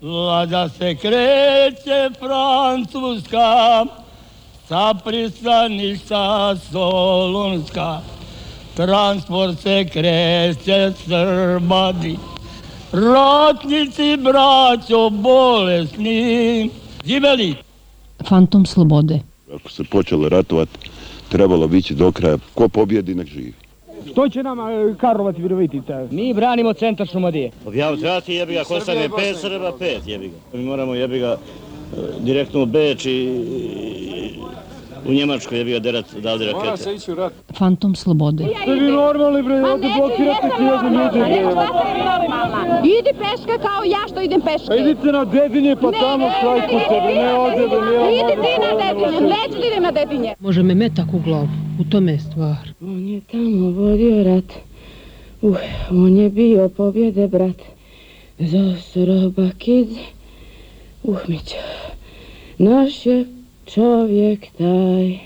Vlada 0.00 0.68
se 0.68 0.94
kreće 0.94 2.10
Francuska, 2.18 3.84
sa 4.68 4.94
pristaništa 5.04 6.56
Solunska. 6.72 8.00
Transport 8.76 9.58
se 9.58 9.84
kreće 9.92 10.92
Srbadi, 11.04 12.16
ratnici 12.92 14.16
braćo 14.16 15.10
bolesni. 15.10 16.70
Živeli! 17.06 17.54
Fantom 18.28 18.66
slobode. 18.66 19.20
Ako 19.54 19.70
se 19.70 19.84
počelo 19.84 20.28
ratovati, 20.28 20.90
trebalo 21.28 21.68
bići 21.68 21.94
do 21.94 22.12
kraja. 22.12 22.38
Ko 22.54 22.68
pobjedi, 22.68 23.14
nek 23.14 23.28
živi. 23.28 23.54
Što 24.10 24.28
će 24.28 24.42
nama 24.42 24.72
e, 24.72 24.94
Karlovac 25.00 25.38
i 25.38 25.42
Virovitica? 25.42 26.06
Mi 26.10 26.34
branimo 26.34 26.72
centar 26.72 27.06
Šumadije. 27.06 27.50
Objavljati 27.66 28.34
jebi 28.34 28.54
ga, 28.54 28.64
ko 28.64 28.80
stane 28.80 29.08
pet 29.16 29.36
Srba, 29.36 29.72
pet 29.78 30.02
jebi 30.06 30.28
ga. 30.28 30.58
Mi 30.58 30.64
moramo 30.64 30.94
jebi 30.94 31.18
ga 31.18 31.36
e, 31.36 31.36
direktno 32.20 32.62
u 32.62 32.66
Beč 32.66 33.06
i 33.06 33.28
u 35.06 35.12
Njemačku 35.12 35.54
jebi 35.54 35.72
ga 35.72 35.78
derat 35.78 36.14
dalje 36.14 36.46
rakete. 36.46 36.64
Mora 36.64 36.76
se 36.76 36.94
ići 36.94 37.12
u 37.12 37.14
rat. 37.14 37.32
Fantom 37.58 37.94
slobode. 37.94 38.44
Ste 38.62 38.72
vi 38.72 38.90
normalni 38.90 39.42
bre, 39.42 39.70
ovdje 39.70 39.90
blokirate 39.98 40.48
hiljadu 40.58 40.88
ljudi. 40.88 41.18
Idi 42.98 43.12
peška 43.18 43.58
kao 43.58 43.84
ja 43.84 44.02
što 44.08 44.20
idem 44.20 44.40
peške. 44.40 44.66
Pa 44.66 44.76
idite 44.76 45.12
na 45.12 45.24
dedinje 45.24 45.76
pa 45.76 45.92
tamo 45.92 46.30
štrajkujte 46.38 47.00
bre, 47.04 47.14
ne 47.14 47.34
ovdje 47.34 47.68
bre, 47.68 47.80
ne 47.80 48.14
Idi 48.18 48.34
ti 48.42 48.52
na 48.64 48.70
dedinje, 48.82 49.20
neću 49.20 49.60
da 49.60 49.66
idem 49.66 49.82
na 49.82 49.90
dedinje. 49.90 50.34
Može 50.40 50.62
me 50.62 50.74
metak 50.74 51.06
u 51.14 51.18
glavu, 51.18 51.48
u 51.80 51.84
tome 51.90 52.12
je 52.12 52.18
stvar. 52.18 52.68
On 52.80 53.08
je 53.08 53.20
tamo 53.30 53.70
vodio 53.70 54.24
rat, 54.24 54.52
uh, 55.42 55.56
on 55.90 56.16
je 56.16 56.30
bio 56.30 56.68
pobjede 56.68 57.28
brat. 57.28 57.62
Zosro 58.38 59.30
bakidze, 59.30 60.00
uh, 61.02 61.18
mića, 61.28 61.56
naš 62.58 63.06
je 63.06 63.37
čovjek 63.74 64.46
taj. 64.58 65.18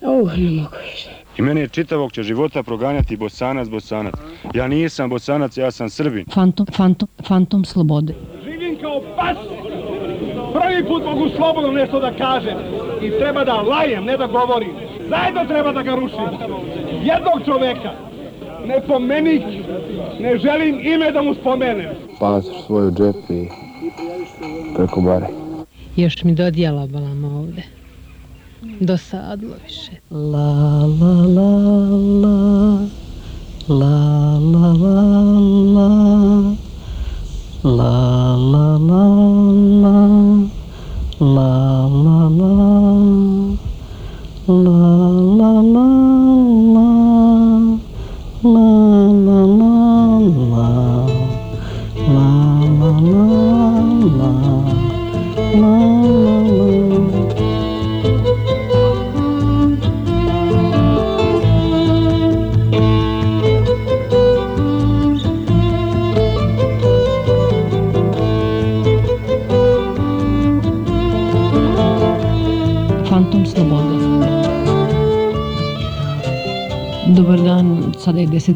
Uh, 0.00 0.38
ne 0.38 0.50
mogu 0.50 0.76
više. 0.90 1.10
I 1.38 1.42
mene 1.42 1.60
je 1.60 1.68
čitavog 1.68 2.12
će 2.12 2.22
života 2.22 2.62
proganjati 2.62 3.16
bosanac, 3.16 3.68
bosanac. 3.68 4.14
Ja 4.54 4.68
nisam 4.68 5.10
bosanac, 5.10 5.56
ja 5.56 5.70
sam 5.70 5.90
srbin. 5.90 6.24
Fantom, 6.34 6.66
fantom, 6.76 7.08
fantom 7.28 7.64
slobode. 7.64 8.14
Živim 8.44 8.78
kao 8.80 9.02
pas. 9.16 9.36
Prvi 10.52 10.88
put 10.88 11.04
mogu 11.04 11.28
slobodno 11.36 11.72
nešto 11.72 12.00
da 12.00 12.12
kažem. 12.12 12.58
I 13.02 13.10
treba 13.10 13.44
da 13.44 13.54
lajem, 13.54 14.04
ne 14.04 14.16
da 14.16 14.26
govorim. 14.26 14.70
Zajedno 15.08 15.44
treba 15.44 15.72
da 15.72 15.82
ga 15.82 15.94
rušim. 15.94 16.28
Jednog 17.02 17.44
čoveka. 17.44 17.92
Ne 18.66 18.80
pomenik. 18.86 19.42
Ne 20.20 20.38
želim 20.38 20.80
ime 20.80 21.12
da 21.12 21.22
mu 21.22 21.34
spomenem. 21.34 21.86
Pasoš 22.20 22.66
svoju 22.66 22.90
džep 22.90 23.30
i 23.30 23.48
preko 24.76 25.00
bare. 25.00 25.47
Još 25.98 26.24
mi 26.24 26.34
dodijela 26.34 26.86
balama 26.86 27.28
ovde. 27.28 27.62
Dosadlo 28.80 29.56
više. 29.64 29.92
La 30.10 30.86
la 30.86 31.14
la 31.36 31.50
la 32.22 32.88
La 33.68 34.38
la 34.38 34.72
la 34.72 35.02
la 35.74 35.88
La 37.62 38.36
la 38.36 38.78
la 38.78 39.08
la 39.82 39.98
La 41.20 41.88
la 41.88 42.28
la 42.28 43.56
La 44.46 44.97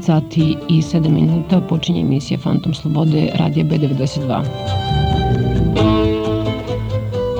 20 0.03 0.07
sati 0.07 0.57
i 0.69 0.83
7 0.83 1.09
minuta 1.09 1.61
počinje 1.61 2.01
emisija 2.01 2.39
Fantom 2.39 2.75
Slobode 2.75 3.29
radija 3.35 3.67
B92. 3.67 4.43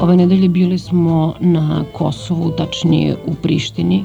Ove 0.01 0.17
nedelje 0.17 0.49
bili 0.49 0.79
smo 0.79 1.35
na 1.41 1.85
Kosovu, 1.93 2.51
tačnije 2.51 3.17
u 3.27 3.35
Prištini. 3.35 4.05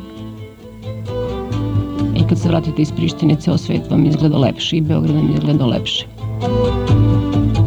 I 2.16 2.28
kad 2.30 2.40
se 2.40 2.50
vratite 2.50 2.82
iz 2.82 2.92
Prištine, 2.92 3.36
ceo 3.36 3.58
svet 3.58 3.92
vam 3.92 4.06
izgleda 4.06 4.38
lepše 4.38 4.78
i 4.78 4.82
Beograd 4.82 5.16
vam 5.16 5.32
izgleda 5.34 5.66
lepše. 5.66 6.06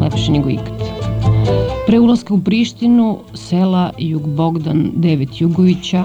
Lepše 0.00 0.32
nego 0.32 0.50
ikad. 0.50 0.80
Pre 1.86 2.00
ulaska 2.00 2.34
u 2.34 2.38
Prištinu, 2.38 3.18
sela 3.34 3.90
Jug 3.98 4.28
Bogdan 4.28 4.90
9 4.96 5.42
Jugovića, 5.42 6.04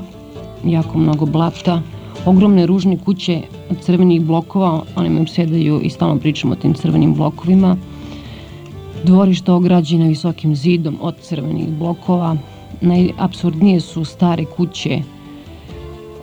jako 0.65 0.97
mnogo 0.97 1.25
blata, 1.25 1.81
ogromne 2.25 2.65
ružne 2.65 2.97
kuće 2.97 3.41
crvenih 3.81 4.21
blokova, 4.21 4.83
one 4.95 5.09
me 5.09 5.21
obsedaju 5.21 5.81
i 5.83 5.89
stalno 5.89 6.19
pričamo 6.19 6.53
o 6.53 6.55
tim 6.55 6.73
crvenim 6.73 7.13
blokovima, 7.13 7.77
dvorišta 9.03 9.53
ograđena 9.53 10.05
visokim 10.07 10.55
zidom 10.55 10.97
od 11.01 11.15
crvenih 11.21 11.69
blokova. 11.69 12.37
Najabsurdnije 12.81 13.79
su 13.79 14.05
stare 14.05 14.45
kuće, 14.45 15.01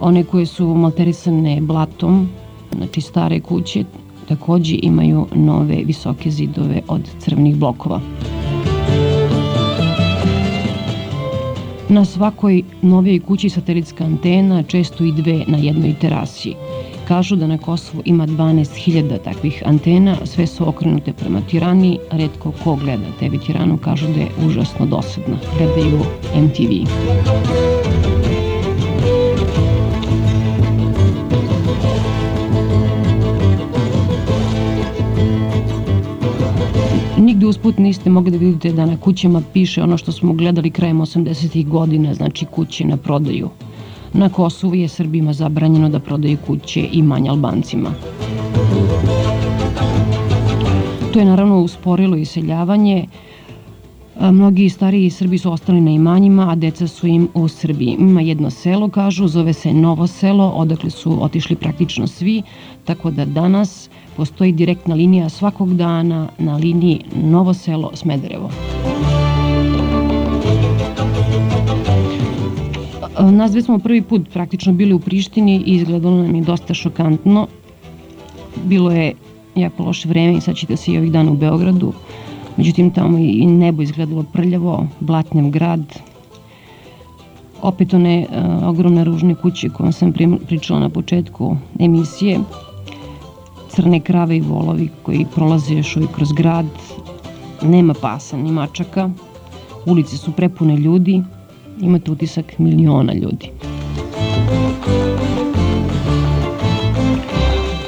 one 0.00 0.25
koje 0.25 0.47
su 0.47 0.75
malterisane 0.75 1.60
blatom, 1.60 2.28
znači 2.76 3.00
stare 3.00 3.41
kuće 3.41 3.84
takođe 4.28 4.76
imaju 4.82 5.26
nove 5.34 5.82
visoke 5.84 6.30
zidove 6.30 6.82
od 6.88 7.09
crvenih 7.19 7.56
blokova. 7.56 8.00
Na 11.88 12.04
svakoj 12.04 12.62
novijoj 12.82 13.20
kući 13.20 13.48
satelitska 13.48 14.04
antena, 14.04 14.62
često 14.62 15.04
i 15.04 15.12
dve 15.12 15.44
na 15.47 15.59
jednoj 15.59 15.94
terasi. 16.00 16.54
Kažu 17.09 17.37
da 17.37 17.47
na 17.47 17.59
Kosovu 17.59 18.03
ima 18.05 18.27
12.000 18.27 19.19
takvih 19.25 19.63
antena, 19.67 20.17
sve 20.25 20.47
su 20.47 20.69
okrenute 20.69 21.13
prema 21.13 21.41
Tirani, 21.51 21.99
redko 22.11 22.53
ko 22.65 22.77
gleda 22.77 23.07
TV 23.19 23.47
Tiranu, 23.47 23.79
kažu 23.79 24.07
da 24.07 24.21
je 24.21 24.29
užasno 24.47 24.87
dosadna. 24.87 25.37
Gledaju 25.59 26.01
MTV. 26.35 26.71
Nigde 37.19 37.47
usput 37.47 37.79
niste 37.79 38.11
mogli 38.11 38.31
da 38.31 38.39
vidite 38.39 38.73
da 38.73 38.87
na 38.87 38.97
kućama 38.97 39.43
piše 39.53 39.83
ono 39.83 39.97
što 39.97 40.13
smo 40.13 40.33
gledali 40.33 40.71
krajem 40.71 41.01
80. 41.01 41.69
godina, 41.69 42.15
znači 42.15 42.47
kuće 42.47 42.84
na 42.84 42.97
prodaju. 42.97 43.49
Na 44.15 44.28
Kosovu 44.28 44.75
je 44.75 44.89
Srbima 44.89 45.33
zabranjeno 45.33 45.89
da 45.89 45.99
prodaju 45.99 46.39
kuće 46.47 46.89
i 46.93 47.03
manje 47.03 47.31
Albancima. 47.31 47.91
To 51.12 51.19
je 51.19 51.25
naravno 51.25 51.61
usporilo 51.61 52.17
iseljavanje. 52.17 53.06
Mnogi 54.21 54.69
stariji 54.69 55.11
Srbi 55.11 55.39
su 55.39 55.53
ostali 55.53 55.81
na 55.81 55.91
imanjima, 55.91 56.51
a 56.51 56.55
deca 56.55 56.87
su 56.87 57.06
im 57.06 57.28
u 57.34 57.49
Srbiji. 57.49 57.97
Ima 57.99 58.21
jedno 58.21 58.51
selo, 58.51 58.89
kažu, 58.89 59.28
zove 59.28 59.53
se 59.53 59.72
Novo 59.72 60.06
selo, 60.06 60.49
odakle 60.49 60.91
su 60.91 61.25
otišli 61.25 61.56
praktično 61.56 62.06
svi, 62.06 62.43
tako 62.84 63.11
da 63.11 63.25
danas 63.25 63.91
postoji 64.17 64.53
direktna 64.53 64.95
linija 64.95 65.28
svakog 65.28 65.75
dana 65.77 66.28
na 66.39 66.56
liniji 66.56 67.01
Novo 67.15 67.55
selo 67.55 67.91
Smederevo. 67.95 68.51
Nas 73.20 73.50
dve 73.50 73.62
smo 73.62 73.78
prvi 73.78 74.03
put 74.03 74.28
praktično 74.32 74.72
bili 74.72 74.94
u 74.94 74.98
Prištini 74.98 75.62
i 75.66 75.74
izgledalo 75.74 76.22
nam 76.22 76.34
je 76.34 76.42
dosta 76.42 76.74
šokantno. 76.74 77.47
Bilo 78.64 78.91
je 78.91 79.12
jako 79.54 79.82
loše 79.82 80.09
vreme 80.09 80.36
i 80.36 80.41
sad 80.41 80.56
ćete 80.56 80.76
se 80.76 80.92
i 80.92 80.98
ovih 80.98 81.12
dana 81.12 81.30
u 81.32 81.36
Beogradu. 81.36 81.92
Međutim, 82.56 82.91
tamo 82.91 83.18
i 83.18 83.47
nebo 83.47 83.82
izgledalo 83.82 84.24
prljavo, 84.32 84.86
blatnjav 85.00 85.50
grad. 85.50 85.98
Opet 87.62 87.94
one 87.94 88.26
uh, 88.30 88.68
ogromne 88.68 89.04
ružne 89.04 89.34
kuće 89.34 89.68
koje 89.68 89.92
sam 89.92 90.12
pričala 90.47 90.80
na 90.80 90.88
početku 90.88 91.56
emisije. 91.80 92.41
Crne 93.68 94.00
krave 94.00 94.36
i 94.36 94.41
volovi 94.41 94.88
koji 95.03 95.26
prolaze 95.34 95.74
još 95.74 95.97
uvijek 95.97 96.12
kroz 96.12 96.32
grad. 96.32 96.66
Nema 97.62 97.94
pasa 97.94 98.36
ni 98.36 98.53
mačaka. 98.53 99.10
Ulice 99.86 100.16
su 100.16 100.32
prepune 100.32 100.76
ljudi 100.76 101.22
imate 101.80 102.10
utisak 102.10 102.59
miliona 102.59 103.13
ljudi. 103.13 103.51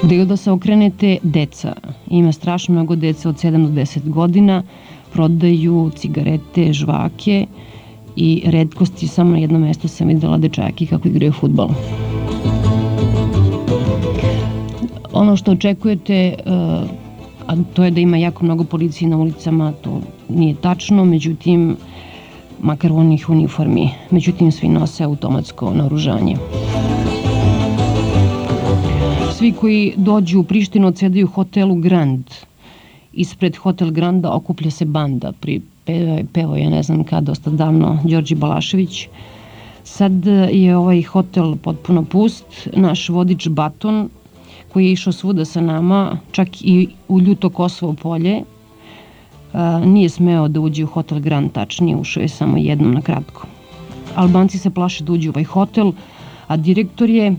Gde 0.02 0.24
da 0.24 0.36
se 0.36 0.50
okrenete, 0.50 1.18
deca. 1.22 1.72
Ima 2.10 2.32
strašno 2.32 2.74
mnogo 2.74 2.96
deca 2.96 3.28
od 3.28 3.34
7 3.34 3.66
do 3.66 3.80
10 3.80 4.10
godina. 4.10 4.62
prodaju 5.12 5.90
cigarete, 5.96 6.72
žvake 6.72 7.46
i 8.16 8.42
redkosti 8.46 9.08
samo 9.08 9.30
na 9.30 9.38
jednom 9.38 9.62
mestu 9.62 9.88
sam 9.88 10.08
videla 10.08 10.38
dečaki 10.38 10.86
kako 10.86 11.08
igraju 11.08 11.32
futbol. 11.32 11.68
Ono 15.12 15.36
što 15.36 15.52
očekujete, 15.52 16.14
e, 16.14 16.34
a 17.46 17.56
to 17.74 17.84
je 17.84 17.90
da 17.90 18.00
ima 18.00 18.16
jako 18.16 18.44
mnogo 18.44 18.64
policije 18.64 19.08
na 19.08 19.18
ulicama, 19.18 19.72
to 19.72 20.00
nije 20.28 20.54
tačno, 20.54 21.04
međutim, 21.04 21.76
makar 22.62 22.92
u 22.92 22.96
onih 22.96 23.30
uniformi, 23.30 23.90
međutim 24.10 24.52
svi 24.52 24.68
nose 24.68 25.04
automatsko 25.04 25.74
naoružanje. 25.74 26.36
Svi 29.32 29.52
koji 29.52 29.92
dođu 29.96 30.40
u 30.40 30.44
Prištinu 30.44 30.88
odsedaju 30.88 31.26
hotelu 31.26 31.74
Grand. 31.74 32.24
Ispred 33.12 33.56
hotel 33.56 33.90
Granda 33.90 34.32
okuplja 34.32 34.70
se 34.70 34.84
banda, 34.84 35.32
pri 35.32 35.60
pevo 36.32 36.56
je 36.56 36.70
ne 36.70 36.82
znam 36.82 37.04
kada, 37.04 37.20
dosta 37.20 37.50
davno, 37.50 37.98
Đorđi 38.04 38.34
Balašević. 38.34 39.08
Sad 39.84 40.26
je 40.50 40.76
ovaj 40.76 41.02
hotel 41.02 41.56
potpuno 41.56 42.04
pust, 42.04 42.68
naš 42.72 43.08
vodič 43.08 43.48
Baton, 43.48 44.08
koji 44.72 44.86
je 44.86 44.92
išao 44.92 45.12
svuda 45.12 45.44
sa 45.44 45.60
nama, 45.60 46.18
čak 46.32 46.48
i 46.60 46.88
u 47.08 47.20
ljuto 47.20 47.50
Kosovo 47.50 47.92
polje, 47.92 48.42
nije 49.84 50.08
smeo 50.08 50.48
da 50.48 50.60
uđe 50.60 50.84
u 50.84 50.86
hotel 50.86 51.20
Grand, 51.20 51.52
tačnije 51.52 51.96
ušao 51.96 52.20
je 52.20 52.28
samo 52.28 52.56
jednom 52.56 52.94
na 52.94 53.00
kratko. 53.00 53.46
Albanci 54.14 54.58
se 54.58 54.70
plaše 54.70 55.04
da 55.04 55.12
uđe 55.12 55.28
u 55.28 55.32
ovaj 55.32 55.44
hotel, 55.44 55.92
a 56.46 56.56
direktor 56.56 57.10
je, 57.10 57.36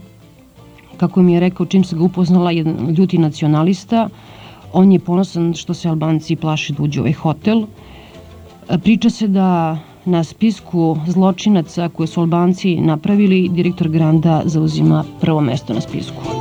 kako 0.97 1.21
mi 1.21 1.33
je 1.33 1.39
rekao, 1.39 1.65
čim 1.65 1.83
se 1.83 1.95
ga 1.95 2.03
upoznala 2.03 2.51
jedan 2.51 2.94
ljuti 2.97 3.17
nacionalista, 3.17 4.09
on 4.73 4.91
je 4.91 5.00
ponosan 5.00 5.53
što 5.53 5.73
se 5.73 5.89
Albanci 5.89 6.35
plaše 6.35 6.73
da 6.73 6.83
uđe 6.83 7.00
u 7.00 7.03
ovaj 7.03 7.13
hotel. 7.13 7.65
Priča 8.83 9.09
se 9.09 9.27
da 9.27 9.77
na 10.06 10.23
spisku 10.23 10.97
zločinaca 11.07 11.89
koje 11.89 12.07
su 12.07 12.21
Albanci 12.21 12.75
napravili, 12.75 13.50
direktor 13.50 13.89
Granda 13.89 14.41
zauzima 14.45 15.03
prvo 15.21 15.41
mesto 15.41 15.73
na 15.73 15.81
spisku. 15.81 16.34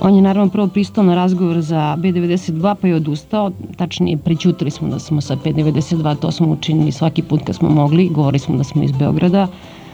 On 0.00 0.14
je 0.14 0.22
naravno 0.22 0.50
prvo 0.50 0.68
pristao 0.68 1.04
na 1.04 1.14
razgovor 1.14 1.60
za 1.60 1.96
B92 1.98 2.74
pa 2.80 2.88
je 2.88 2.94
odustao, 2.94 3.50
tačnije 3.76 4.16
prećutili 4.16 4.70
smo 4.70 4.88
da 4.88 4.98
smo 4.98 5.20
sa 5.20 5.36
B92, 5.36 6.16
to 6.16 6.30
smo 6.30 6.48
učinili 6.48 6.92
svaki 6.92 7.22
put 7.22 7.40
kad 7.46 7.56
smo 7.56 7.68
mogli, 7.68 8.08
govorili 8.08 8.38
smo 8.38 8.56
da 8.56 8.64
smo 8.64 8.82
iz 8.82 8.92
Beograda, 8.92 9.48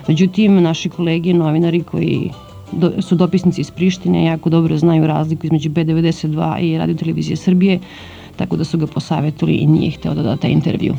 međutim 0.08 0.62
naši 0.62 0.88
kolege, 0.88 1.34
novinari 1.34 1.82
koji 1.82 2.30
do, 2.72 2.92
su 3.02 3.14
dopisnici 3.14 3.60
iz 3.60 3.70
Prištine, 3.70 4.24
jako 4.24 4.50
dobro 4.50 4.78
znaju 4.78 5.06
razliku 5.06 5.46
između 5.46 5.70
B92 5.70 6.60
i 6.60 6.78
Radio 6.78 6.94
Televizije 6.94 7.36
Srbije, 7.36 7.78
tako 8.36 8.56
da 8.56 8.64
su 8.64 8.78
ga 8.78 8.86
posavetili 8.86 9.54
i 9.54 9.66
nije 9.66 9.90
hteo 9.90 10.14
da 10.14 10.22
da 10.22 10.36
taj 10.36 10.50
intervju. 10.50 10.94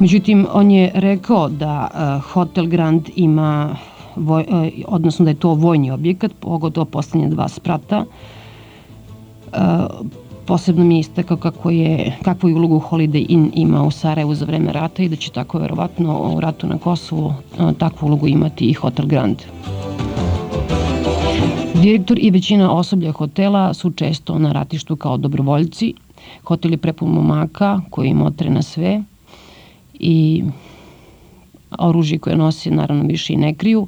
Međutim, 0.00 0.46
on 0.52 0.70
je 0.70 0.90
rekao 0.94 1.48
da 1.48 1.88
uh, 1.90 2.32
Hotel 2.32 2.66
Grand 2.66 3.08
ima 3.16 3.76
voj, 4.16 4.42
e, 4.42 4.70
odnosno 4.86 5.24
da 5.24 5.30
je 5.30 5.34
to 5.34 5.54
vojni 5.54 5.90
objekat, 5.90 6.32
pogotovo 6.40 6.84
poslednje 6.84 7.28
dva 7.28 7.48
sprata. 7.48 8.04
E, 8.04 9.58
posebno 10.46 10.84
mi 10.84 10.94
je 10.94 11.00
istakao 11.00 11.36
kako 11.36 11.70
je, 11.70 12.18
kakvu 12.22 12.48
ulogu 12.48 12.82
Holiday 12.90 13.26
Inn 13.28 13.50
ima 13.54 13.82
u 13.82 13.90
Sarajevu 13.90 14.34
za 14.34 14.44
vreme 14.44 14.72
rata 14.72 15.02
i 15.02 15.08
da 15.08 15.16
će 15.16 15.30
tako 15.30 15.58
verovatno 15.58 16.32
u 16.34 16.40
ratu 16.40 16.66
na 16.66 16.78
Kosovu 16.78 17.32
e, 17.58 17.72
takvu 17.78 18.06
ulogu 18.06 18.28
imati 18.28 18.64
i 18.64 18.72
Hotel 18.72 19.06
Grand. 19.06 19.36
Direktor 21.82 22.18
i 22.20 22.30
većina 22.30 22.72
osoblja 22.72 23.12
hotela 23.12 23.74
su 23.74 23.90
često 23.90 24.38
na 24.38 24.52
ratištu 24.52 24.96
kao 24.96 25.16
dobrovoljci. 25.16 25.94
Hotel 26.44 26.70
je 26.70 26.76
prepun 26.76 27.10
momaka 27.10 27.80
koji 27.90 28.14
motre 28.14 28.50
na 28.50 28.62
sve 28.62 29.02
i 29.94 30.44
oružje 31.78 32.18
koje 32.18 32.36
nosi 32.36 32.70
naravno 32.70 33.04
više 33.04 33.32
i 33.32 33.36
ne 33.36 33.54
kriju. 33.54 33.86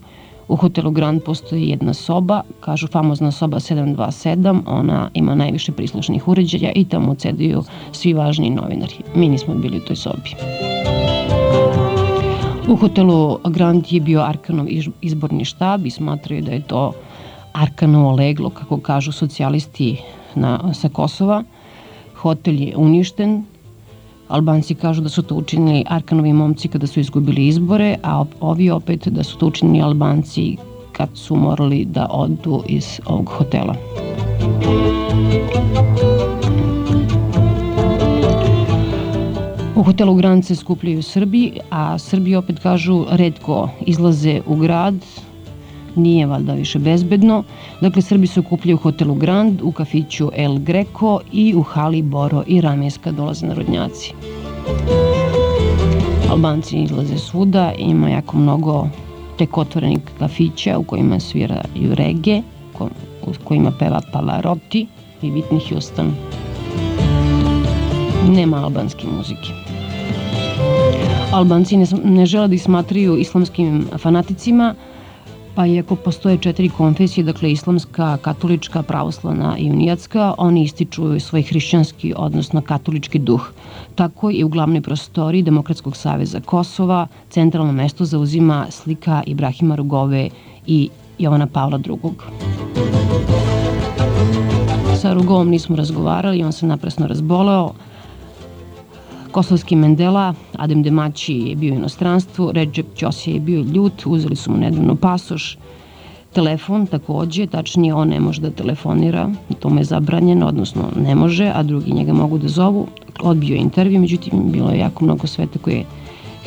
U 0.48 0.56
hotelu 0.56 0.90
Grand 0.90 1.22
postoji 1.22 1.68
jedna 1.68 1.94
soba, 1.94 2.42
kažu 2.60 2.86
famozna 2.86 3.32
soba 3.32 3.58
727, 3.58 4.60
ona 4.66 5.10
ima 5.14 5.34
najviše 5.34 5.72
prislušnih 5.72 6.28
uređaja 6.28 6.72
i 6.74 6.84
tamo 6.84 7.14
cedaju 7.14 7.62
svi 7.92 8.12
važni 8.12 8.50
novinari. 8.50 8.94
Mi 9.14 9.28
nismo 9.28 9.54
bili 9.54 9.76
u 9.76 9.80
toj 9.80 9.96
sobi. 9.96 10.34
U 12.68 12.76
hotelu 12.76 13.38
Grand 13.44 13.84
je 13.90 14.00
bio 14.00 14.20
Arkanov 14.20 14.66
izborni 15.00 15.44
štab 15.44 15.86
i 15.86 15.90
smatraju 15.90 16.42
da 16.42 16.52
je 16.52 16.62
to 16.62 16.92
Arkanovo 17.52 18.12
leglo, 18.12 18.50
kako 18.50 18.80
kažu 18.80 19.12
socijalisti 19.12 19.96
na, 20.34 20.74
sa 20.74 20.88
Kosova. 20.88 21.42
Hotel 22.14 22.54
je 22.54 22.76
uništen, 22.76 23.44
Albanci 24.28 24.74
kažu 24.74 25.02
da 25.02 25.08
su 25.08 25.22
to 25.22 25.34
učinili 25.34 25.84
Arkanovi 25.86 26.32
momci 26.32 26.68
kada 26.68 26.86
su 26.86 27.00
izgubili 27.00 27.46
izbore, 27.46 27.96
a 28.02 28.24
ovi 28.40 28.70
opet 28.70 29.08
da 29.08 29.24
su 29.24 29.38
to 29.38 29.46
učinili 29.46 29.82
Albanci 29.82 30.56
kad 30.92 31.08
su 31.14 31.36
morali 31.36 31.84
da 31.84 32.06
odu 32.10 32.62
iz 32.66 33.00
ovog 33.06 33.28
hotela. 33.28 33.74
U 39.76 39.82
hotelu 39.82 40.14
Grand 40.14 40.44
se 40.44 40.54
skupljaju 40.54 41.02
Srbi, 41.02 41.52
a 41.70 41.98
Srbi 41.98 42.36
opet 42.36 42.58
kažu 42.58 43.04
redko 43.10 43.68
izlaze 43.86 44.40
u 44.46 44.56
grad, 44.56 44.94
nije 45.98 46.26
valjda 46.26 46.52
više 46.52 46.78
bezbedno. 46.78 47.44
Dakle, 47.80 48.02
Srbi 48.02 48.26
se 48.26 48.40
okupljaju 48.40 48.76
u 48.76 48.80
hotelu 48.80 49.14
Grand, 49.14 49.62
u 49.62 49.72
kafiću 49.72 50.30
El 50.36 50.58
Greco 50.58 51.20
i 51.32 51.54
u 51.54 51.62
hali 51.62 52.02
Boro 52.02 52.42
i 52.46 52.60
Ramijska 52.60 53.12
dolaze 53.12 53.46
narodnjaci. 53.46 54.12
Albanci 56.30 56.82
izlaze 56.82 57.18
svuda, 57.18 57.72
ima 57.78 58.10
jako 58.10 58.36
mnogo 58.36 58.88
tek 59.38 59.58
otvorenih 59.58 59.98
kafića 60.18 60.78
u 60.78 60.82
kojima 60.82 61.20
sviraju 61.20 61.94
rege, 61.94 62.42
u 63.26 63.44
kojima 63.44 63.72
peva 63.78 64.00
Pavarotti 64.12 64.86
i 65.22 65.30
Whitney 65.30 65.68
Houston. 65.68 66.14
Nema 68.28 68.56
albanske 68.56 69.06
muzike. 69.16 69.52
Albanci 71.32 71.76
ne, 71.76 71.86
ne 72.04 72.26
žele 72.26 72.48
da 72.48 72.54
ih 72.54 72.62
smatraju 72.62 73.16
islamskim 73.16 73.86
fanaticima, 73.98 74.74
pa 75.58 75.66
iako 75.66 75.96
postoje 75.96 76.38
četiri 76.38 76.68
konfesije, 76.68 77.24
dakle 77.24 77.52
islamska, 77.52 78.16
katolička, 78.22 78.82
pravoslavna 78.82 79.56
i 79.58 79.70
unijatska, 79.70 80.34
oni 80.38 80.62
ističu 80.62 81.20
svoj 81.20 81.42
hrišćanski, 81.42 82.14
odnosno 82.16 82.60
katolički 82.60 83.18
duh. 83.18 83.50
Tako 83.94 84.30
i 84.30 84.44
u 84.44 84.48
glavnoj 84.48 84.80
prostori 84.80 85.42
Demokratskog 85.42 85.96
saveza 85.96 86.40
Kosova 86.40 87.06
centralno 87.30 87.72
mesto 87.72 88.04
zauzima 88.04 88.66
slika 88.70 89.22
Ibrahima 89.26 89.74
Rugove 89.74 90.30
i 90.66 90.88
Jovana 91.18 91.46
Pavla 91.46 91.80
II. 91.86 92.10
Sa 95.00 95.12
Rugovom 95.12 95.48
nismo 95.48 95.76
razgovarali, 95.76 96.44
on 96.44 96.52
se 96.52 96.66
napresno 96.66 97.06
razboleo, 97.06 97.72
Kosovski 99.32 99.76
Mendela, 99.76 100.34
Adem 100.56 100.82
Demaći 100.82 101.34
je 101.34 101.56
bio 101.56 101.74
u 101.74 101.76
inostranstvu, 101.76 102.52
Recep 102.52 102.86
Ćosija 102.96 103.34
je 103.34 103.40
bio 103.40 103.60
ljut, 103.60 104.06
uzeli 104.06 104.36
su 104.36 104.50
mu 104.50 104.58
nedavno 104.58 104.94
pasoš, 104.94 105.58
telefon 106.32 106.86
takođe, 106.86 107.46
tačnije 107.46 107.94
on 107.94 108.08
ne 108.08 108.20
može 108.20 108.40
da 108.40 108.50
telefonira, 108.50 109.30
to 109.58 109.68
mu 109.68 109.80
je 109.80 109.84
zabranjeno, 109.84 110.46
odnosno 110.46 110.82
ne 110.96 111.14
može, 111.14 111.52
a 111.54 111.62
drugi 111.62 111.92
njega 111.92 112.12
mogu 112.12 112.38
da 112.38 112.48
zovu. 112.48 112.86
Odbio 113.20 113.54
je 113.54 113.60
intervju, 113.60 114.00
međutim 114.00 114.52
bilo 114.52 114.70
je 114.70 114.78
jako 114.78 115.04
mnogo 115.04 115.26
sveta 115.26 115.58
koji 115.58 115.74
je 115.74 115.84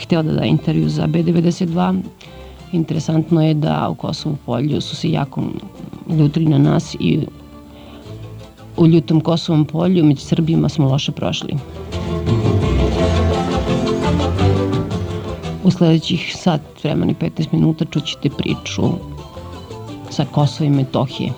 hteo 0.04 0.24
da 0.24 0.34
da 0.34 0.46
intervju 0.46 0.90
za 0.90 1.08
B92. 1.08 2.02
Interesantno 2.72 3.44
je 3.44 3.54
da 3.54 3.90
u 3.90 3.96
Kosovu 3.96 4.38
polju 4.46 4.82
su 4.82 4.96
se 4.96 5.12
jako 5.12 5.42
ljutili 6.10 6.46
na 6.46 6.58
nas 6.58 6.96
i 7.00 7.20
u 8.78 8.88
ljutom 8.88 9.22
Kosovom 9.22 9.66
polju 9.66 10.06
među 10.06 10.22
Srbima 10.22 10.70
smo 10.70 10.88
loše 10.88 11.12
prošli. 11.12 11.56
U 15.64 15.72
sledećih 15.72 16.36
sat 16.38 16.62
vremena 16.84 17.12
i 17.12 17.16
15 17.16 17.48
minuta 17.52 17.86
čućete 17.86 18.30
priču 18.30 18.82
sa 20.10 20.26
Kosova 20.32 20.68
i 20.68 20.70
Metohije. 20.70 21.34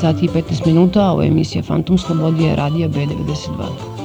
sati 0.00 0.26
i 0.26 0.28
15 0.28 0.66
minuta, 0.66 1.10
ovo 1.10 1.22
je 1.22 1.28
emisija 1.28 1.62
Fantom 1.62 1.98
Slobodije, 1.98 2.56
radija 2.56 2.88
B92. 2.88 3.95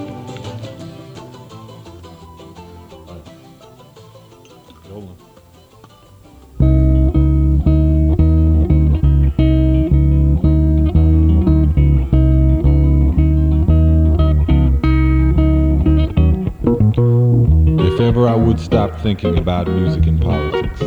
stop 18.71 18.95
thinking 19.01 19.37
about 19.37 19.67
music 19.67 20.05
and 20.07 20.21
politics. 20.21 20.81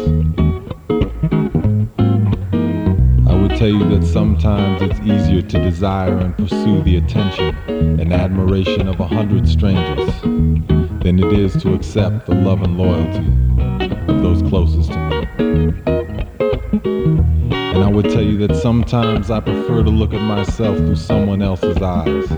I 3.29 3.35
would 3.39 3.59
tell 3.59 3.69
you 3.69 3.87
that 3.91 4.07
sometimes 4.11 4.81
it's 4.81 4.99
easier 5.01 5.43
to 5.43 5.63
desire 5.63 6.17
and 6.17 6.35
pursue 6.35 6.83
the 6.83 6.97
attention 6.97 7.55
and 8.01 8.11
admiration 8.11 8.89
of 8.89 9.01
a 9.01 9.07
hundred 9.07 9.47
strangers 9.47 10.19
than 10.23 11.23
it 11.23 11.39
is 11.39 11.63
to 11.63 11.75
accept 11.75 12.25
the 12.25 12.35
love 12.35 12.63
and 12.63 12.79
loyalty 12.79 13.27
of 14.11 14.23
those 14.23 14.41
closest 14.49 14.91
to 14.91 14.99
me. 15.11 15.27
And 17.75 17.85
I 17.85 17.89
would 17.91 18.07
tell 18.07 18.25
you 18.25 18.39
that 18.47 18.57
sometimes 18.57 19.31
I 19.31 19.41
prefer 19.41 19.83
to 19.83 19.91
look 19.91 20.15
at 20.15 20.23
myself 20.23 20.79
through 20.79 20.97
someone 20.97 21.43
else's 21.43 21.83
eyes. 21.83 22.33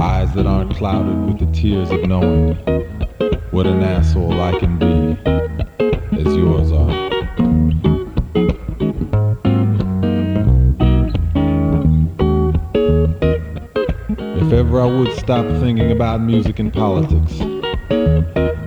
Eyes 0.00 0.32
that 0.32 0.46
aren't 0.46 0.74
clouded 0.74 1.26
with 1.26 1.38
the 1.38 1.52
tears 1.52 1.90
of 1.90 2.00
knowing 2.08 2.95
what 3.56 3.66
an 3.66 3.82
asshole 3.82 4.38
I 4.38 4.58
can 4.58 4.78
be, 4.78 5.16
as 6.18 6.36
yours 6.36 6.72
are. 6.72 6.90
If 14.36 14.52
ever 14.52 14.82
I 14.82 14.84
would 14.84 15.10
stop 15.16 15.46
thinking 15.62 15.90
about 15.90 16.20
music 16.20 16.58
and 16.58 16.70
politics, 16.70 17.40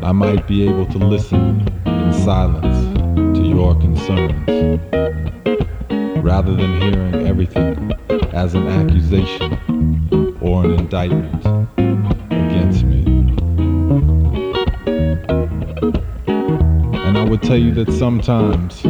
I 0.04 0.12
might 0.12 0.48
be 0.48 0.68
able 0.68 0.88
to 0.88 0.98
listen 0.98 1.72
in 1.86 2.12
silence 2.12 2.76
to 3.38 3.44
your 3.46 3.76
concerns, 3.76 4.82
rather 6.24 6.56
than 6.56 6.82
hearing 6.82 7.28
everything 7.28 7.92
as 8.34 8.56
an 8.56 8.66
accusation 8.68 9.60
or 10.42 10.66
an 10.66 10.72
indictment 10.80 11.39
would 17.30 17.44
tell 17.44 17.58
you 17.58 17.72
that 17.72 17.92
sometimes 17.94 18.84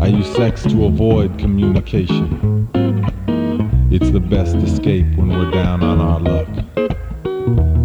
I 0.00 0.08
use 0.08 0.26
sex 0.34 0.64
to 0.64 0.86
avoid 0.86 1.38
communication. 1.38 2.68
It's 3.92 4.10
the 4.10 4.18
best 4.18 4.56
escape 4.56 5.06
when 5.14 5.28
we're 5.28 5.52
down 5.52 5.84
on 5.84 6.00
our 6.00 6.18
luck. 6.18 6.48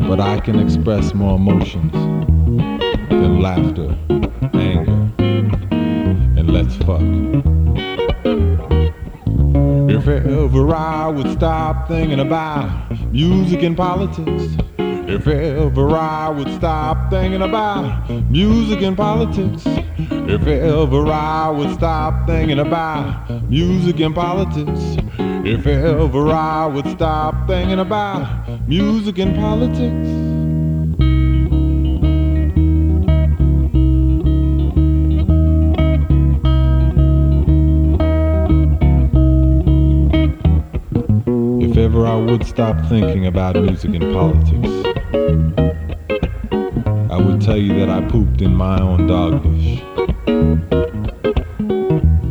But 0.09 0.19
I 0.19 0.39
can 0.39 0.57
express 0.57 1.13
more 1.13 1.35
emotions 1.35 1.93
than 3.09 3.39
laughter, 3.39 3.95
anger, 4.55 5.11
and 5.19 6.51
let's 6.51 6.75
fuck. 6.77 7.03
If 9.91 10.07
ever 10.07 10.75
I 10.75 11.07
would 11.07 11.31
stop 11.33 11.87
thinking 11.87 12.19
about 12.19 12.89
music 13.11 13.61
and 13.61 13.77
politics, 13.77 14.57
if 14.79 15.27
ever 15.27 15.95
I 15.95 16.29
would 16.29 16.51
stop 16.55 17.11
thinking 17.11 17.43
about 17.43 18.09
music 18.31 18.81
and 18.81 18.97
politics, 18.97 19.67
if 20.29 20.45
ever 20.45 21.07
I 21.07 21.49
would 21.49 21.73
stop 21.73 22.27
thinking 22.27 22.59
about 22.59 23.49
music 23.49 23.99
and 23.99 24.13
politics, 24.13 24.97
if 25.43 25.65
ever 25.65 26.29
I 26.29 26.67
would 26.67 26.85
stop 26.87 27.47
thinking 27.47 27.79
about 27.79 28.67
music 28.67 29.17
and 29.17 29.35
politics. 29.35 30.07
If 41.71 41.77
ever 41.77 42.05
I 42.05 42.15
would 42.15 42.45
stop 42.45 42.75
thinking 42.87 43.25
about 43.25 43.55
music 43.55 43.95
and 43.95 44.13
politics, 44.13 44.69
I 47.11 47.17
would 47.17 47.41
tell 47.41 47.57
you 47.57 47.73
that 47.79 47.89
I 47.89 48.07
pooped 48.07 48.41
in 48.41 48.53
my 48.53 48.79
own 48.79 49.07
dog. 49.07 49.58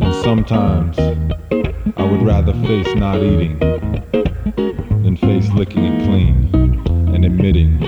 And 0.00 0.14
sometimes 0.22 0.98
I 0.98 2.04
would 2.04 2.22
rather 2.22 2.52
face 2.66 2.94
not 2.94 3.22
eating 3.22 3.58
than 3.58 5.16
face 5.16 5.50
licking 5.50 5.84
it 5.84 6.04
clean 6.04 6.54
and 7.14 7.24
admitting 7.24 7.78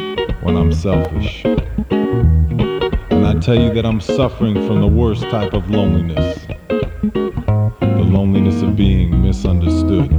when 0.43 0.57
I'm 0.57 0.73
selfish. 0.73 1.45
And 1.45 3.27
I 3.27 3.39
tell 3.41 3.61
you 3.61 3.73
that 3.75 3.87
I'm 3.87 4.00
suffering 4.00 4.55
from 4.67 4.81
the 4.81 4.87
worst 4.89 5.23
type 5.25 5.55
of 5.55 5.71
loneliness 5.71 6.47
the 8.00 8.07
loneliness 8.07 8.62
of 8.62 8.77
being 8.77 9.23
misunderstood. 9.23 10.11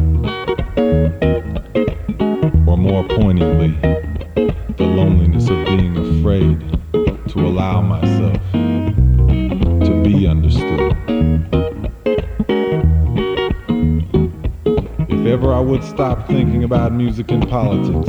Or 2.67 2.77
more 2.77 3.03
poignantly, 3.07 3.90
about 16.71 16.93
music 16.93 17.29
and 17.31 17.49
politics, 17.49 18.07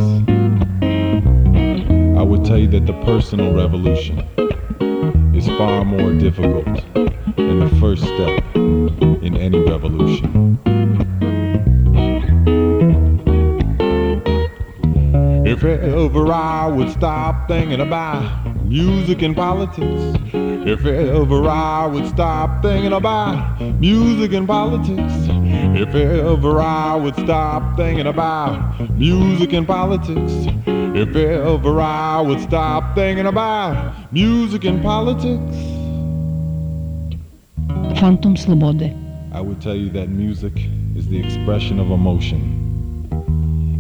I 2.17 2.23
would 2.23 2.45
tell 2.45 2.59
you 2.59 2.69
that 2.69 2.87
the 2.87 2.93
personal 3.05 3.53
revolution 3.53 4.21
is 5.35 5.49
far 5.59 5.85
more 5.85 6.13
difficult 6.13 6.65
than 7.35 7.59
the 7.59 7.77
first 7.81 8.05
step 8.05 8.41
in 8.55 9.37
any 9.37 9.59
revolution. 9.59 10.61
If 15.45 15.65
ever 15.65 16.33
I 16.33 16.69
would 16.69 16.91
stop 16.91 17.49
thinking 17.49 17.81
about 17.81 18.47
music 18.63 19.23
and 19.23 19.35
politics, 19.35 20.21
if 20.33 20.87
ever 20.87 21.49
I 21.49 21.87
would 21.87 22.07
stop 22.07 22.63
thinking 22.63 22.93
about 22.93 23.61
music 23.81 24.33
and 24.35 24.47
politics, 24.47 25.32
if 25.83 25.95
ever 25.97 26.61
I 26.61 26.95
would 26.95 27.17
stop 27.17 27.77
thinking 27.77 28.07
about 28.07 28.89
music 28.91 29.53
and 29.53 29.67
politics, 29.67 30.33
if 30.67 31.17
ever 31.17 31.81
I 31.81 32.21
would 32.21 32.41
stop 32.41 32.95
thinking 32.95 33.27
about 33.27 34.13
music 34.13 34.65
and 34.65 34.81
politics, 34.81 35.57
Fantom 37.99 38.37
slobode. 38.37 38.97
I 39.33 39.41
would 39.41 39.61
tell 39.61 39.75
you 39.75 39.89
that 39.91 40.09
music 40.09 40.53
is 40.97 41.09
the 41.09 41.19
expression 41.19 41.81
of 41.81 41.91
emotion, 41.91 42.41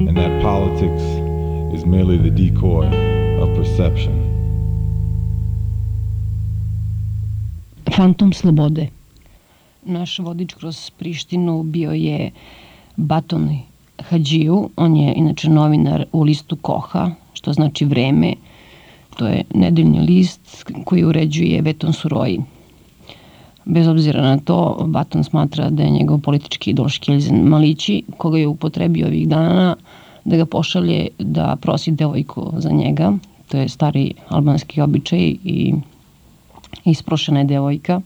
and 0.00 0.16
that 0.16 0.42
politics 0.42 1.02
is 1.74 1.84
merely 1.84 2.16
the 2.18 2.30
decoy 2.30 2.86
of 3.40 3.48
perception. 3.56 4.14
Fantom 7.92 8.32
slobode. 8.32 8.90
Naš 9.84 10.18
vodič 10.18 10.54
kroz 10.54 10.90
Prištinu 10.90 11.62
bio 11.62 11.92
je 11.92 12.30
Baton 12.96 13.48
Hadžiju. 13.98 14.70
On 14.76 14.96
je 14.96 15.14
inače 15.16 15.50
novinar 15.50 16.04
u 16.12 16.22
listu 16.22 16.56
Koha, 16.56 17.10
što 17.32 17.52
znači 17.52 17.84
vreme. 17.84 18.34
To 19.16 19.26
je 19.26 19.44
nedeljni 19.54 20.00
list 20.00 20.64
koji 20.84 21.04
uređuje 21.04 21.62
Veton 21.62 21.92
Suroji. 21.92 22.40
Bez 23.64 23.88
obzira 23.88 24.22
na 24.22 24.38
to, 24.38 24.84
Baton 24.86 25.24
smatra 25.24 25.70
da 25.70 25.82
je 25.82 25.90
njegov 25.90 26.20
politički 26.20 26.70
idol 26.70 26.88
Škelzen 26.88 27.42
Malići, 27.42 28.02
koga 28.16 28.38
je 28.38 28.46
upotrebio 28.46 29.06
ovih 29.06 29.28
dana 29.28 29.76
da 30.24 30.36
ga 30.36 30.46
pošalje 30.46 31.08
da 31.18 31.56
prosi 31.60 31.90
devojku 31.90 32.52
za 32.56 32.70
njega. 32.70 33.12
To 33.48 33.56
je 33.56 33.68
stari 33.68 34.14
albanski 34.28 34.80
običaj 34.80 35.20
i 35.44 35.74
isprošena 36.84 37.38
je 37.38 37.44
devojka. 37.44 38.00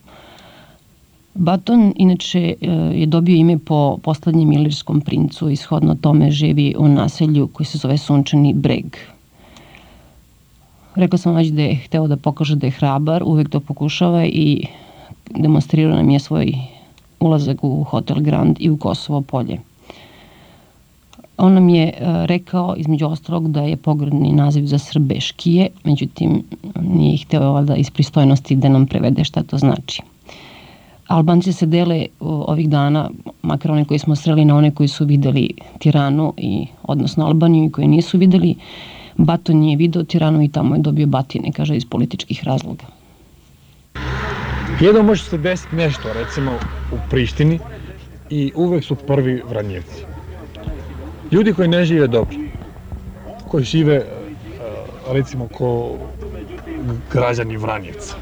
Baton 1.38 1.92
inače 1.96 2.40
e, 2.40 2.70
je 2.94 3.06
dobio 3.06 3.36
ime 3.36 3.58
po 3.58 3.98
poslednjem 4.02 4.52
ilirskom 4.52 5.00
princu 5.00 5.50
i 5.50 5.56
shodno 5.56 5.94
tome 5.94 6.30
živi 6.30 6.74
u 6.78 6.88
naselju 6.88 7.46
koji 7.46 7.66
se 7.66 7.78
zove 7.78 7.98
Sunčani 7.98 8.54
breg. 8.54 8.96
Rekla 10.94 11.18
sam 11.18 11.34
već 11.34 11.48
da 11.48 11.62
je 11.62 11.74
hteo 11.74 12.06
da 12.06 12.16
pokaže 12.16 12.56
da 12.56 12.66
je 12.66 12.70
hrabar, 12.70 13.22
uvek 13.22 13.48
to 13.48 13.60
pokušava 13.60 14.24
i 14.24 14.66
demonstrirao 15.30 15.96
nam 15.96 16.10
je 16.10 16.18
svoj 16.18 16.54
ulazak 17.20 17.64
u 17.64 17.84
Hotel 17.84 18.20
Grand 18.20 18.56
i 18.60 18.70
u 18.70 18.76
Kosovo 18.76 19.20
polje. 19.20 19.60
On 21.36 21.54
nam 21.54 21.68
je 21.68 21.86
e, 21.86 21.92
rekao, 22.26 22.74
između 22.76 23.06
ostalog, 23.06 23.50
da 23.50 23.60
je 23.60 23.76
pogredni 23.76 24.32
naziv 24.32 24.66
za 24.66 24.78
Srbe 24.78 25.20
škije, 25.20 25.68
međutim, 25.84 26.42
nije 26.80 27.16
hteo 27.16 27.52
valjda 27.52 27.74
iz 27.76 27.90
pristojnosti 27.90 28.56
da 28.56 28.68
nam 28.68 28.86
prevede 28.86 29.24
šta 29.24 29.42
to 29.42 29.58
znači. 29.58 30.02
Albanci 31.06 31.52
se 31.52 31.66
dele 31.66 32.06
ovih 32.20 32.68
dana, 32.68 33.10
makar 33.42 33.70
one 33.70 33.84
koji 33.84 33.98
smo 33.98 34.16
sreli 34.16 34.44
na 34.44 34.56
one 34.56 34.70
koji 34.74 34.88
su 34.88 35.04
videli 35.04 35.50
Tiranu, 35.78 36.34
i, 36.36 36.66
odnosno 36.82 37.26
Albaniju 37.26 37.64
i 37.64 37.72
koji 37.72 37.88
nisu 37.88 38.18
videli. 38.18 38.54
Baton 39.16 39.62
je 39.64 39.76
video 39.76 40.02
Tiranu 40.02 40.42
i 40.42 40.48
tamo 40.48 40.74
je 40.74 40.82
dobio 40.82 41.06
batine, 41.06 41.52
kaže, 41.52 41.76
iz 41.76 41.84
političkih 41.84 42.44
razloga. 42.44 42.84
Jedno 44.80 45.02
može 45.02 45.24
se 45.24 45.38
desiti 45.38 45.76
nešto, 45.76 46.12
recimo 46.12 46.52
u 46.92 46.96
Prištini 47.10 47.58
i 48.30 48.52
uvek 48.54 48.84
su 48.84 48.94
prvi 48.94 49.42
vranjevci. 49.48 50.04
Ljudi 51.32 51.52
koji 51.52 51.68
ne 51.68 51.84
žive 51.84 52.06
dobro, 52.06 52.36
koji 53.48 53.64
žive 53.64 53.94
e, 53.94 54.04
recimo 55.12 55.48
ko 55.48 55.96
građani 57.12 57.56
Vranjevca, 57.56 58.16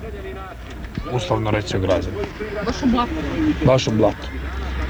uslovno 1.12 1.50
reći 1.50 1.78
građani. 1.78 2.16
Baš 2.64 2.82
u 2.82 2.86
blatu. 2.86 3.12
Baš 3.66 3.86
u 3.86 3.90
blatu. 3.90 4.28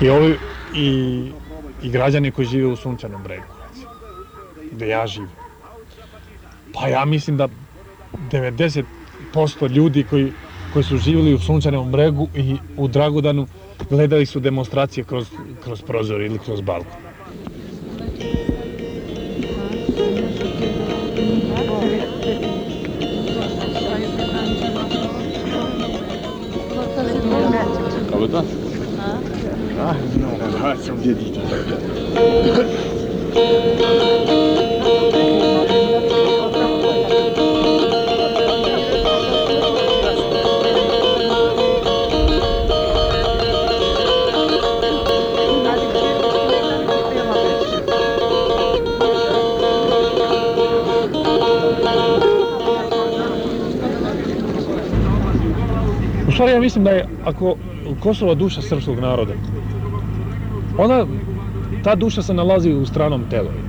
I 0.01 0.09
ovi 0.09 0.39
i, 0.75 0.89
i 1.83 1.91
građani 1.91 2.31
koji 2.31 2.47
žive 2.47 2.67
u 2.67 2.77
Sunčanom 2.77 3.23
bregu, 3.23 3.47
gde 4.73 4.89
ja 4.89 5.07
živim. 5.07 5.31
Pa 6.75 6.89
ja 6.89 7.05
mislim 7.05 7.37
da 7.37 7.49
90% 8.31 8.85
ljudi 9.71 10.05
koji, 10.11 10.33
koji 10.73 10.83
su 10.83 10.97
živjeli 10.97 11.35
u 11.35 11.39
Sunčanom 11.39 11.93
bregu 11.93 12.29
i 12.35 12.57
u 12.77 12.89
Dragudanu 12.89 13.47
gledali 13.91 14.27
su 14.27 14.41
demonstracije 14.41 15.05
kroz, 15.05 15.31
kroz 15.65 15.83
prozor 15.83 16.21
ili 16.21 16.39
kroz 16.39 16.61
balkon. 16.61 17.04
Kako 28.35 28.47
da? 28.97 29.83
Ah, 29.83 29.95
no, 30.21 30.69
ja 30.69 30.77
sam 30.77 30.97
djedić. 31.03 31.39
U 56.29 56.33
stvari 56.33 56.53
ja 56.53 56.61
mislim 56.61 56.85
da 56.85 56.91
je, 56.91 57.07
ako 57.25 57.57
Kosovo 58.01 58.35
duša 58.35 58.63
srpskog 58.63 58.99
naroda, 59.01 59.35
ona, 60.79 61.07
ta 61.85 61.95
duša 61.95 62.23
se 62.23 62.35
nalazi 62.35 62.73
u 62.73 62.87
stranom 62.87 63.27
telu. 63.31 63.64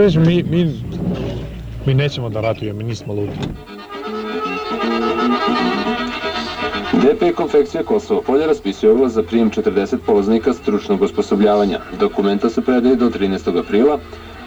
Čuješ, 0.00 0.16
mi, 0.16 0.42
mi, 0.42 0.82
mi 1.86 1.94
nećemo 1.94 2.28
da 2.28 2.40
ratujemo, 2.40 2.78
mi 2.78 2.84
nismo 2.84 3.14
ludi. 3.14 3.32
DP 6.92 7.36
Konfekcija 7.36 7.82
Kosovo 7.82 8.22
polje 8.22 8.46
raspisuje 8.46 8.92
oglas 8.92 9.12
za 9.12 9.22
prijem 9.22 9.50
40 9.50 9.96
polaznika 10.06 10.52
stručnog 10.52 11.02
osposobljavanja. 11.02 11.80
Dokumenta 11.98 12.50
se 12.50 12.62
predaju 12.62 12.96
do 12.96 13.10
13. 13.10 13.58
aprila 13.58 13.98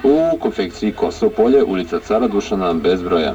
u 0.04 0.38
Konfekciji 0.40 0.92
Kosovo 0.92 1.32
polje, 1.32 1.64
ulica 1.64 2.00
Cara 2.00 2.28
Dušana 2.28 2.74
bez 2.74 3.04
broja. 3.04 3.34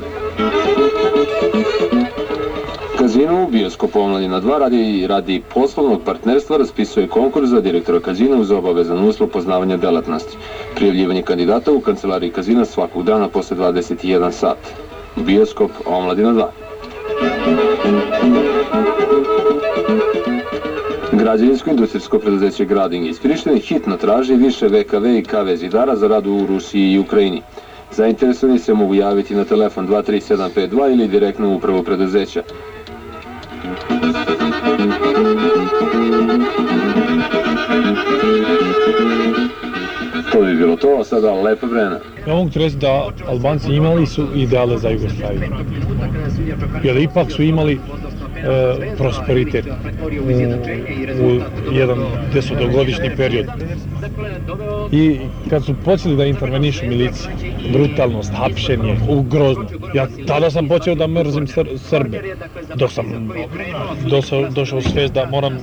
Kazino 2.98 3.44
u 3.44 3.50
Bioskop 3.50 3.96
Omladina 3.96 4.40
2 4.40 4.58
radi, 4.58 5.06
radi 5.06 5.42
poslovnog 5.54 6.00
partnerstva 6.04 6.56
raspisuje 6.56 7.08
konkurs 7.08 7.48
za 7.48 7.60
direktora 7.60 8.00
kazina 8.00 8.37
uz 8.37 8.50
obavezan 8.50 9.08
uslov 9.08 9.28
poznavanja 9.28 9.76
delatnosti. 9.76 10.37
Prijavljivanje 10.78 11.22
kandidata 11.22 11.72
u 11.72 11.80
kancelariji 11.80 12.30
kazina 12.30 12.64
svakog 12.64 13.04
dana 13.04 13.28
posle 13.28 13.56
21 13.56 14.30
sat. 14.30 14.58
Bioskop 15.16 15.70
Omladina 15.86 16.32
2. 16.32 16.46
Građevinsko-industrijsko 21.12 22.18
preduzeće 22.18 22.64
Grading 22.64 23.06
iz 23.06 23.20
Prištine 23.20 23.58
hitno 23.58 23.96
traži 23.96 24.34
više 24.34 24.66
VKV 24.66 25.06
i 25.06 25.22
KV 25.22 25.54
zidara 25.54 25.96
za 25.96 26.08
rad 26.08 26.26
u 26.26 26.46
Rusiji 26.46 26.92
i 26.92 26.98
Ukrajini. 26.98 27.42
Zainteresovani 27.90 28.58
se 28.58 28.74
mogu 28.74 28.94
javiti 28.94 29.34
na 29.34 29.44
telefon 29.44 29.88
23752 29.88 30.92
ili 30.92 31.08
direktno 31.08 31.48
u 31.48 31.54
upravu 31.54 31.82
preduzeća. 31.82 32.42
Bilo 40.59 40.77
to, 40.77 41.05
sada 41.05 41.33
lepa 41.33 41.66
vrena. 41.66 41.99
Ja 42.27 42.35
mogu 42.35 42.51
ti 42.51 42.59
reći 42.59 42.77
da 42.77 43.09
Albanci 43.29 43.73
imali 43.73 44.07
su 44.07 44.27
ideale 44.35 44.79
za 44.79 44.88
Jugoslaviju. 44.88 45.51
Jer 46.83 46.97
ipak 46.97 47.33
su 47.33 47.42
imali 47.42 47.73
e, 47.73 48.97
prosperitet 48.97 49.66
u, 49.66 51.27
u 51.27 51.40
jedan 51.73 51.99
desetogodišnji 52.35 53.11
period. 53.16 53.47
I 54.92 55.18
kad 55.51 55.64
su 55.64 55.75
počeli 55.85 56.16
da 56.16 56.25
intervenišu 56.25 56.87
milicije, 56.87 57.31
brutalnost, 57.73 58.33
hapšenje, 58.35 58.97
ugrozno, 59.09 59.64
ja 59.94 60.07
tada 60.27 60.51
sam 60.51 60.68
počeo 60.68 60.94
da 60.94 61.07
mrzim 61.07 61.47
Sr 61.47 61.68
Srbe, 61.77 62.23
dok 62.75 62.92
sam 62.92 63.31
došao, 64.55 64.81
svest 64.81 65.14
da 65.14 65.27
moram 65.31 65.59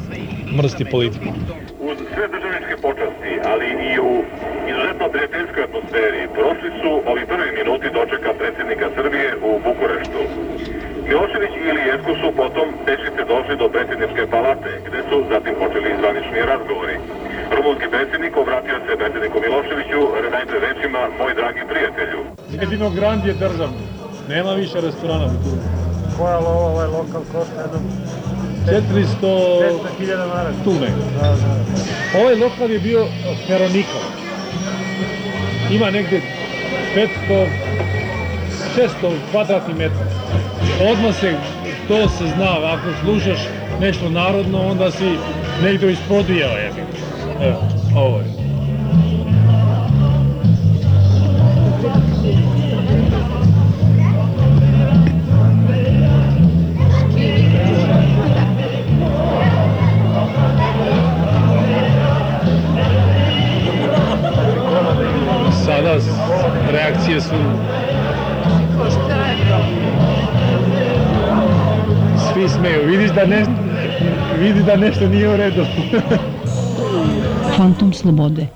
mrziti 0.57 0.85
politiku. 0.85 1.25
Uz 1.79 1.97
sve 2.13 2.27
državničke 2.27 2.75
počasti, 2.81 3.31
ali 3.51 3.67
i 3.91 3.99
u 3.99 4.23
izuzetno 4.69 5.05
prijateljskoj 5.13 5.63
atmosferi, 5.63 6.21
prošli 6.37 6.69
su 6.81 6.91
ovi 7.11 7.23
prvi 7.31 7.49
minuti 7.59 7.87
dočeka 7.97 8.31
predsjednika 8.39 8.87
Srbije 8.95 9.29
u 9.47 9.51
Bukureštu. 9.65 10.21
Milošević 11.07 11.53
i 11.57 11.63
Ilijetko 11.71 12.11
su 12.21 12.27
potom 12.41 12.67
pešice 12.85 13.21
došli 13.33 13.55
do 13.61 13.67
predsjedničke 13.73 14.23
palate, 14.33 14.71
gde 14.87 14.99
su 15.09 15.17
zatim 15.31 15.53
počeli 15.61 15.97
zvanični 15.99 16.39
razgovori. 16.51 16.95
Rumunski 17.55 17.87
predsjednik 17.93 18.33
obratio 18.43 18.77
se 18.85 18.99
predsjedniku 19.01 19.37
Miloševiću 19.45 20.01
najpre 20.35 20.57
rečima 20.67 21.01
Moj 21.19 21.33
dragi 21.41 21.61
prijatelju. 21.71 22.19
Jedino 22.61 22.84
Grand 22.95 23.25
je 23.25 23.33
državno, 23.33 23.77
nema 24.29 24.53
više 24.53 24.81
restorana 24.81 25.25
u 25.25 25.43
Tuni. 25.43 25.61
Koja 26.17 26.39
lova 26.39 26.65
ovaj 26.65 26.87
lokal 26.87 27.21
košta 27.31 27.61
jednom 27.61 27.81
400 28.65 29.05
400.000 29.21 30.27
maraka. 30.27 30.63
tune. 30.63 30.87
Da, 31.21 31.27
da. 31.27 32.19
Ovaj 32.21 32.35
lokal 32.35 32.71
je 32.71 32.79
bio 32.79 33.05
Peronikal. 33.47 34.01
Ima 35.71 35.91
negde 35.91 36.21
500, 37.29 37.45
600 39.01 39.15
kvadratnih 39.31 39.77
metara. 39.77 40.09
Odmah 40.91 41.15
se, 41.15 41.33
to 41.87 42.09
se 42.09 42.27
zna, 42.35 42.73
ako 42.73 42.87
slušaš 43.03 43.39
nešto 43.79 44.09
narodno, 44.09 44.67
onda 44.67 44.91
si 44.91 45.17
negde 45.63 45.91
ispodvijao, 45.91 46.57
jebi. 46.57 46.81
Evo, 47.41 47.61
ovo 47.95 48.17
je. 48.19 48.24
Da, 73.15 73.25
ne, 73.25 73.45
vidi 74.39 74.63
da 74.63 74.75
nešto 74.75 75.07
nije 75.07 75.29
u 75.29 75.37
redu. 75.37 75.65
Fantom 77.57 77.93
slobode. 77.93 78.47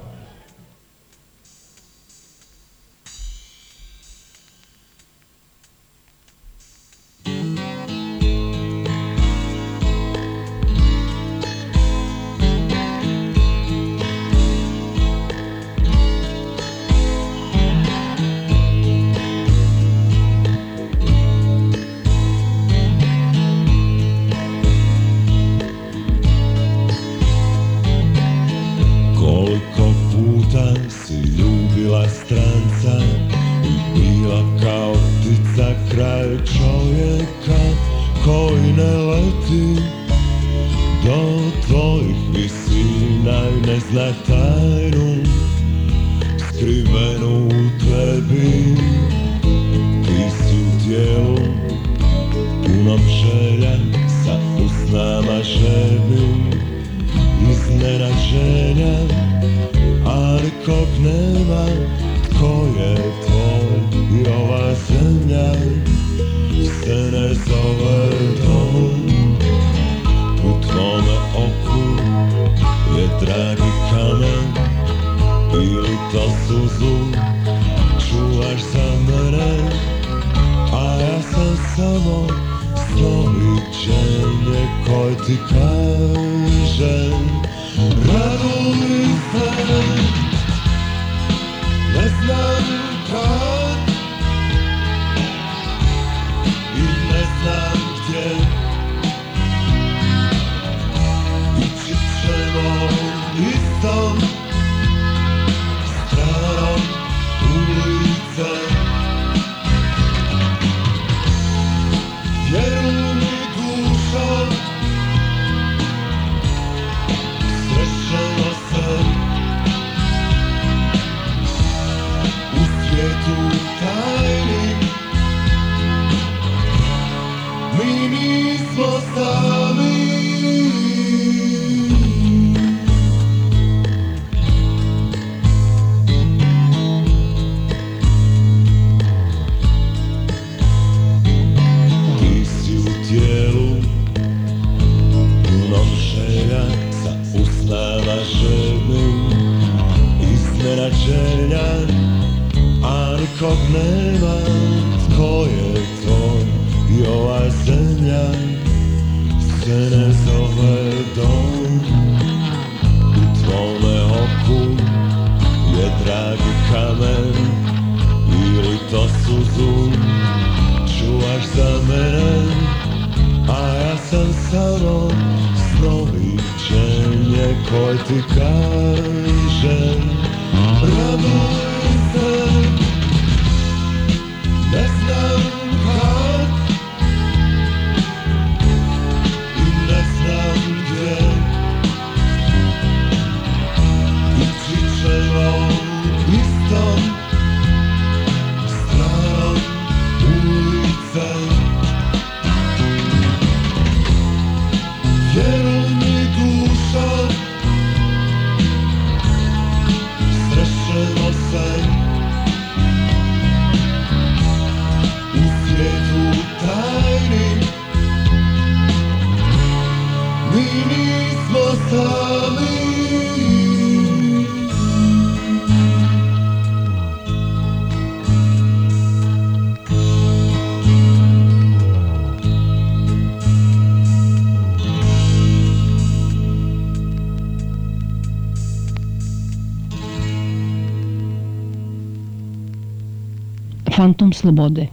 Fantom 244.00 244.34
slobode. 244.34 244.88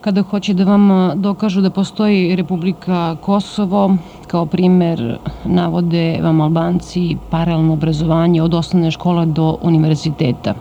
Kada 0.00 0.22
hoće 0.22 0.54
da 0.54 0.64
vam 0.64 0.90
dokažu 1.20 1.60
da 1.64 1.70
postoji 1.70 2.36
Republika 2.36 3.16
Kosovo, 3.24 3.96
kao 4.26 4.46
primer 4.46 5.16
navode 5.44 6.18
vam 6.22 6.40
Albanci 6.40 7.16
paralelno 7.30 7.72
obrazovanje 7.72 8.42
od 8.42 8.54
osnovne 8.54 8.90
škole 8.90 9.26
do 9.26 9.56
univerziteta. 9.62 10.54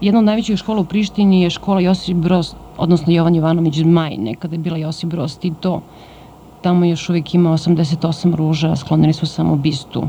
Jedna 0.00 0.18
od 0.18 0.24
najvećih 0.24 0.56
škola 0.56 0.80
u 0.80 0.84
Prištini 0.84 1.42
je 1.42 1.50
škola 1.50 1.80
Josip 1.80 2.16
Broz, 2.16 2.54
odnosno 2.78 3.12
Jovan 3.12 3.34
Jovanović 3.34 3.78
Zmaj, 3.78 4.16
nekada 4.16 4.54
je 4.54 4.58
bila 4.58 4.76
Josip 4.76 5.10
Broz 5.10 5.38
Tito. 5.38 5.80
Tamo 6.62 6.84
još 6.84 7.08
uvijek 7.08 7.34
ima 7.34 7.50
88 7.50 8.34
ruža, 8.34 8.76
sklonili 8.76 9.12
su 9.12 9.26
samo 9.26 9.56
bistu. 9.56 10.02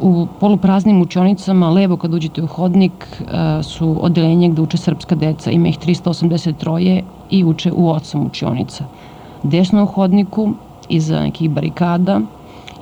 U 0.00 0.26
polupraznim 0.40 1.02
učionicama, 1.02 1.70
levo 1.70 1.96
kad 1.96 2.14
uđete 2.14 2.42
u 2.42 2.46
hodnik, 2.46 3.06
e, 3.20 3.62
su 3.62 3.96
odelenje 4.00 4.48
gde 4.48 4.62
uče 4.62 4.76
srpska 4.76 5.14
deca. 5.14 5.50
Ima 5.50 5.68
ih 5.68 5.78
383 5.78 7.02
i 7.30 7.44
uče 7.44 7.72
u 7.72 7.88
osam 7.88 8.26
učionica. 8.26 8.84
Desno 9.42 9.82
u 9.82 9.86
hodniku, 9.86 10.52
iza 10.88 11.20
nekih 11.20 11.50
barikada, 11.50 12.20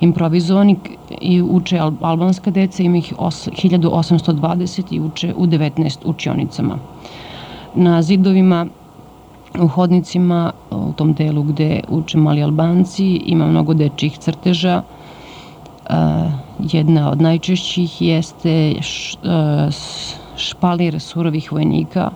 improvizovani 0.01 0.75
i 1.21 1.41
uče 1.41 1.77
al- 1.77 1.93
albanska 2.01 2.51
deca, 2.51 2.83
ima 2.83 2.97
ih 2.97 3.13
os- 3.17 3.49
1820 3.51 4.91
i 4.91 4.99
uče 4.99 5.33
u 5.37 5.47
19 5.47 5.99
učionicama. 6.05 6.77
Na 7.75 8.01
zidovima 8.01 8.65
u 9.59 9.67
hodnicima, 9.67 10.51
u 10.71 10.93
tom 10.93 11.13
delu 11.13 11.43
gde 11.43 11.81
uče 11.89 12.17
mali 12.17 12.43
albanci, 12.43 13.05
ima 13.05 13.47
mnogo 13.47 13.73
dečjih 13.73 14.17
crteža, 14.17 14.81
Uh, 15.89 16.48
jedna 16.59 17.11
od 17.11 17.21
najčešćih 17.21 18.01
jeste 18.01 18.75
s- 18.81 20.15
špalir 20.37 20.99
surovih 20.99 21.51
vojnika, 21.51 22.11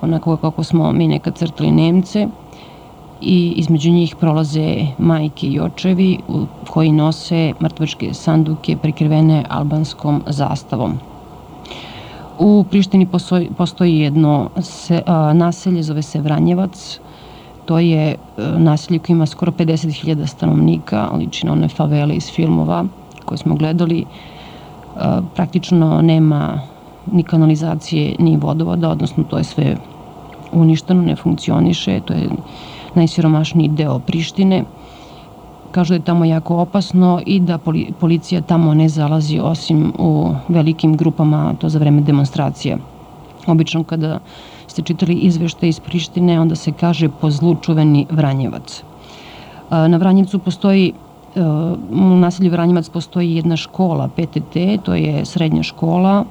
onako 0.00 0.36
kako 0.36 0.64
smo 0.64 0.92
mi 0.92 1.08
nekad 1.08 1.34
crtali 1.36 1.70
Nemce, 1.70 2.28
i 3.20 3.54
između 3.56 3.90
njih 3.90 4.16
prolaze 4.16 4.86
majke 4.98 5.46
i 5.46 5.60
očevi 5.60 6.18
koji 6.70 6.92
nose 6.92 7.52
mrtvačke 7.62 8.14
sanduke 8.14 8.76
prikrivene 8.76 9.44
albanskom 9.48 10.22
zastavom. 10.26 11.00
U 12.38 12.64
Prištini 12.64 13.06
postoji, 13.06 13.50
postoji 13.50 13.98
jedno 13.98 14.50
se, 14.60 15.02
a, 15.06 15.32
naselje, 15.32 15.82
zove 15.82 16.02
se 16.02 16.20
Vranjevac. 16.20 17.00
To 17.64 17.78
je 17.78 18.08
e, 18.08 18.16
naselje 18.58 18.98
koje 18.98 19.14
ima 19.14 19.26
skoro 19.26 19.52
50.000 19.52 20.26
stanovnika, 20.26 21.10
liči 21.12 21.46
na 21.46 21.52
one 21.52 21.68
favele 21.68 22.14
iz 22.14 22.30
filmova 22.30 22.84
koje 23.24 23.38
smo 23.38 23.54
gledali. 23.54 24.04
Praktično 25.34 26.02
nema 26.02 26.60
ni 27.12 27.22
kanalizacije, 27.22 28.16
ni 28.18 28.36
vodovoda, 28.36 28.88
odnosno 28.88 29.24
to 29.24 29.38
je 29.38 29.44
sve 29.44 29.76
uništeno, 30.52 31.02
ne 31.02 31.16
funkcioniše. 31.16 32.00
To 32.00 32.12
je 32.12 32.28
najsiromašniji 32.94 33.68
deo 33.68 33.98
Prištine. 33.98 34.64
Kažu 35.70 35.94
da 35.94 35.94
je 35.94 36.04
tamo 36.04 36.24
jako 36.24 36.56
opasno 36.56 37.20
i 37.26 37.40
da 37.40 37.58
policija 38.00 38.40
tamo 38.40 38.74
ne 38.74 38.88
zalazi 38.88 39.40
osim 39.42 39.92
u 39.98 40.34
velikim 40.48 40.96
grupama, 40.96 41.54
to 41.58 41.68
za 41.68 41.78
vreme 41.78 42.02
demonstracija. 42.02 42.76
Obično 43.46 43.84
kada 43.84 44.18
ste 44.66 44.82
čitali 44.82 45.14
izvešte 45.14 45.68
iz 45.68 45.80
Prištine, 45.80 46.40
onda 46.40 46.54
se 46.54 46.72
kaže 46.72 47.08
po 47.08 47.30
zlu 47.30 47.56
čuveni 47.56 48.06
Vranjevac. 48.10 48.82
Na 49.70 49.96
Vranjevcu 49.96 50.38
postoji 50.38 50.92
u 51.90 52.16
naselju 52.16 52.50
Vranjevac 52.50 52.88
postoji 52.88 53.36
jedna 53.36 53.56
škola 53.56 54.08
PTT, 54.08 54.56
to 54.82 54.94
je 54.94 55.24
srednja 55.24 55.62
škola, 55.62 56.24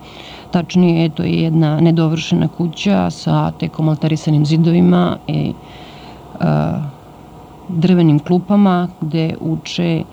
tačnije 0.52 1.10
to 1.10 1.24
je 1.24 1.42
jedna 1.44 1.80
nedovršena 1.80 2.48
kuća 2.48 3.10
sa 3.10 3.52
tekom 3.52 3.90
altarisanim 3.90 4.46
zidovima 4.46 5.18
i 5.28 5.54
drvenim 7.70 8.20
klupama 8.20 8.88
gde 9.02 9.36
uče 9.40 10.04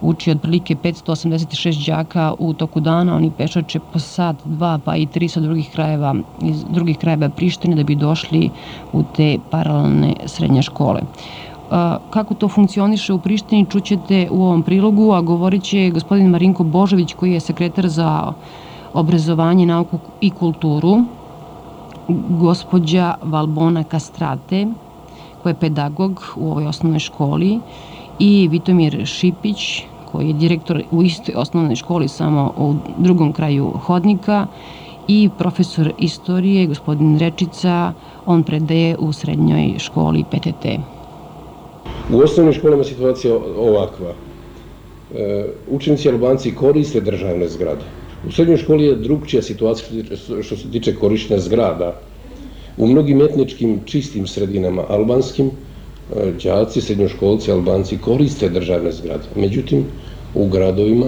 uči 0.00 0.30
otprilike 0.30 0.74
586 0.74 1.86
đaka 1.86 2.34
u 2.38 2.52
toku 2.54 2.80
dana, 2.80 3.16
oni 3.16 3.30
pešače 3.30 3.80
po 3.92 3.98
sat, 3.98 4.36
dva, 4.44 4.78
pa 4.84 4.96
i 4.96 5.06
tri 5.06 5.28
sa 5.28 5.40
drugih 5.40 5.70
krajeva, 5.72 6.14
iz 6.42 6.64
drugih 6.70 6.98
krajeva 6.98 7.28
Prištine 7.28 7.76
da 7.76 7.82
bi 7.82 7.94
došli 7.94 8.50
u 8.92 9.02
te 9.16 9.38
paralelne 9.50 10.14
srednje 10.26 10.62
škole. 10.62 11.00
Kako 12.10 12.34
to 12.34 12.48
funkcioniše 12.48 13.12
u 13.12 13.18
Prištini 13.18 13.66
čućete 13.70 14.28
u 14.30 14.42
ovom 14.44 14.62
prilogu, 14.62 15.12
a 15.12 15.20
govorit 15.20 15.62
će 15.62 15.90
gospodin 15.90 16.30
Marinko 16.30 16.64
Božović 16.64 17.14
koji 17.14 17.32
je 17.32 17.40
sekretar 17.40 17.88
za 17.88 18.32
obrazovanje, 18.94 19.66
nauku 19.66 19.98
i 20.20 20.30
kulturu, 20.30 21.04
gospođa 22.28 23.14
Valbona 23.22 23.84
Kastrate, 23.84 24.66
koja 25.42 25.50
je 25.50 25.60
pedagog 25.60 26.22
u 26.36 26.50
ovoj 26.50 26.66
osnovnoj 26.66 26.98
školi, 26.98 27.60
i 28.18 28.48
Vitomir 28.48 29.06
Šipić, 29.06 29.82
koji 30.12 30.26
je 30.26 30.32
direktor 30.32 30.82
u 30.90 31.02
istoj 31.02 31.34
osnovnoj 31.36 31.76
školi, 31.76 32.08
samo 32.08 32.52
u 32.56 32.74
drugom 32.98 33.32
kraju 33.32 33.72
hodnika, 33.82 34.46
i 35.08 35.28
profesor 35.38 35.92
istorije, 35.98 36.66
gospodin 36.66 37.18
Rečica, 37.18 37.92
on 38.26 38.42
predaje 38.42 38.96
u 38.98 39.12
srednjoj 39.12 39.74
školi 39.78 40.24
PTT. 40.24 40.97
U 42.12 42.18
osnovnim 42.18 42.54
školama 42.54 42.84
situacija 42.84 43.34
ovakva. 43.56 44.14
E, 45.14 45.44
učenici 45.70 46.08
Albanci 46.08 46.54
koriste 46.54 47.00
državne 47.00 47.48
zgrade. 47.48 47.84
U 48.28 48.32
srednjoj 48.32 48.56
školi 48.56 48.84
je 48.84 48.96
drugčija 48.96 49.42
situacija 49.42 50.04
što 50.42 50.56
se 50.56 50.70
tiče 50.72 50.94
korištenja 50.94 51.40
zgrada. 51.40 52.00
U 52.76 52.86
mnogim 52.86 53.22
etničkim 53.22 53.80
čistim 53.84 54.26
sredinama 54.26 54.84
albanskim 54.88 55.50
đaci, 56.44 56.80
srednjoškolci, 56.80 57.52
albanci 57.52 57.98
koriste 57.98 58.48
državne 58.48 58.92
zgrade. 58.92 59.24
Međutim, 59.36 59.84
u 60.34 60.48
gradovima 60.48 61.06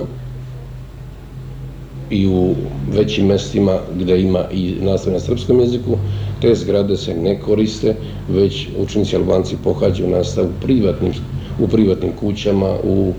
i 2.11 2.27
u 2.27 2.55
većim 2.93 3.27
mestima 3.27 3.79
gde 3.99 4.21
ima 4.21 4.45
i 4.53 4.75
nastave 4.81 5.13
na 5.15 5.21
srpskom 5.21 5.61
jeziku, 5.61 5.97
te 6.41 6.55
zgrade 6.55 6.97
se 6.97 7.15
ne 7.15 7.41
koriste, 7.41 7.95
već 8.29 8.69
učenici 8.79 9.17
albanci 9.17 9.57
pohađaju 9.65 10.11
nastavu 10.11 10.49
privatnim, 10.63 11.13
u 11.59 11.69
privatnim 11.69 12.13
kućama, 12.13 12.77
u 12.85 13.13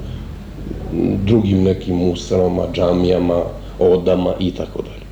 drugim 1.25 1.63
nekim 1.63 2.01
ustanovama, 2.01 2.67
džamijama, 2.73 3.43
odama 3.79 4.33
i 4.39 4.51
tako 4.51 4.81
dalje. 4.81 5.05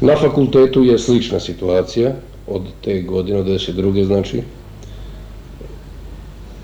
Na 0.00 0.16
fakultetu 0.16 0.84
je 0.84 0.98
slična 0.98 1.40
situacija 1.40 2.12
od 2.46 2.62
te 2.84 3.00
godine, 3.00 3.38
od 3.38 3.46
92. 3.46 4.04
znači, 4.04 4.42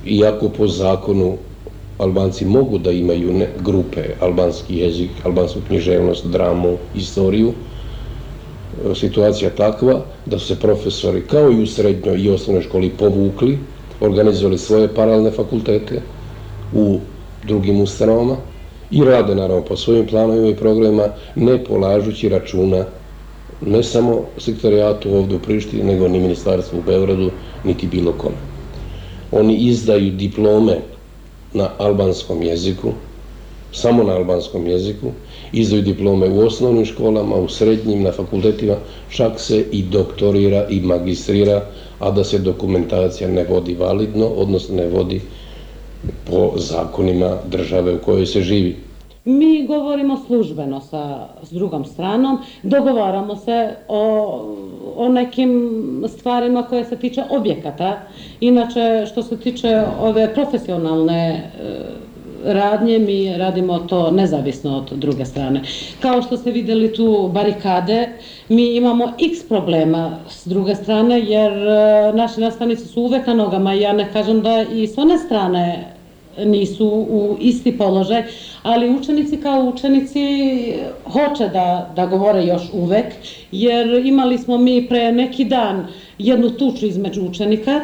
iako 0.07 0.48
po 0.48 0.66
zakonu 0.66 1.37
Albanci 1.98 2.44
mogu 2.44 2.79
da 2.79 2.90
imaju 2.90 3.33
ne, 3.33 3.48
grupe, 3.64 4.05
albanski 4.20 4.77
jezik, 4.77 5.11
albansku 5.24 5.61
književnost, 5.66 6.27
dramu, 6.27 6.77
istoriju, 6.94 7.53
situacija 8.95 9.51
takva 9.51 10.01
da 10.27 10.38
su 10.38 10.47
se 10.47 10.61
profesori 10.61 11.23
kao 11.31 11.51
i 11.53 11.62
u 11.62 11.67
srednjoj 11.67 12.21
i 12.21 12.31
osnovnoj 12.31 12.62
školi 12.62 12.91
povukli, 12.91 13.59
organizovali 14.01 14.59
svoje 14.59 14.88
paralelne 14.95 15.31
fakultete 15.31 16.03
u 16.75 16.99
drugim 17.45 17.81
ustanovama 17.81 18.37
i 18.91 19.05
rade 19.05 19.35
naravno 19.35 19.64
po 19.64 19.77
svojim 19.77 20.07
planovima 20.07 20.49
i 20.49 20.57
programima, 20.57 21.09
ne 21.35 21.64
polažući 21.64 22.29
računa 22.29 22.85
ne 23.61 23.83
samo 23.83 24.25
sekretarijatu 24.38 25.14
ovde 25.14 25.35
u 25.35 25.38
Prištini, 25.38 25.83
nego 25.83 26.09
ni 26.09 26.21
ministarstvu 26.21 26.79
u 26.79 26.83
Beogradu, 26.83 27.31
niti 27.64 27.87
bilo 27.87 28.12
kome. 28.12 28.37
Oni 29.33 29.57
izdaju 29.57 30.11
diplome 30.11 30.79
na 31.53 31.71
albanskom 31.79 32.43
jeziku, 32.43 32.93
samo 33.73 34.03
na 34.03 34.12
albanskom 34.12 34.67
jeziku, 34.67 35.11
izdaju 35.53 35.83
diplome 35.83 36.29
u 36.29 36.47
osnovnim 36.47 36.85
školama, 36.85 37.37
u 37.37 37.49
srednjim, 37.49 38.03
na 38.03 38.13
fakultetima, 38.13 38.77
čak 39.11 39.41
se 39.41 39.65
i 39.73 39.83
doktorira 39.83 40.67
i 40.71 40.81
magistrira, 40.81 41.63
a 41.99 42.11
da 42.11 42.25
se 42.25 42.39
dokumentacija 42.39 43.31
ne 43.31 43.45
vodi 43.45 43.75
validno, 43.75 44.27
odnosno 44.27 44.77
ne 44.77 44.87
vodi 44.89 45.21
po 46.31 46.53
zakonima 46.57 47.37
države 47.51 47.95
u 47.95 47.99
kojoj 47.99 48.27
se 48.27 48.41
živi. 48.41 48.77
Mi 49.25 49.67
govorimo 49.67 50.17
službeno 50.27 50.81
sa, 50.81 51.29
s 51.43 51.51
drugom 51.53 51.85
stranom, 51.85 52.39
dogovaramo 52.63 53.37
se 53.37 53.75
o, 53.89 54.01
o 54.97 55.09
nekim 55.09 56.05
stvarima 56.09 56.63
koje 56.63 56.85
se 56.85 56.97
tiče 56.97 57.23
objekata. 57.31 58.01
Inače, 58.41 59.07
što 59.07 59.23
se 59.23 59.37
tiče 59.37 59.83
ove 60.01 60.35
profesionalne 60.35 61.29
e, 61.29 62.08
radnje, 62.44 62.98
mi 62.98 63.37
radimo 63.37 63.79
to 63.79 64.11
nezavisno 64.11 64.77
od 64.77 64.98
druge 64.98 65.24
strane. 65.24 65.62
Kao 66.01 66.22
što 66.22 66.37
ste 66.37 66.51
videli 66.51 66.92
tu 66.92 67.31
barikade, 67.33 68.09
mi 68.48 68.77
imamo 68.77 69.12
x 69.33 69.48
problema 69.48 70.18
s 70.31 70.46
druge 70.46 70.74
strane, 70.74 71.20
jer 71.20 71.53
e, 71.53 72.12
naši 72.14 72.40
nastavnici 72.40 72.85
su 72.85 73.03
uvek 73.03 73.27
na 73.27 73.35
nogama 73.35 73.72
ja 73.72 73.92
ne 73.92 74.12
kažem 74.12 74.42
da 74.42 74.64
i 74.74 74.87
s 74.87 74.98
one 74.98 75.18
strane 75.18 75.94
nisu 76.44 76.87
u 76.88 77.37
isti 77.40 77.79
položaj, 77.79 78.22
ali 78.62 78.90
učenici 78.90 79.37
kao 79.37 79.72
učenici 79.74 80.24
hoće 81.05 81.48
da, 81.48 81.92
da 81.96 82.07
govore 82.07 82.44
još 82.44 82.62
uvek, 82.72 83.07
jer 83.53 84.07
imali 84.07 84.38
smo 84.38 84.59
mi 84.59 84.88
pre 84.88 85.12
neki 85.12 85.44
dan 85.44 85.87
jednu 86.18 86.51
tuču 86.51 86.87
između 86.87 87.22
učenika 87.22 87.81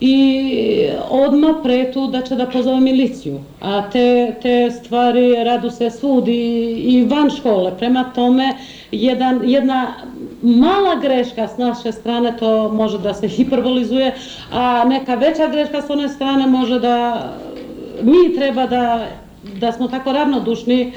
i 0.00 0.88
odmah 1.10 1.56
pre 1.62 1.92
tu 1.92 2.06
da 2.06 2.22
će 2.22 2.34
da 2.34 2.46
pozove 2.46 2.80
miliciju. 2.80 3.40
A 3.60 3.90
te, 3.90 4.34
te 4.42 4.70
stvari 4.70 5.34
radu 5.44 5.70
se 5.70 5.90
svudi 5.90 6.40
i 6.72 7.06
van 7.10 7.30
škole. 7.30 7.78
Prema 7.78 8.04
tome, 8.14 8.54
jedan, 8.92 9.40
jedna 9.44 9.94
mala 10.42 11.00
greška 11.02 11.48
s 11.48 11.58
naše 11.58 11.92
strane 11.92 12.36
to 12.38 12.68
može 12.68 12.98
da 12.98 13.14
se 13.14 13.28
hiperbolizuje, 13.28 14.14
a 14.52 14.84
neka 14.84 15.14
veća 15.14 15.48
greška 15.48 15.82
s 15.82 15.90
one 15.90 16.08
strane 16.08 16.46
može 16.46 16.80
da 16.80 17.28
mi 18.02 18.34
treba 18.36 18.66
da, 18.66 19.06
da 19.60 19.72
smo 19.72 19.88
tako 19.88 20.12
ravnodušni 20.12 20.92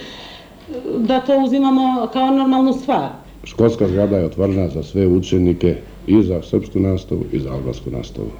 da 0.97 1.19
to 1.19 1.37
uzimamo 1.37 2.07
kao 2.13 2.31
normalnu 2.31 2.73
stvar. 2.73 3.09
Školska 3.43 3.87
zgrada 3.87 4.17
je 4.17 4.25
otvorena 4.25 4.69
za 4.69 4.83
sve 4.83 5.07
učenike 5.07 5.75
i 6.07 6.23
za 6.23 6.41
srpsku 6.41 6.79
nastavu 6.79 7.23
i 7.31 7.39
za 7.39 7.51
albansku 7.51 7.91
nastavu. 7.91 8.31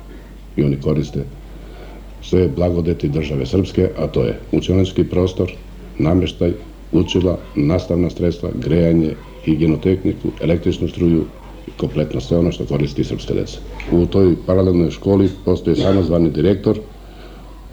I 0.56 0.64
oni 0.64 0.78
koriste 0.82 1.24
sve 2.22 2.48
blagodeti 2.48 3.10
države 3.10 3.46
srpske, 3.46 3.90
a 3.98 4.08
to 4.08 4.24
je 4.24 4.40
učenički 4.52 5.04
prostor, 5.04 5.52
nameštaj, 6.00 6.54
učila, 6.92 7.38
nastavna 7.56 8.10
sredstva, 8.10 8.50
grejanje, 8.56 9.16
higijenotehniku, 9.46 10.28
električnu 10.42 10.88
struju 10.88 11.26
kompletno 11.78 12.22
sve 12.22 12.38
ono 12.38 12.52
što 12.52 12.66
koristi 12.66 13.04
srpska 13.04 13.34
deca. 13.34 13.58
U 13.92 14.06
toj 14.06 14.36
paralelnoj 14.46 14.92
školi 14.92 15.30
postoje 15.46 15.76
samozvani 15.76 16.30
direktor 16.30 16.80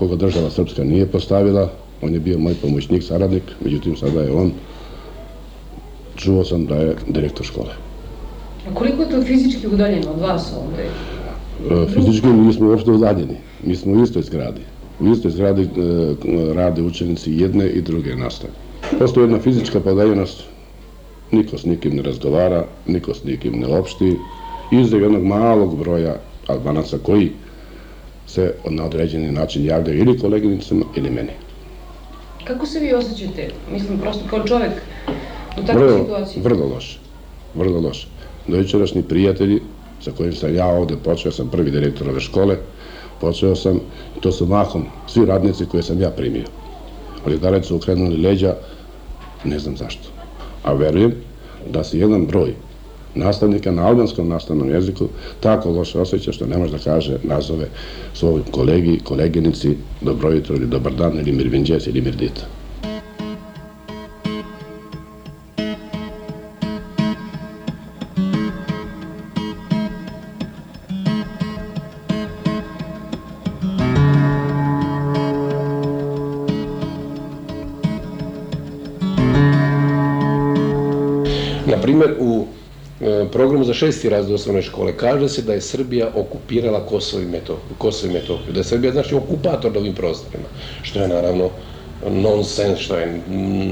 koga 0.01 0.17
država 0.17 0.51
Srpska 0.51 0.85
nije 0.85 1.07
postavila, 1.07 1.69
on 2.03 2.15
je 2.15 2.21
bio 2.21 2.39
moj 2.39 2.55
pomoćnik, 2.63 3.03
saradnik, 3.03 3.43
međutim 3.65 3.97
sada 3.97 4.23
je 4.23 4.33
on, 4.33 4.53
čuo 6.17 6.45
sam 6.45 6.67
da 6.67 6.77
je 6.77 6.97
direktor 7.09 7.47
škole. 7.47 7.75
A 8.71 8.75
koliko 8.75 9.03
je 9.03 9.11
to 9.11 9.23
fizički 9.23 9.67
udaljeno 9.67 10.11
od 10.11 10.21
vas 10.21 10.53
ovde? 10.57 10.89
E, 11.69 11.87
fizički 11.95 12.27
nismo 12.27 12.69
uopšte 12.69 12.91
udaljeni, 12.91 13.37
mi 13.65 13.77
smo 13.77 13.93
u 13.93 14.03
istoj 14.03 14.23
zgradi. 14.23 14.61
U 15.01 15.13
istoj 15.13 15.31
zgradi 15.31 15.63
e, 15.63 15.69
rade 16.55 16.83
učenici 16.83 17.33
jedne 17.33 17.69
i 17.69 17.83
druge 17.83 18.17
nastave. 18.17 18.53
Postoje 18.99 19.25
jedna 19.25 19.41
fizička 19.41 19.81
podaljenost, 19.81 20.43
niko 21.31 21.59
s 21.59 21.65
nikim 21.65 21.97
ne 21.97 22.03
razgovara, 22.03 22.65
niko 22.87 23.15
s 23.15 23.25
nikim 23.25 23.61
ne 23.61 23.67
opšti, 23.67 24.17
izdev 24.71 25.03
jednog 25.03 25.23
malog 25.23 25.79
broja 25.79 26.17
albanaca 26.47 26.99
koji 27.03 27.31
se 28.27 28.55
na 28.71 28.85
određeni 28.85 29.33
način 29.33 29.65
javljaju 29.65 29.99
ili 29.99 30.19
koleginicama 30.19 30.85
ili 30.97 31.11
meni. 31.11 31.33
Kako 32.45 32.67
se 32.67 32.79
vi 32.79 32.93
osjećate? 32.95 33.51
Mislim, 33.73 33.99
prosto 33.99 34.25
kao 34.31 34.47
čovek 34.47 34.73
u 35.63 35.67
takvoj 35.67 35.99
situaciji? 35.99 36.43
Vrlo 36.43 36.67
loše. 36.75 36.99
Vrlo 37.55 37.81
loše. 37.81 38.09
Dojučerašnji 38.49 39.03
prijatelji 39.03 39.61
sa 40.01 40.11
kojim 40.17 40.33
sam 40.33 40.55
ja 40.55 40.67
ovde 40.67 40.97
počeo, 41.05 41.33
sam 41.33 41.49
prvi 41.49 41.71
direktor 41.71 42.09
ove 42.09 42.21
škole, 42.21 42.57
Počeo 43.21 43.57
sam, 43.57 43.81
to 44.21 44.33
su 44.33 44.47
mahom 44.47 44.85
svi 45.07 45.27
radnici 45.27 45.67
koje 45.67 45.83
sam 45.83 46.01
ja 46.01 46.11
primio. 46.11 46.45
Ali 47.25 47.39
da 47.39 47.51
li 47.51 47.63
su 47.63 47.77
okrenuli 47.77 48.17
leđa, 48.17 48.55
ne 49.45 49.59
znam 49.59 49.77
zašto. 49.77 50.09
A 50.63 50.73
verujem 50.73 51.15
da 51.71 51.85
se 51.85 51.99
jedan 51.99 52.27
broj 52.27 52.55
nastavnika 53.15 53.71
na 53.71 53.87
albanskom 53.87 54.29
nastavnom 54.29 54.71
jeziku 54.71 55.09
tako 55.41 55.71
loše 55.71 56.01
osjeća 56.01 56.33
što 56.33 56.47
ne 56.47 56.59
može 56.59 56.73
da 56.73 56.79
kaže, 56.79 57.19
nazove 57.23 57.69
svoj 58.15 58.43
kolegi, 58.51 59.01
koleginici, 59.05 59.77
dobro 60.01 60.31
jutro 60.31 60.57
ili 60.57 60.67
dobar 60.67 60.95
dan 60.95 61.19
ili 61.19 61.33
mirvinđes 61.33 61.87
ili 61.87 62.01
mirdita. 62.01 62.60
Za 83.71 83.75
šesti 83.75 84.09
razred 84.09 84.35
osnovne 84.35 84.63
škole 84.63 84.97
kaže 84.97 85.29
se 85.29 85.43
da 85.43 85.53
je 85.55 85.61
Srbija 85.61 86.09
okupirala 86.15 86.87
Kosovo 86.87 87.23
i 87.23 87.27
Metohiju, 87.27 87.77
Kosovo 87.79 88.13
i 88.49 88.53
da 88.53 88.61
je 88.61 88.65
Srbija 88.65 88.93
znači 88.93 89.15
okupator 89.15 89.73
na 89.73 89.79
ovim 89.79 89.95
prostorima, 89.95 90.49
što 90.83 91.01
je 91.01 91.09
naravno 91.09 91.51
nonsens, 92.09 92.79
što 92.79 92.97
je 92.97 93.21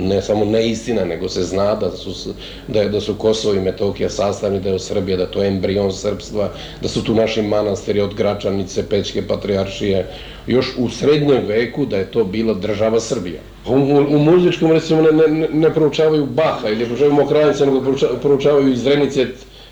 ne 0.09 0.23
samo 0.23 0.45
neistina, 0.45 1.05
nego 1.05 1.29
se 1.29 1.43
zna 1.43 1.75
da 1.75 1.91
su, 1.91 2.35
da, 2.69 2.85
da 2.89 3.01
su 3.01 3.15
Kosovo 3.15 3.55
i 3.55 3.61
Metohija 3.61 4.09
sastavni 4.09 4.61
deo 4.61 4.79
Srbije, 4.79 5.17
da 5.17 5.27
to 5.27 5.43
je 5.43 5.49
embrion 5.49 5.93
srpstva, 5.93 6.51
da 6.83 6.89
su 6.89 7.05
tu 7.05 7.15
naši 7.15 7.43
manastiri 7.43 8.01
od 8.01 8.15
Gračanice, 8.15 8.87
Pećke 8.89 9.27
patrijaršije, 9.27 10.07
još 10.47 10.75
u 10.79 10.89
srednjem 10.89 11.47
veku 11.47 11.87
da 11.87 11.97
je 11.97 12.11
to 12.11 12.25
bila 12.25 12.55
država 12.55 13.01
Srbija. 13.01 13.41
U, 13.67 13.73
u, 13.73 14.17
u 14.17 14.19
muzičkom 14.19 14.73
recimo 14.73 15.03
ne, 15.03 15.29
ne, 15.29 15.49
ne 15.49 15.75
proučavaju 15.75 16.27
Baha 16.27 16.69
ili 16.69 16.85
proučavaju 16.85 17.15
Mokranice, 17.15 17.67
nego 17.67 17.81
prouča- 17.81 18.17
proučavaju 18.23 18.73
iz 18.73 18.87
Renice 18.87 19.27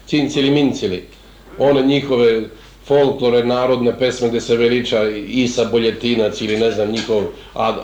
Cincili 0.07 0.51
Mincili. 0.51 1.05
One 1.59 1.83
njihove 1.83 2.43
folklore, 2.85 3.45
narodne 3.45 3.99
pesme 3.99 4.29
gde 4.29 4.41
se 4.41 4.57
veliča 4.57 5.09
Isa 5.29 5.65
Boljetinac 5.65 6.41
ili 6.41 6.57
ne 6.57 6.71
znam 6.71 6.91
njihov 6.91 7.23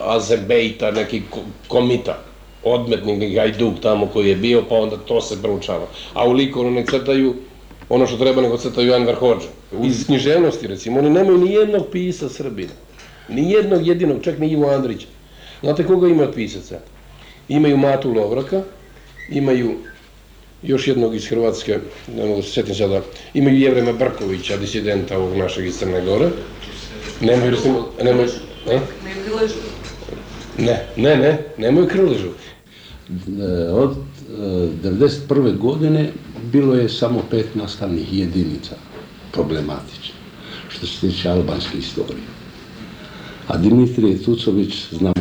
Azebejta, 0.07 0.91
neki 0.91 1.21
ko- 1.31 1.39
komita 1.67 2.17
odmetnik, 2.63 3.17
neki 3.17 3.35
hajduk 3.37 3.79
tamo 3.81 4.07
koji 4.07 4.29
je 4.29 4.35
bio, 4.35 4.63
pa 4.69 4.75
onda 4.75 4.97
to 4.97 5.21
se 5.21 5.41
proučava. 5.41 5.87
A 6.13 6.27
u 6.27 6.31
likovno 6.31 6.71
ne 6.71 6.85
crtaju 6.85 7.33
ono 7.89 8.07
što 8.07 8.17
treba, 8.17 8.41
nego 8.41 8.57
crtaju 8.57 8.93
Anvar 8.93 9.15
Hođa. 9.15 9.47
Iz 9.83 10.05
književnosti, 10.05 10.67
recimo, 10.67 10.99
oni 10.99 11.09
nemaju 11.09 11.37
ni 11.37 11.51
jednog 11.53 11.87
pisa 11.91 12.29
Srbina. 12.29 12.71
Ni 13.29 13.51
jednog 13.51 13.87
jedinog, 13.87 14.23
čak 14.23 14.39
ni 14.39 14.47
Ivo 14.51 14.69
Andrić. 14.69 15.05
Znate 15.61 15.83
koga 15.83 16.07
ima 16.07 16.31
pisaca? 16.31 16.79
Imaju 17.49 17.77
Matu 17.77 18.13
Lovraka, 18.13 18.63
imaju 19.29 19.75
još 20.63 20.87
jednog 20.87 21.15
iz 21.15 21.27
Hrvatske, 21.27 21.79
ne 22.15 22.25
mogu 22.25 22.41
se 22.41 22.51
sjetim 22.51 22.75
sada, 22.75 23.01
imaju 23.33 23.59
Jevrema 23.59 23.93
Brkovića, 23.93 24.57
disidenta 24.57 25.17
ovog 25.17 25.37
našeg 25.37 25.65
iz 25.65 25.77
Crne 25.77 26.05
Gore. 26.05 26.29
Nemaju, 27.21 27.57
nemaju, 28.03 28.29
ne? 28.67 28.79
Ne, 30.57 30.85
ne, 30.97 31.17
ne, 31.17 31.39
nemaju 31.57 31.87
krležu. 31.87 32.29
E, 32.29 33.71
Od 33.71 33.91
e, 33.91 34.89
91. 34.89 35.57
godine 35.57 36.11
bilo 36.51 36.75
je 36.75 36.89
samo 36.89 37.23
pet 37.31 37.55
nastavnih 37.55 38.13
jedinica 38.13 38.75
problematično, 39.31 40.15
što 40.69 40.87
se 40.87 40.99
tiče 40.99 41.29
albanske 41.29 41.77
istorije. 41.77 42.23
A 43.47 43.57
Dimitrije 43.57 44.23
Tucović, 44.23 44.75
znamo 44.91 45.13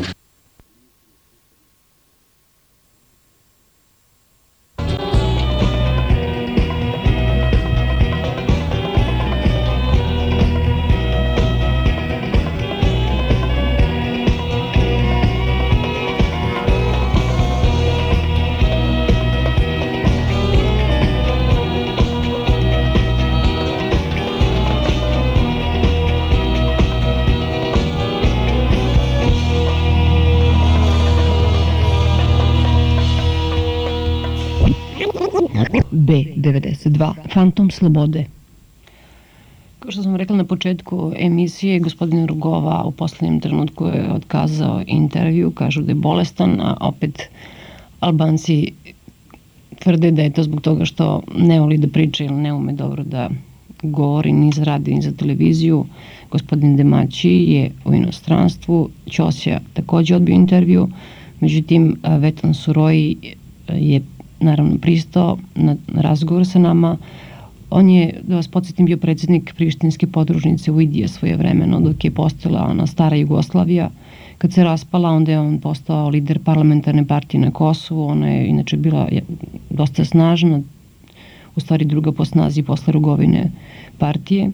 B92, 36.42 37.12
Fantom 37.34 37.70
slobode. 37.70 38.24
Kao 39.78 39.90
što 39.90 40.02
sam 40.02 40.16
rekla 40.16 40.36
na 40.36 40.44
početku 40.44 41.12
emisije, 41.16 41.80
gospodin 41.80 42.26
Rugova 42.26 42.84
u 42.84 42.90
poslednjem 42.90 43.40
trenutku 43.40 43.86
je 43.86 44.12
otkazao 44.12 44.82
intervju, 44.86 45.50
kažu 45.50 45.82
da 45.82 45.90
je 45.90 45.94
bolestan, 45.94 46.60
a 46.60 46.76
opet 46.80 47.22
Albanci 48.00 48.72
tvrde 49.78 50.10
da 50.10 50.22
je 50.22 50.30
to 50.30 50.42
zbog 50.42 50.60
toga 50.60 50.84
što 50.84 51.22
ne 51.36 51.60
voli 51.60 51.78
da 51.78 51.88
priča 51.88 52.24
ili 52.24 52.34
ne 52.34 52.52
ume 52.52 52.72
dobro 52.72 53.04
da 53.04 53.30
govori 53.82 54.32
ni 54.32 54.52
za 54.52 54.64
radio 54.64 54.94
ni 54.94 55.02
za 55.02 55.12
televiziju. 55.12 55.84
Gospodin 56.30 56.76
Demaći 56.76 57.30
je 57.30 57.70
u 57.84 57.94
inostranstvu, 57.94 58.88
Ćosja 59.10 59.60
takođe 59.72 60.16
odbio 60.16 60.34
intervju, 60.34 60.88
međutim 61.40 61.96
Vetan 62.18 62.54
Suroji 62.54 63.16
je 63.68 64.00
naravno 64.42 64.78
pristao 64.78 65.38
na 65.54 65.76
razgovor 65.94 66.46
sa 66.46 66.58
nama. 66.58 66.96
On 67.70 67.90
je, 67.90 68.20
da 68.22 68.36
vas 68.36 68.48
podsjetim, 68.48 68.86
bio 68.86 68.96
predsednik 68.96 69.54
Prištinske 69.56 70.06
podružnice 70.06 70.72
u 70.72 70.80
Idije 70.80 71.08
svoje 71.08 71.36
vremeno, 71.36 71.80
dok 71.80 72.04
je 72.04 72.10
postojala 72.10 72.66
ona 72.70 72.86
stara 72.86 73.16
Jugoslavija. 73.16 73.90
Kad 74.38 74.52
se 74.52 74.64
raspala, 74.64 75.10
onda 75.10 75.32
je 75.32 75.40
on 75.40 75.58
postao 75.60 76.08
lider 76.08 76.38
parlamentarne 76.38 77.06
partije 77.06 77.40
na 77.40 77.50
Kosovu. 77.50 78.06
Ona 78.06 78.28
je 78.28 78.46
inače 78.46 78.76
bila 78.76 79.08
dosta 79.70 80.04
snažna, 80.04 80.60
u 81.56 81.60
stvari 81.60 81.84
druga 81.84 82.12
po 82.12 82.24
snazi 82.24 82.62
posle 82.62 82.92
Rugovine 82.92 83.50
partije. 83.98 84.50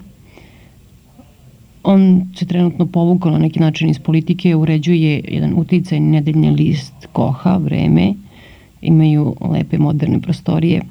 On 1.82 2.30
se 2.36 2.46
trenutno 2.46 2.86
povukao 2.86 3.32
na 3.32 3.38
neki 3.38 3.60
način 3.60 3.90
iz 3.90 3.98
politike, 3.98 4.56
uređuje 4.56 5.24
jedan 5.28 5.52
uticaj 5.56 6.00
nedeljni 6.00 6.50
list 6.50 7.06
Koha, 7.12 7.56
Vreme, 7.56 8.14
imaju 8.82 9.34
lepe 9.40 9.78
moderne 9.78 10.20
prostorije. 10.20 10.82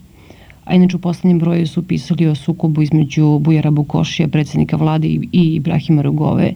A 0.65 0.76
inače 0.76 0.95
u 0.95 1.00
poslednjem 1.00 1.39
broju 1.39 1.67
su 1.67 1.88
pisali 1.88 2.28
o 2.28 2.36
sukobu 2.36 2.82
između 2.82 3.39
Bujara 3.39 3.71
Bukošija, 3.71 4.28
predsednika 4.28 4.78
vlade 4.78 5.08
i 5.08 5.21
Ibrahima 5.32 6.02
Rugove. 6.02 6.54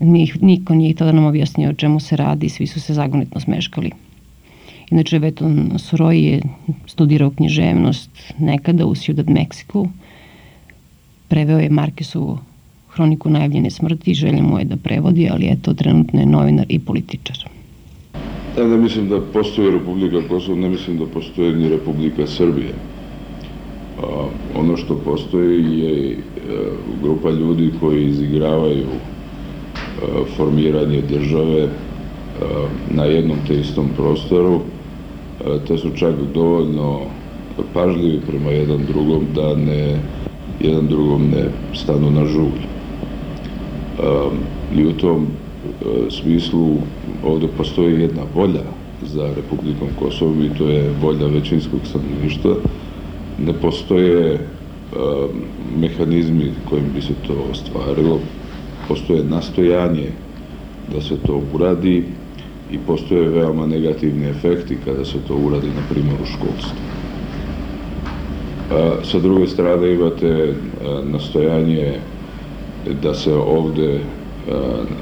Nih, 0.00 0.42
niko 0.42 0.74
nije 0.74 0.94
tada 0.94 1.12
nam 1.12 1.24
objasnio 1.24 1.70
o 1.70 1.74
čemu 1.74 2.00
se 2.00 2.16
radi, 2.16 2.48
svi 2.48 2.66
su 2.66 2.80
se 2.80 2.94
zagonetno 2.94 3.40
smeškali. 3.40 3.90
Inače, 4.90 5.18
Veton 5.18 5.72
Suroj 5.78 6.18
je 6.18 6.42
studirao 6.86 7.30
književnost 7.30 8.10
nekada 8.38 8.86
u 8.86 8.94
Ciudad 8.94 9.30
Meksiku. 9.30 9.88
Preveo 11.28 11.58
je 11.58 11.70
Markesovu 11.70 12.38
hroniku 12.94 13.30
najavljene 13.30 13.70
smrti, 13.70 14.14
želja 14.14 14.42
mu 14.42 14.58
je 14.58 14.64
da 14.64 14.76
prevodi, 14.76 15.28
ali 15.30 15.48
eto, 15.50 15.74
trenutno 15.74 16.20
je 16.20 16.26
novinar 16.26 16.66
i 16.68 16.78
političar. 16.78 17.53
Ne 18.56 18.76
mislim 18.76 19.08
da 19.08 19.20
postoji 19.20 19.70
Republika 19.70 20.20
Kosovo, 20.28 20.58
ne 20.58 20.68
mislim 20.68 20.98
da 20.98 21.06
postoji 21.06 21.52
ni 21.52 21.68
Republika 21.68 22.26
Srbije. 22.26 22.74
Ono 24.54 24.76
što 24.76 24.94
postoji 24.94 25.78
je 25.78 26.12
e, 26.12 26.16
grupa 27.02 27.30
ljudi 27.30 27.70
koji 27.80 28.04
izigravaju 28.04 28.86
e, 28.86 29.00
formiranje 30.36 31.02
države 31.02 31.62
e, 31.62 31.68
na 32.90 33.04
jednom 33.04 33.38
te 33.46 33.54
istom 33.54 33.88
prostoru, 33.96 34.60
te 35.68 35.78
su 35.78 35.90
čak 35.96 36.14
dovoljno 36.34 37.00
pažljivi 37.72 38.20
prema 38.26 38.50
jedan 38.50 38.80
drugom 38.86 39.26
da 39.34 39.54
ne 39.54 39.98
jedan 40.60 40.86
drugom 40.86 41.22
ne 41.22 41.44
stanu 41.74 42.10
na 42.10 42.26
žulj. 42.26 42.60
I 44.76 44.86
u 44.86 44.92
tom 44.92 45.26
smislu 46.10 46.76
ovde 47.24 47.48
postoji 47.56 48.00
jedna 48.00 48.22
volja 48.34 48.62
za 49.02 49.28
Republikom 49.36 49.88
Kosovo 49.98 50.44
i 50.44 50.58
to 50.58 50.68
je 50.68 50.90
volja 51.02 51.26
većinskog 51.26 51.80
stanovništva. 51.84 52.54
Ne 53.38 53.52
postoje 53.52 54.32
um, 54.34 54.40
mehanizmi 55.80 56.52
kojim 56.70 56.86
bi 56.94 57.02
se 57.02 57.14
to 57.26 57.34
ostvarilo, 57.50 58.20
postoje 58.88 59.24
nastojanje 59.24 60.08
da 60.92 61.00
se 61.00 61.16
to 61.26 61.42
uradi 61.54 62.04
i 62.72 62.78
postoje 62.86 63.28
veoma 63.28 63.66
negativni 63.66 64.26
efekti 64.28 64.76
kada 64.84 65.04
se 65.04 65.18
to 65.28 65.36
uradi, 65.36 65.66
na 65.66 65.82
primjer, 65.90 66.14
u 66.22 66.26
školstvu. 66.26 66.78
A, 68.70 69.04
sa 69.04 69.18
druge 69.18 69.46
strane 69.46 69.94
imate 69.94 70.54
a, 70.54 71.02
nastojanje 71.12 71.98
da 73.02 73.14
se 73.14 73.34
ovde 73.34 74.00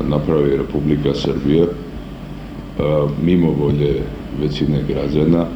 napravi 0.08 0.56
Republika 0.56 1.14
Srbija 1.14 1.66
mimo 3.18 3.50
volje 3.50 4.02
većine 4.32 4.82
građana 4.82 5.46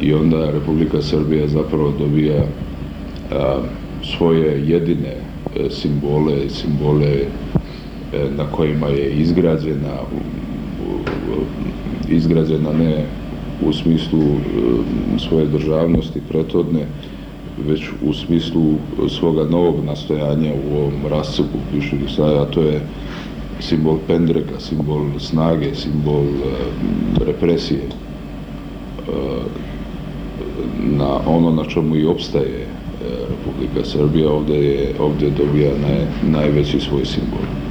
i 0.00 0.14
onda 0.14 0.50
Republika 0.50 1.02
Srbija 1.02 1.46
zapravo 1.48 1.92
dobija 1.92 2.44
svoje 4.04 4.68
jedine 4.68 5.16
simbole, 5.70 6.48
simbole 6.48 7.26
na 8.30 8.46
kojima 8.46 8.88
je 8.88 9.10
izgrađena 9.10 9.98
izgrađena 12.08 12.72
ne 12.72 13.06
u 13.60 13.72
smislu 13.72 14.40
svoje 15.18 15.46
državnosti 15.46 16.20
prethodne, 16.28 16.86
već 17.58 17.80
u 18.02 18.12
smislu 18.12 18.74
svoga 19.08 19.44
novog 19.44 19.84
nastojanja 19.84 20.52
u 20.64 20.76
ovom 20.76 21.06
rascepu 21.06 21.58
bivšeg 21.72 22.00
Jugoslavije, 22.00 22.40
a 22.40 22.44
to 22.44 22.62
je 22.62 22.80
simbol 23.62 23.98
pendreka, 24.06 24.60
simbol 24.60 25.18
snage, 25.18 25.74
simbol 25.74 26.26
represije 27.26 27.88
na 30.82 31.20
ono 31.26 31.50
na 31.50 31.64
čemu 31.64 31.96
i 31.96 32.06
opstaje 32.06 32.66
Republika 33.30 33.84
Srbija, 33.84 34.30
ovde, 34.30 34.54
je, 34.54 34.94
ovde 34.98 35.30
dobija 35.30 35.70
naj, 35.78 36.06
najveći 36.22 36.80
svoj 36.80 37.04
simbol. 37.04 37.61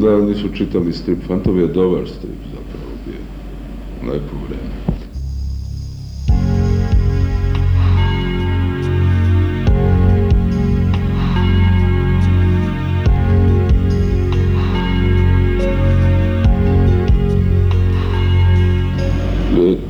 Izgleda 0.00 0.24
nisu 0.24 0.48
čitali 0.54 0.92
strip. 0.92 1.18
Fantov 1.26 1.58
je 1.58 1.66
dobar 1.66 2.08
strip 2.08 2.40
zapravo 2.52 2.92
bio. 3.06 4.12
Lepo 4.12 4.36
vreme. 4.48 4.70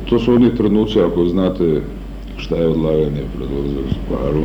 To 0.09 0.19
su 0.19 0.33
oni 0.33 0.55
trenuci, 0.55 0.99
ako 0.99 1.25
znate 1.25 1.81
šta 2.37 2.55
je 2.55 2.67
odlaganje 2.67 3.23
pred 3.37 3.49
odlazak 3.59 3.91
u 3.91 4.13
paru, 4.13 4.43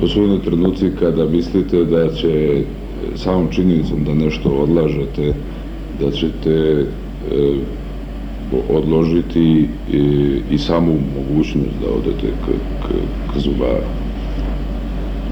to 0.00 0.08
su 0.08 0.22
oni 0.22 0.42
trenuci 0.42 0.90
kada 0.98 1.24
mislite 1.24 1.84
da 1.84 2.12
će 2.14 2.64
samom 3.16 3.48
činjenicom 3.50 4.04
da 4.04 4.14
nešto 4.14 4.48
odlažete, 4.50 5.34
da 6.00 6.10
ćete 6.10 6.50
e, 6.50 6.84
odložiti 8.70 9.68
i, 9.92 10.02
i 10.50 10.58
samu 10.58 10.98
mogućnost 11.16 11.74
da 11.82 11.92
odete 11.94 12.26
k, 12.26 12.46
k, 12.82 12.92
k 13.32 13.38
zubaru. 13.38 13.86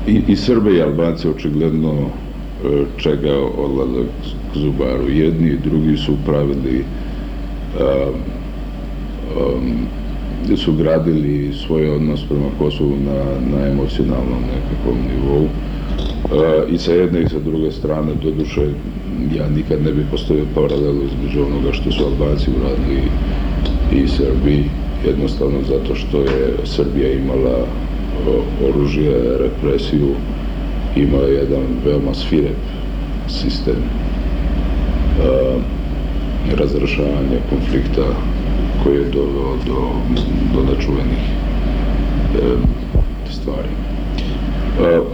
I, 0.08 0.22
I 0.28 0.36
Srbe 0.36 0.76
i 0.76 0.82
Albanci 0.82 1.28
očigledno 1.28 1.92
e, 1.94 2.84
čega 2.96 3.34
odlazak 3.58 4.06
k 4.52 4.58
zubaru. 4.58 5.08
Jedni 5.08 5.48
i 5.48 5.58
drugi 5.68 5.96
su 5.96 6.12
pravili 6.26 6.84
um, 7.78 8.14
um, 9.36 10.56
su 10.56 10.72
gradili 10.72 11.52
svoj 11.66 11.90
odnos 11.90 12.24
prema 12.28 12.46
Kosovu 12.58 12.96
na, 13.06 13.56
na 13.56 13.66
emocionalnom 13.66 14.42
nekakvom 14.42 14.96
nivou 15.10 15.48
i 16.68 16.78
sa 16.78 16.92
jedne 16.92 17.22
i 17.22 17.28
sa 17.28 17.38
druge 17.38 17.72
strane, 17.72 18.14
doduše, 18.22 18.60
ja 19.36 19.48
nikad 19.48 19.82
ne 19.82 19.92
bih 19.92 20.04
postavio 20.10 20.44
paralelu 20.54 21.02
između 21.04 21.46
onoga 21.46 21.72
što 21.72 21.92
su 21.92 22.04
Albanci 22.04 22.50
uradili 22.50 23.02
i 23.92 24.08
Srbiji, 24.08 24.64
jednostavno 25.06 25.58
zato 25.68 25.94
što 25.94 26.20
je 26.20 26.54
Srbija 26.64 27.12
imala 27.12 27.66
oružje, 28.68 29.38
represiju, 29.38 30.14
ima 30.96 31.18
jedan 31.18 31.64
veoma 31.84 32.14
svirep 32.14 32.56
sistem 33.28 33.82
razrešavanja 36.58 37.38
konflikta 37.50 38.06
koji 38.84 38.96
je 38.96 39.10
doveo 39.10 39.56
do, 39.66 39.90
do 40.54 40.72
nečuvenih 40.72 41.24
stvari 43.30 43.87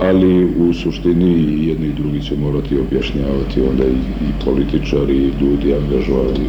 ali 0.01 0.45
u 0.45 0.75
suštini 0.75 1.33
i 1.35 1.69
jedni 1.69 1.87
i 1.87 1.93
drugi 1.93 2.23
će 2.23 2.37
morati 2.37 2.79
objašnjavati 2.79 3.61
onda 3.71 3.85
i, 3.85 4.27
i 4.29 4.45
političari 4.45 5.15
i 5.15 5.33
ljudi 5.41 5.75
angažovani 5.75 6.49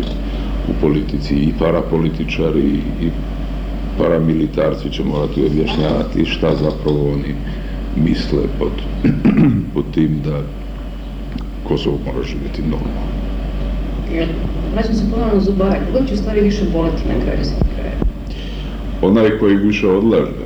u 0.70 0.82
politici 0.82 1.36
i 1.36 1.54
parapolitičari 1.60 2.60
i, 2.60 3.06
i 3.06 3.10
paramilitarci 3.98 4.90
će 4.92 5.04
morati 5.04 5.46
objašnjavati 5.46 6.26
šta 6.26 6.56
zapravo 6.56 7.12
oni 7.14 7.36
misle 7.96 8.44
pod, 8.60 8.72
pod 9.74 9.86
tim 9.94 10.22
da 10.26 10.42
Kosovo 11.68 12.00
mora 12.06 12.24
živjeti 12.24 12.62
normalno. 12.62 13.16
Vraćam 14.74 14.94
se 14.94 15.04
ponovno 15.12 15.42
zubara, 15.42 15.80
koga 15.92 16.06
će 16.08 16.14
u 16.14 16.18
stvari 16.18 16.42
više 16.42 16.64
boleti 16.74 17.04
na 17.08 17.26
kraju 17.26 17.44
sa 17.44 17.56
kraja? 17.76 17.96
Onaj 19.02 19.38
koji 19.40 19.56
više 19.56 19.88
odlaže. 19.88 20.46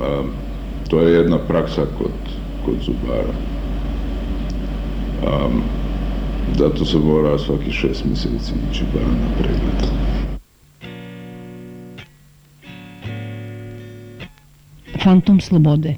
Um, 0.00 0.43
to 0.94 1.00
je 1.00 1.14
jedna 1.14 1.38
praksa 1.38 1.82
kod, 1.98 2.12
kod 2.64 2.74
zubara. 2.82 3.34
Um, 5.22 5.62
zato 6.58 6.84
se 6.84 6.98
mora 6.98 7.38
svaki 7.38 7.72
šest 7.72 8.04
mjeseci 8.04 8.52
ići 8.70 8.84
bar 8.94 9.02
na 9.02 9.36
pregled. 9.38 9.90
Fantom 15.04 15.40
slobode 15.40 15.94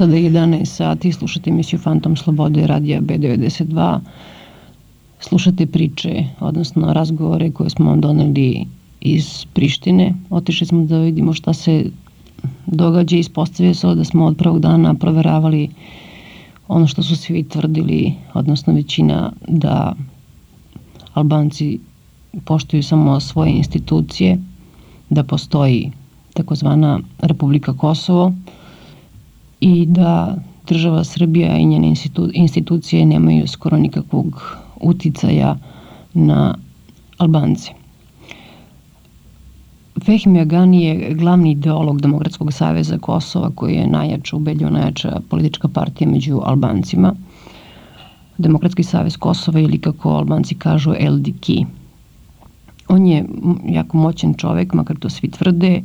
Sada 0.00 0.16
je 0.16 0.30
11 0.30 0.64
sati, 0.64 1.12
slušate 1.12 1.50
emisiju 1.50 1.78
Fantom 1.78 2.16
Slobode 2.16 2.66
radija 2.66 3.00
B92. 3.00 3.98
Slušate 5.20 5.66
priče, 5.66 6.24
odnosno 6.40 6.92
razgovore 6.92 7.50
koje 7.50 7.70
smo 7.70 7.90
vam 7.90 8.00
doneli 8.00 8.66
iz 9.00 9.44
Prištine. 9.52 10.14
Otišli 10.30 10.66
smo 10.66 10.84
da 10.84 10.98
vidimo 10.98 11.32
šta 11.32 11.52
se 11.52 11.84
događa 12.66 13.16
i 13.16 13.20
ispostavio 13.20 13.74
se 13.74 13.94
da 13.94 14.04
smo 14.04 14.26
od 14.26 14.36
prvog 14.36 14.60
dana 14.60 14.94
proveravali 14.94 15.68
ono 16.68 16.86
što 16.86 17.02
su 17.02 17.16
svi 17.16 17.44
tvrdili, 17.44 18.14
odnosno 18.34 18.72
većina 18.72 19.32
da 19.48 19.94
Albanci 21.14 21.78
poštuju 22.44 22.82
samo 22.82 23.20
svoje 23.20 23.52
institucije, 23.52 24.38
da 25.10 25.24
postoji 25.24 25.92
takozvana 26.34 27.00
Republika 27.18 27.72
Kosovo, 27.72 28.32
i 29.60 29.86
da 29.86 30.36
država 30.66 31.04
Srbija 31.04 31.56
i 31.56 31.64
njene 31.64 31.88
institu, 31.88 32.30
institucije 32.34 33.06
nemaju 33.06 33.48
skoro 33.48 33.78
nikakvog 33.78 34.56
uticaja 34.80 35.56
na 36.14 36.54
Albance. 37.18 37.72
Fehmi 40.04 40.40
Agani 40.40 40.84
je 40.84 41.14
glavni 41.14 41.50
ideolog 41.50 42.00
Demokratskog 42.00 42.52
saveza 42.52 42.98
Kosova 42.98 43.50
koji 43.54 43.74
je 43.74 43.86
najjača, 43.86 44.36
ubedljivo 44.36 44.70
najjača 44.70 45.20
politička 45.28 45.68
partija 45.68 46.10
među 46.10 46.40
Albancima. 46.44 47.14
Demokratski 48.38 48.82
savez 48.82 49.16
Kosova 49.16 49.60
ili 49.60 49.78
kako 49.78 50.10
Albanci 50.10 50.54
kažu 50.54 50.90
LDK. 50.90 51.46
On 52.88 53.06
je 53.06 53.24
jako 53.68 53.96
moćan 53.96 54.34
čovek, 54.34 54.74
makar 54.74 54.96
to 54.96 55.08
svi 55.08 55.30
tvrde, 55.30 55.82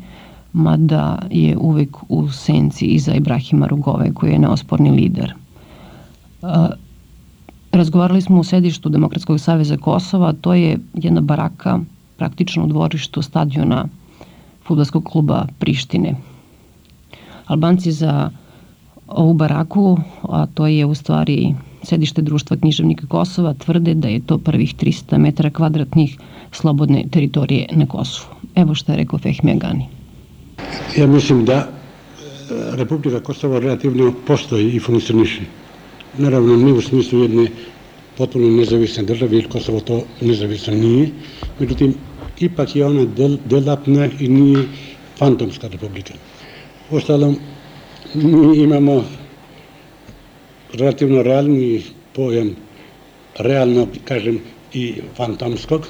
mada 0.56 1.20
je 1.32 1.58
uvek 1.58 1.98
u 2.10 2.30
senci 2.32 2.86
iza 2.86 3.14
Ibrahima 3.14 3.68
Rugove, 3.68 4.14
koji 4.14 4.32
je 4.32 4.40
neosporni 4.40 4.92
lider. 4.92 5.34
Razgovarali 7.72 8.22
smo 8.22 8.40
u 8.40 8.44
sedištu 8.44 8.90
Demokratskog 8.90 9.40
saveza 9.40 9.78
Kosova, 9.78 10.34
to 10.34 10.54
je 10.54 10.80
jedna 10.94 11.22
baraka 11.22 11.80
praktično 12.18 12.64
u 12.64 12.68
dvorištu 12.68 13.22
stadiona 13.22 13.88
futbolskog 14.68 15.04
kluba 15.04 15.46
Prištine. 15.60 16.16
Albanci 17.46 17.92
za 17.92 18.30
ovu 19.08 19.34
baraku, 19.34 19.98
a 20.22 20.46
to 20.46 20.68
je 20.68 20.86
u 20.86 20.96
stvari 20.96 21.56
sedište 21.84 22.22
društva 22.22 22.58
književnika 22.58 23.08
Kosova, 23.08 23.54
tvrde 23.54 23.94
da 23.94 24.08
je 24.08 24.20
to 24.20 24.38
prvih 24.38 24.76
300 24.76 25.18
metara 25.18 25.50
kvadratnih 25.50 26.18
slobodne 26.52 27.04
teritorije 27.12 27.68
na 27.72 27.86
Kosovu. 27.86 28.36
Evo 28.56 28.76
što 28.76 28.92
je 28.92 28.98
rekao 28.98 29.20
Fehmi 29.20 29.52
Agani. 29.52 29.86
Ja 30.98 31.08
mislim 31.08 31.46
da 31.46 31.54
e, 31.54 31.68
Republika 32.76 33.20
Kosovo 33.20 33.60
relativno 33.60 34.14
postoji 34.28 34.72
i 34.72 34.80
funkcioniše. 34.80 35.42
Naravno, 36.18 36.58
ne 36.58 36.74
u 36.74 36.82
smislu 36.82 37.22
jedne 37.22 37.48
potpuno 38.18 38.48
nezavisne 38.48 39.04
države, 39.04 39.36
jer 39.36 39.48
Kosovo 39.48 39.80
to 39.80 40.04
nezavisno 40.22 40.74
nije. 40.74 41.10
Međutim, 41.60 41.94
ipak 42.40 42.76
je 42.76 42.86
ona 42.86 43.06
del, 43.06 43.38
delatna 43.46 44.10
i 44.20 44.28
nije 44.28 44.64
fantomska 45.18 45.68
republika. 45.68 46.14
Ostalom, 46.92 47.38
mi 48.14 48.58
imamo 48.58 49.04
relativno 50.74 51.24
realni 51.24 51.82
pojam 52.14 52.56
realnog, 53.40 53.90
kažem, 54.06 54.40
i 54.74 54.94
fantomskog. 55.18 55.88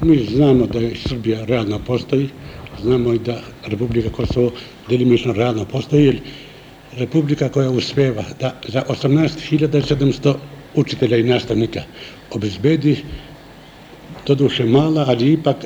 Mi 0.00 0.16
znamo 0.24 0.66
da 0.66 0.78
je 0.78 0.94
Srbija 1.08 1.44
realno 1.44 1.78
postoji, 1.86 2.28
Znamo 2.82 3.12
i 3.14 3.18
da 3.18 3.40
Republika 3.64 4.10
Kosovo 4.10 4.52
delimično 4.88 5.32
realno 5.32 5.64
postoji, 5.64 6.04
jer 6.04 6.20
Republika 6.92 7.48
koja 7.48 7.70
uspeva 7.70 8.24
da 8.40 8.60
za 8.68 8.82
18.700 8.88 10.34
učitelja 10.74 11.16
i 11.16 11.22
nastavnika 11.22 11.82
obezbedi 12.30 12.96
doduše 14.26 14.64
mala, 14.64 15.04
ali 15.08 15.32
ipak 15.32 15.64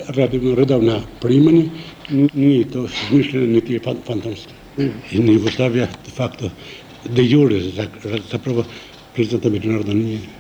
redovna 0.57 1.01
primanja, 1.21 1.65
nije 2.35 2.71
to 2.71 2.89
smišljeno, 2.89 3.47
niti 3.47 3.73
je 3.73 3.81
fantomska. 4.07 4.53
I 5.13 5.33
Jugoslavija 5.33 5.87
de 5.87 6.11
facto 6.11 6.51
de 7.05 7.25
jure 7.25 7.61
zapravo 8.31 8.65
priznata 9.15 9.49
međunarodna 9.49 9.95
nije. 9.95 10.40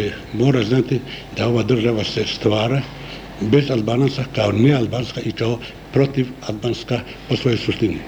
Se 0.00 0.12
mora 0.32 0.62
znati 0.64 1.00
da 1.36 1.48
ova 1.48 1.62
država 1.62 2.04
se 2.04 2.24
stvara 2.26 2.82
bez 3.40 3.70
Albanaca 3.70 4.24
kao 4.34 4.52
nealbanska 4.52 5.20
i 5.20 5.32
kao 5.32 5.58
protiv 5.92 6.26
albanska 6.48 7.00
po 7.28 7.36
svojoj 7.36 7.58
suštini. 7.58 7.98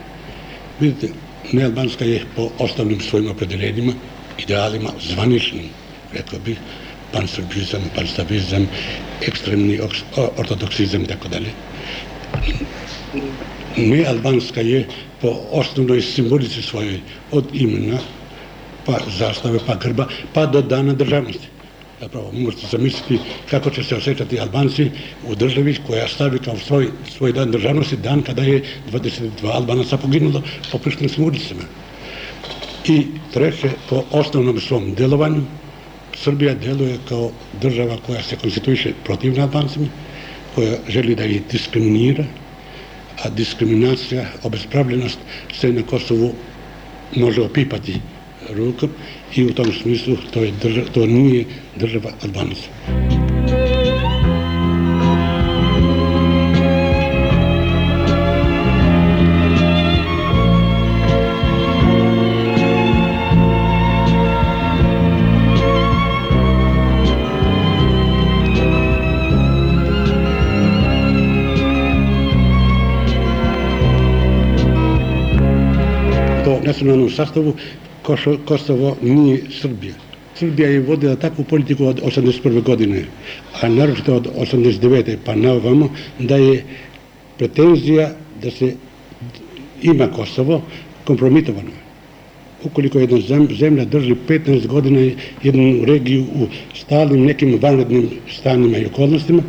Vidite, 0.80 1.08
Nealbanska 1.52 2.04
je 2.04 2.22
po 2.36 2.50
osnovnim 2.58 3.00
svojim 3.00 3.30
opredeljenjima, 3.30 3.92
idealima, 4.38 4.90
zvaničnim, 5.00 5.64
rekao 6.12 6.38
bih, 6.38 6.58
pansrbizam, 7.12 7.82
panstavizam, 7.94 8.68
ekstremni 9.20 9.80
ortodoksizam 10.36 11.02
i 11.02 11.06
tako 11.06 11.28
dalje. 11.28 11.50
Nealbanska 13.76 14.60
je 14.60 14.86
po 15.20 15.34
osnovnoj 15.50 16.02
simbolici 16.02 16.62
svojoj, 16.62 17.00
od 17.30 17.44
imena, 17.52 17.98
pa 18.86 18.98
zastave, 19.18 19.58
pa 19.66 19.74
grba, 19.74 20.06
pa 20.32 20.46
do 20.46 20.62
dana 20.62 20.94
državnosti. 20.94 21.48
Zapravo, 22.02 22.32
možete 22.32 22.66
zamisliti 22.66 23.18
kako 23.46 23.70
će 23.70 23.82
se 23.84 23.96
osjećati 23.96 24.40
Albanci 24.40 24.90
u 25.22 25.34
državi 25.34 25.76
koja 25.86 26.08
stavi 26.08 26.38
kao 26.38 26.56
svoj, 26.58 26.88
svoj 27.08 27.32
dan 27.32 27.50
državnosti 27.50 27.96
dan 27.96 28.22
kada 28.22 28.42
je 28.42 28.62
22 28.92 29.30
Albanaca 29.44 29.96
poginulo 29.96 30.42
po 30.68 30.78
prištinskim 30.78 31.24
ulicama. 31.24 31.62
I 32.84 32.96
treće, 33.30 33.70
po 33.86 34.04
osnovnom 34.10 34.60
svom 34.60 34.94
delovanju, 34.94 35.44
Srbija 36.14 36.54
deluje 36.54 36.98
kao 37.04 37.30
država 37.52 37.96
koja 37.96 38.22
se 38.22 38.36
konstituiše 38.36 38.92
protivna 39.04 39.42
Albancima, 39.42 39.86
koja 40.54 40.78
želi 40.88 41.14
da 41.14 41.24
ih 41.24 41.42
diskriminira, 41.46 42.24
a 43.22 43.30
diskriminacija, 43.30 44.26
obespravljenost 44.42 45.18
se 45.54 45.72
na 45.72 45.82
Kosovu 45.82 46.34
može 47.16 47.42
opipati 47.42 48.00
рука 48.50 48.88
и 49.34 49.44
у 49.44 49.54
том 49.54 49.72
смислу 49.72 50.18
тој, 50.32 50.52
тоа 50.92 51.06
не 51.06 51.42
е 51.42 51.46
држава 51.76 52.14
Албанија. 52.22 53.20
националном 76.72 77.10
составу 77.10 77.56
Kosovo 78.44 78.96
nije 79.02 79.42
Srbija. 79.60 79.94
Srbija 80.34 80.68
je 80.68 80.80
vodila 80.80 81.16
takvu 81.16 81.44
politiku 81.44 81.86
od 81.86 82.00
81. 82.02 82.62
godine, 82.62 83.04
a 83.60 83.68
naročito 83.68 84.16
od 84.16 84.28
89. 84.36 85.16
pa 85.24 85.34
na 85.34 85.52
ovamo, 85.52 85.88
da 86.18 86.36
je 86.36 86.64
pretenzija 87.38 88.10
da 88.42 88.50
se 88.50 88.74
ima 89.82 90.08
Kosovo 90.08 90.62
kompromitovano. 91.04 91.70
Ukoliko 92.64 92.98
jedna 92.98 93.20
zemlja 93.58 93.84
drži 93.84 94.14
15 94.28 94.66
godina 94.66 95.00
jednu 95.42 95.84
regiju 95.84 96.22
u 96.22 96.46
stalnim 96.74 97.24
nekim 97.24 97.58
vanrednim 97.62 98.10
stanima 98.30 98.78
i 98.78 98.86
okolnostima, 98.86 99.42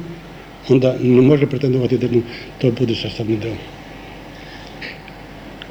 onda 0.70 0.95
ne 1.01 1.22
može 1.22 1.47
pretendovati 1.47 1.97
da 1.97 2.08
to 2.62 2.72
bude 2.72 2.95
sastavni 2.95 3.38
deo. 3.38 3.82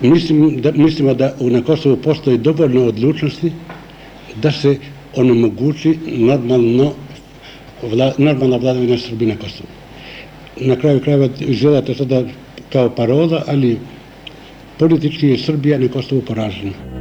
Mislim 0.03 0.61
da, 0.61 0.73
mislimo 0.73 1.15
da 1.15 1.37
na 1.41 1.63
Kosovu 1.63 1.97
postoji 1.97 2.39
dovoljno 2.39 2.85
odlučnosti 2.85 3.53
da 4.43 4.53
se 4.53 4.77
onemogući 5.17 5.99
normalno 6.07 6.93
vla, 7.83 8.13
normalna 8.19 8.57
vladavina 8.57 8.99
Srbije 8.99 9.35
na 9.35 9.41
Kosovu. 9.41 9.69
Na 10.61 10.77
kraju 10.77 11.01
krajeva 11.01 11.29
izgleda 11.41 11.83
to 11.83 11.95
sada 11.95 12.25
kao 12.73 12.91
parola, 12.91 13.43
ali 13.47 13.79
politički 14.79 15.29
je 15.29 15.39
Srbija 15.39 15.79
na 15.79 15.89
Kosovu 15.89 16.23
poražena. 16.23 16.92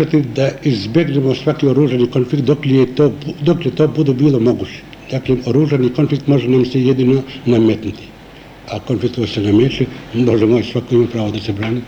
Pokušati 0.00 0.28
da 0.34 0.50
izbegnemo 0.64 1.34
svaki 1.34 1.66
oružani 1.66 2.06
konflikt 2.10 2.44
dok 2.44 2.64
li 2.64 2.76
je 2.76 2.94
to, 2.94 3.12
dok 3.40 3.64
li 3.64 3.70
to 3.70 3.88
bude 3.88 4.14
bilo 4.14 4.40
moguće. 4.40 4.80
Dakle, 5.10 5.36
oružani 5.46 5.92
konflikt 5.92 6.26
može 6.26 6.48
nam 6.48 6.64
se 6.64 6.82
jedino 6.82 7.22
nametnuti. 7.46 8.08
A 8.70 8.78
konflikt 8.78 9.14
koji 9.14 9.28
se 9.28 9.40
nameće, 9.40 9.86
možemo 10.14 10.58
i 10.58 10.62
svako 10.62 10.94
ima 10.94 11.06
pravo 11.06 11.30
da 11.30 11.38
se 11.38 11.52
brani. 11.52 11.80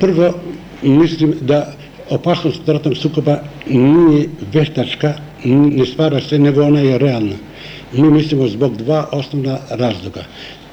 Prvo, 0.00 0.34
mislim 0.82 1.34
da 1.40 1.72
opasnost 2.10 2.68
ratnog 2.68 2.96
sukoba 2.96 3.38
nije 3.68 4.28
veštačka, 4.52 5.14
ne 5.44 5.86
stvara 5.86 6.20
se, 6.20 6.38
nego 6.38 6.62
ona 6.62 6.80
je 6.80 6.98
realna. 6.98 7.36
Mi 7.92 8.10
mislimo 8.10 8.48
zbog 8.48 8.76
dva 8.76 9.08
osnovna 9.12 9.58
razloga. 9.70 10.24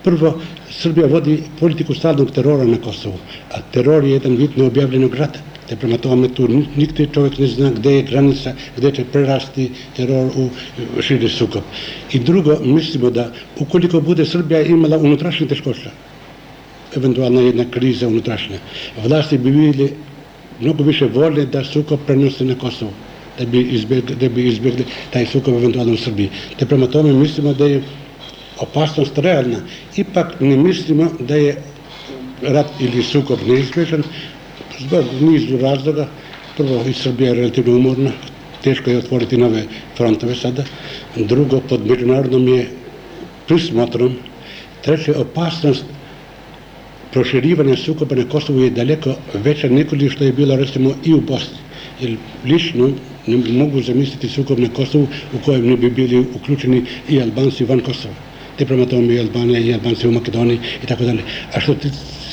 Prvo, 0.04 0.40
Srbija 0.70 1.08
vodi 1.08 1.44
politiku 1.60 1.94
stalnog 1.94 2.32
terora 2.32 2.66
na 2.66 2.78
Kosovu, 2.78 3.18
a 3.52 3.62
teror 3.72 4.04
je 4.04 4.12
jedan 4.12 4.36
vid 4.36 4.58
neobjavljenog 4.58 5.16
rata. 5.16 5.40
Te 5.72 5.78
prema 5.78 5.98
tome 5.98 6.28
tu 6.28 6.48
nikde 6.76 7.06
čovjek 7.14 7.38
ne 7.40 7.48
zna 7.48 7.70
gde 7.72 7.92
je 7.96 8.02
granica, 8.04 8.52
gde 8.78 8.90
će 8.92 9.04
prerasti 9.06 9.70
teror 9.96 10.32
u 10.36 10.50
širi 11.02 11.30
sukob. 11.30 11.64
I 12.12 12.20
drugo, 12.20 12.58
mislimo 12.64 13.10
da 13.10 13.30
ukoliko 13.60 14.02
bude 14.02 14.26
Srbija 14.26 14.62
imala 14.62 14.98
unutrašnje 14.98 15.48
teškoća, 15.48 15.92
eventualna 16.96 17.42
jedna 17.42 17.66
kriza 17.72 18.08
unutrašnja, 18.08 18.60
vlasti 19.06 19.38
bi 19.38 19.52
vidjeli 19.52 19.94
mnogo 20.60 20.84
više 20.84 21.06
volje 21.06 21.46
da 21.46 21.64
sukob 21.64 22.04
prenose 22.06 22.46
na 22.46 22.56
Kosovo, 22.56 22.92
da 23.40 23.46
bi 23.46 23.62
izbjegli, 23.62 24.16
da 24.16 24.30
bi 24.30 24.48
izbjegli 24.48 24.86
taj 25.10 25.26
sukob 25.26 25.56
eventualno 25.56 25.94
u 25.94 25.98
Srbiji. 26.04 26.30
Te 26.58 26.66
prema 26.66 26.88
tome 26.88 27.14
mislimo 27.14 27.54
da 27.54 27.66
je 27.66 27.82
opasnost 28.60 29.18
realna. 29.18 29.64
Ipak 29.96 30.36
ne 30.42 30.58
mislimo 30.58 31.12
da 31.20 31.36
je 31.36 31.56
rat 32.42 32.82
ili 32.82 33.04
sukob 33.04 33.40
neizbježan, 33.48 34.04
zbog 34.82 35.06
nizu 35.22 35.58
razloga. 35.58 36.08
Prvo, 36.58 36.84
i 36.90 36.94
Srbija 36.94 37.30
je 37.30 37.36
relativno 37.36 37.78
umorna, 37.78 38.12
teško 38.64 38.90
je 38.90 38.98
otvoriti 38.98 39.38
nove 39.38 39.64
frontove 39.98 40.36
sada. 40.36 40.64
Drugo, 41.16 41.60
pod 41.70 41.86
međunarodnom 41.86 42.48
je 42.48 42.68
prismotrom. 43.48 44.16
Treće, 44.82 45.16
opasnost 45.16 45.86
proširivanja 47.12 47.76
sukoba 47.76 48.16
na 48.16 48.24
Kosovu 48.30 48.62
je 48.64 48.70
daleko 48.70 49.16
veća 49.34 49.70
nekoli 49.70 50.10
što 50.10 50.24
je 50.24 50.34
bilo 50.34 50.56
recimo 50.56 50.94
i 51.06 51.14
u 51.14 51.22
Bosni. 51.22 51.58
Jer 52.02 52.16
lično 52.46 52.90
ne 53.28 53.38
mogu 53.38 53.82
zamisliti 53.82 54.30
sukob 54.30 54.60
na 54.60 54.70
Kosovu 54.70 55.08
u 55.34 55.38
kojem 55.46 55.68
ne 55.70 55.78
bi 55.78 55.90
bili 55.90 56.26
uključeni 56.36 56.84
i 57.10 57.22
Albanci 57.22 57.66
van 57.66 57.80
Kosova. 57.80 58.14
Te 58.58 58.66
prema 58.66 58.86
tome 58.86 59.14
i 59.14 59.20
Albanija 59.20 59.60
i 59.60 59.74
Albanci 59.74 60.08
u 60.08 60.12
Makedoniji 60.12 60.60
i 60.84 60.88
tako 60.88 61.04
dalje. 61.04 61.24
A 61.54 61.60
što 61.60 61.76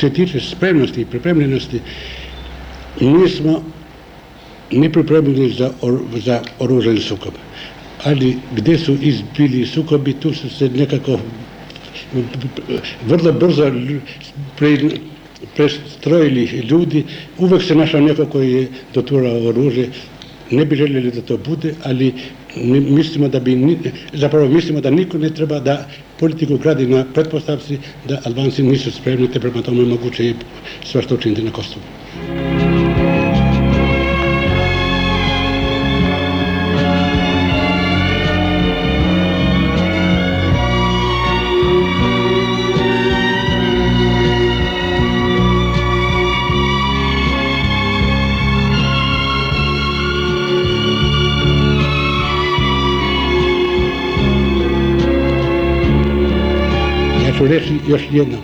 se 0.01 0.11
tiče 0.11 0.41
spremnosti 0.41 1.01
i 1.01 1.05
pripremljenosti, 1.05 1.81
nismo 3.01 3.63
ni 4.71 4.93
pripremljeni 4.93 5.51
za, 5.51 5.71
or, 5.81 5.99
za 6.25 6.41
oružani 6.59 7.01
sukob. 7.01 7.33
Ali 8.05 8.37
gde 8.57 8.79
su 8.79 8.97
izbili 9.03 9.67
sukobi, 9.67 10.13
tu 10.13 10.35
su 10.35 10.51
se 10.51 10.69
nekako 10.69 11.19
vrlo 13.07 13.33
brzo 13.33 13.73
pre, 14.57 14.79
prestrojili 15.57 16.45
ljudi. 16.71 17.05
Uvek 17.39 17.63
se 17.63 17.75
našao 17.75 18.01
neko 18.01 18.27
koji 18.27 18.53
je 18.53 18.69
doturao 18.95 19.49
oružje. 19.49 19.89
Ne 20.51 20.65
bi 20.65 20.77
željeli 20.77 21.11
da 21.11 21.23
to 21.23 21.37
bude, 21.37 21.75
ali 21.85 22.13
mislimo 22.67 23.29
da 23.29 23.41
bi, 23.41 23.79
zapravo 24.13 24.49
mislimo 24.49 24.81
da 24.81 24.91
niko 24.91 25.19
ne 25.19 25.31
treba 25.31 25.61
da 25.61 25.89
politiku 26.19 26.59
gradi 26.59 26.87
na 26.87 27.05
pretpostavci 27.15 27.79
da 28.09 28.21
Albanci 28.25 28.63
nisu 28.63 28.93
spremni, 28.93 29.29
te 29.33 29.41
prema 29.41 29.63
tome 29.63 29.85
moguće 29.85 30.31
i 30.31 30.35
sve 30.85 31.03
što 31.03 31.15
učiniti 31.15 31.43
na 31.43 31.51
Kosovu. 31.51 31.85
Još 57.89 58.03
jedno. 58.11 58.39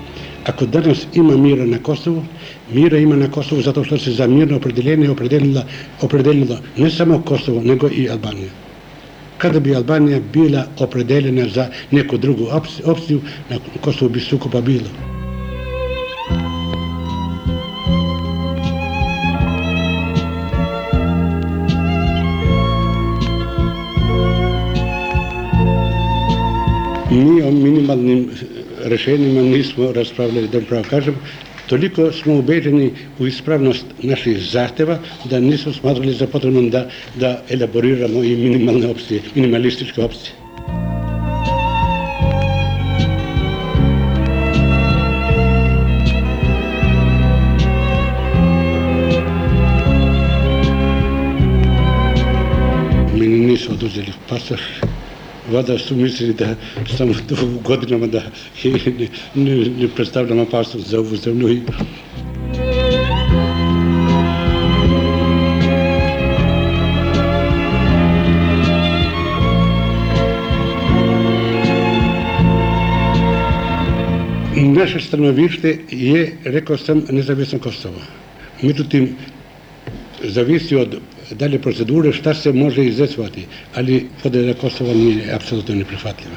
Ako 0.44 0.66
danas 0.66 1.06
ima 1.14 1.36
mira 1.36 1.66
na 1.66 1.78
Kosovu, 1.78 2.22
mira 2.72 2.98
ima 2.98 3.16
na 3.16 3.30
Kosovu 3.30 3.62
zato 3.62 3.84
što 3.84 3.98
se 3.98 4.12
za 4.12 4.26
mirno 4.26 4.56
opredeljenje 4.56 5.10
opredelila, 5.10 5.64
opredelilo 6.00 6.58
ne 6.76 6.90
samo 6.90 7.22
Kosovo, 7.22 7.62
nego 7.62 7.88
i 7.88 8.10
Albanija. 8.10 8.50
kada 9.38 9.60
bi 9.60 9.74
Albanija 9.74 10.20
bila 10.32 10.66
opredeljena 10.78 11.48
za 11.48 11.68
neku 11.90 12.18
drugu 12.18 12.46
opciju, 12.84 13.20
na 13.50 13.58
Kosovu 13.80 14.08
bi 14.08 14.20
sukoba 14.20 14.60
bilo. 14.60 14.88
Mi 27.10 27.42
o 27.42 27.50
minimalnim 27.50 28.30
rešenjima 28.84 29.42
nismo 29.42 29.92
raspravljali, 29.92 30.48
da 30.48 30.60
pravo 30.60 30.84
kažem, 30.90 31.14
toliko 31.66 32.12
smo 32.12 32.38
ubeđeni 32.38 32.90
u 33.18 33.26
ispravnost 33.26 33.86
naših 34.02 34.38
zahteva 34.38 34.98
da 35.24 35.40
nismo 35.40 35.72
smatrali 35.72 36.12
za 36.12 36.26
potrebno 36.26 36.62
da, 36.70 36.88
da 37.14 37.42
elaboriramo 37.50 38.24
i 38.24 38.36
minimalne 38.36 38.88
opcije, 38.88 39.20
minimalističke 39.34 40.02
opcije. 40.02 40.32
Meni 53.18 53.38
nisu 53.46 53.72
oduzeli 53.72 54.12
pasoš, 54.28 54.60
Vada 55.52 55.78
su 55.78 55.96
mislili 55.96 56.34
da 56.34 56.54
samo 56.96 57.14
to 57.28 57.34
u 57.44 57.60
godinama 57.60 58.06
da 58.06 58.22
ne, 58.64 59.08
ne, 59.34 59.56
ne 59.56 59.88
predstavljam 59.88 60.38
opasnost 60.38 60.88
za 60.88 60.98
ovu 60.98 61.16
zemlju. 61.16 61.48
I... 61.48 61.62
Naše 74.56 75.00
stanovište 75.00 75.78
je, 75.90 76.36
rekao 76.44 76.76
sam, 76.76 77.02
nezavisno 77.10 77.58
Kosovo. 77.58 78.00
Međutim, 78.62 79.16
zavisi 80.22 80.76
od 80.76 81.00
dalje 81.30 81.58
procedure 81.58 82.12
šta 82.12 82.34
se 82.34 82.52
može 82.52 82.84
izrecovati, 82.84 83.46
ali 83.74 84.10
podela 84.22 84.54
Kosova 84.54 84.94
nije 84.94 85.34
apsolutno 85.34 85.74
neprihvatljiva. 85.74 86.36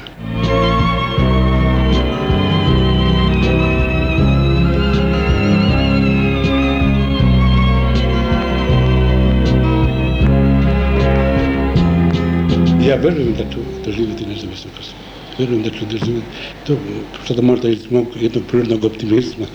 Ja 12.88 12.96
verujem 12.96 13.34
da 13.34 13.44
ću 13.50 13.60
doživjeti 13.84 14.26
nezavisno 14.26 14.70
Kosovo. 14.76 15.02
Verujem 15.38 15.62
da 15.62 15.70
ću 15.70 15.84
doživjeti 15.84 16.28
to, 16.64 16.78
sada 17.26 17.42
možda 17.42 17.68
iz 17.68 17.90
mog 17.90 18.06
jednog 18.20 18.44
prirodnog 18.46 18.84
optimizma. 18.84 19.46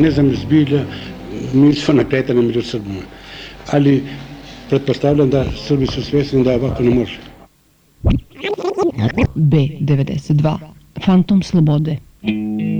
Ne 0.00 0.10
znam 0.10 0.34
zbilja, 0.36 0.84
mi 1.54 1.74
smo 1.74 1.94
nakretani 1.94 2.42
među 2.42 2.62
Srbima, 2.62 3.02
ali 3.72 4.02
pretpostavljam 4.68 5.30
da 5.30 5.44
Srbi 5.66 5.86
su 5.86 6.02
svjesni 6.02 6.44
da 6.44 6.54
ovako 6.54 6.82
ne 6.82 6.90
može. 6.90 7.18
B92 9.34 10.58
Fantom 11.04 11.42
slobode 11.42 11.96
I 12.22 12.79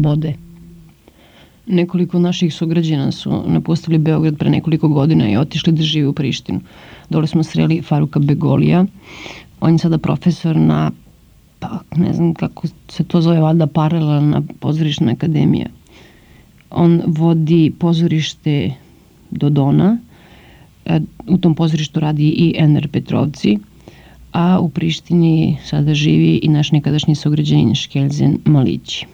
slobode. 0.00 0.34
Nekoliko 1.66 2.18
naših 2.18 2.54
sugrađana 2.54 3.12
su 3.12 3.42
napustili 3.46 3.98
Beograd 3.98 4.38
pre 4.38 4.50
nekoliko 4.50 4.88
godina 4.88 5.30
i 5.30 5.36
otišli 5.36 5.72
da 5.72 5.82
žive 5.82 6.08
u 6.08 6.12
Prištinu. 6.12 6.60
Dole 7.10 7.26
smo 7.26 7.42
sreli 7.42 7.82
Faruka 7.82 8.18
Begolija. 8.18 8.86
On 9.60 9.72
je 9.72 9.78
sada 9.78 9.98
profesor 9.98 10.56
na, 10.56 10.90
pa 11.58 11.80
ne 11.96 12.12
znam 12.12 12.34
kako 12.34 12.68
se 12.88 13.04
to 13.04 13.20
zove, 13.20 13.40
valjda 13.40 13.66
paralelna 13.66 14.42
pozorišna 14.60 15.12
akademija. 15.12 15.68
On 16.70 17.02
vodi 17.06 17.72
pozorište 17.78 18.72
Dodona. 19.30 19.98
E, 20.84 21.00
U 21.28 21.38
tom 21.38 21.54
pozorištu 21.54 22.00
radi 22.00 22.28
i 22.28 22.54
Ener 22.58 22.88
Petrovci, 22.88 23.58
a 24.32 24.58
u 24.60 24.68
Prištini 24.68 25.58
sada 25.64 25.94
živi 25.94 26.40
i 26.42 26.48
naš 26.48 26.72
nekadašnji 26.72 27.14
sugrađanin 27.14 27.74
Škelzen 27.74 28.38
Malići. 28.44 29.06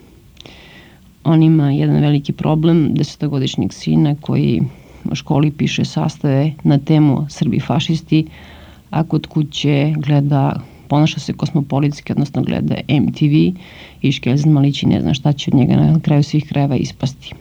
On 1.28 1.42
ima 1.42 1.70
jedan 1.70 2.00
veliki 2.00 2.32
problem, 2.32 2.94
desetogodišnjeg 2.94 3.72
sina 3.72 4.14
koji 4.20 4.62
u 5.10 5.14
školi 5.14 5.50
piše 5.50 5.84
sastave 5.84 6.52
na 6.64 6.78
temu 6.78 7.26
Srbi 7.28 7.60
fašisti, 7.60 8.26
a 8.90 9.02
kod 9.04 9.26
kuće 9.26 9.94
gleda, 9.96 10.60
ponaša 10.88 11.20
se 11.20 11.32
kosmopolitski, 11.32 12.12
odnosno 12.12 12.42
gleda 12.42 12.74
MTV 12.88 13.58
i 14.02 14.12
Škelzen 14.12 14.52
Malići 14.52 14.86
ne 14.86 15.00
zna 15.00 15.14
šta 15.14 15.32
će 15.32 15.50
od 15.50 15.58
njega 15.58 15.76
na 15.76 16.00
kraju 16.00 16.22
svih 16.22 16.44
krajeva 16.48 16.76
ispasti. 16.76 17.32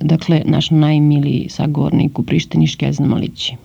Dakle, 0.00 0.42
naš 0.44 0.70
najmiliji 0.70 1.48
sagovornik 1.48 2.18
u 2.18 2.22
Prištini 2.22 2.66
Škelzen 2.66 3.06
Malići. 3.06 3.56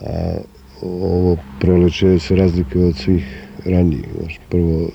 A 0.00 0.34
ovo 0.82 1.36
proleće 1.60 2.18
se 2.18 2.36
razlikuje 2.36 2.86
od 2.86 2.96
svih 2.96 3.46
ranijih. 3.64 4.40
Prvo, 4.48 4.90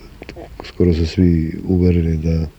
skoro 0.63 0.93
su 0.93 1.05
svi 1.05 1.59
uvereni 1.68 2.18
da 2.18 2.57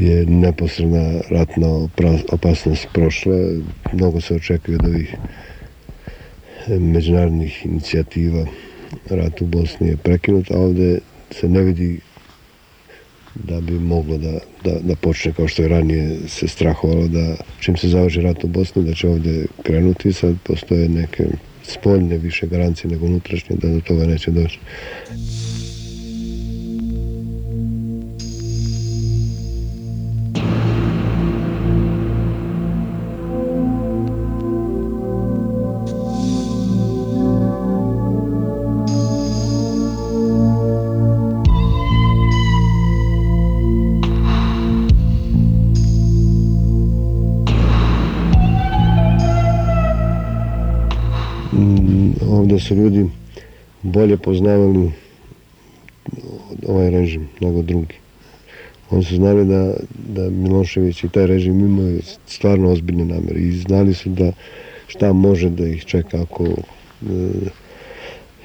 je 0.00 0.26
neposredna 0.26 1.20
ratna 1.30 1.88
opasnost 2.32 2.86
prošla. 2.92 3.34
Mnogo 3.92 4.20
se 4.20 4.34
očekuje 4.34 4.78
od 4.78 4.86
ovih 4.86 5.16
međunarodnih 6.68 7.66
inicijativa. 7.66 8.46
Rat 9.10 9.40
u 9.40 9.46
Bosni 9.46 9.88
je 9.88 9.96
prekinut, 9.96 10.50
a 10.50 10.58
ovde 10.58 10.98
se 11.30 11.48
ne 11.48 11.62
vidi 11.62 12.00
da 13.34 13.60
bi 13.60 13.72
moglo 13.72 14.18
da, 14.18 14.38
da, 14.64 14.78
da 14.80 14.96
počne 14.96 15.32
kao 15.32 15.48
što 15.48 15.62
je 15.62 15.68
ranije 15.68 16.18
se 16.28 16.48
strahovalo 16.48 17.08
da 17.08 17.36
čim 17.60 17.76
se 17.76 17.88
završi 17.88 18.20
rat 18.20 18.44
u 18.44 18.46
Bosni 18.46 18.84
da 18.84 18.94
će 18.94 19.08
ovde 19.08 19.46
krenuti 19.62 20.12
sad 20.12 20.34
postoje 20.42 20.88
neke 20.88 21.24
spoljne 21.62 22.18
više 22.18 22.46
garancije 22.46 22.90
nego 22.90 23.06
unutrašnje 23.06 23.56
da 23.56 23.68
do 23.68 23.80
toga 23.80 24.06
neće 24.06 24.30
doći. 24.30 24.58
Bolje 53.96 54.16
poznavali 54.16 54.90
ovaj 56.68 56.90
režim 56.90 57.28
nego 57.40 57.62
drugi. 57.62 57.94
Oni 58.90 59.04
su 59.04 59.16
znali 59.16 59.44
da, 59.46 59.74
da 60.08 60.30
Milošević 60.30 61.04
i 61.04 61.08
taj 61.08 61.26
režim 61.26 61.60
imaju 61.60 62.00
stvarno 62.26 62.70
ozbiljne 62.72 63.04
namere 63.04 63.40
i 63.40 63.52
znali 63.52 63.94
su 63.94 64.10
da 64.10 64.32
šta 64.86 65.12
može 65.12 65.50
da 65.50 65.66
ih 65.66 65.84
čeka 65.84 66.22
ako 66.22 66.44
e, 66.44 66.54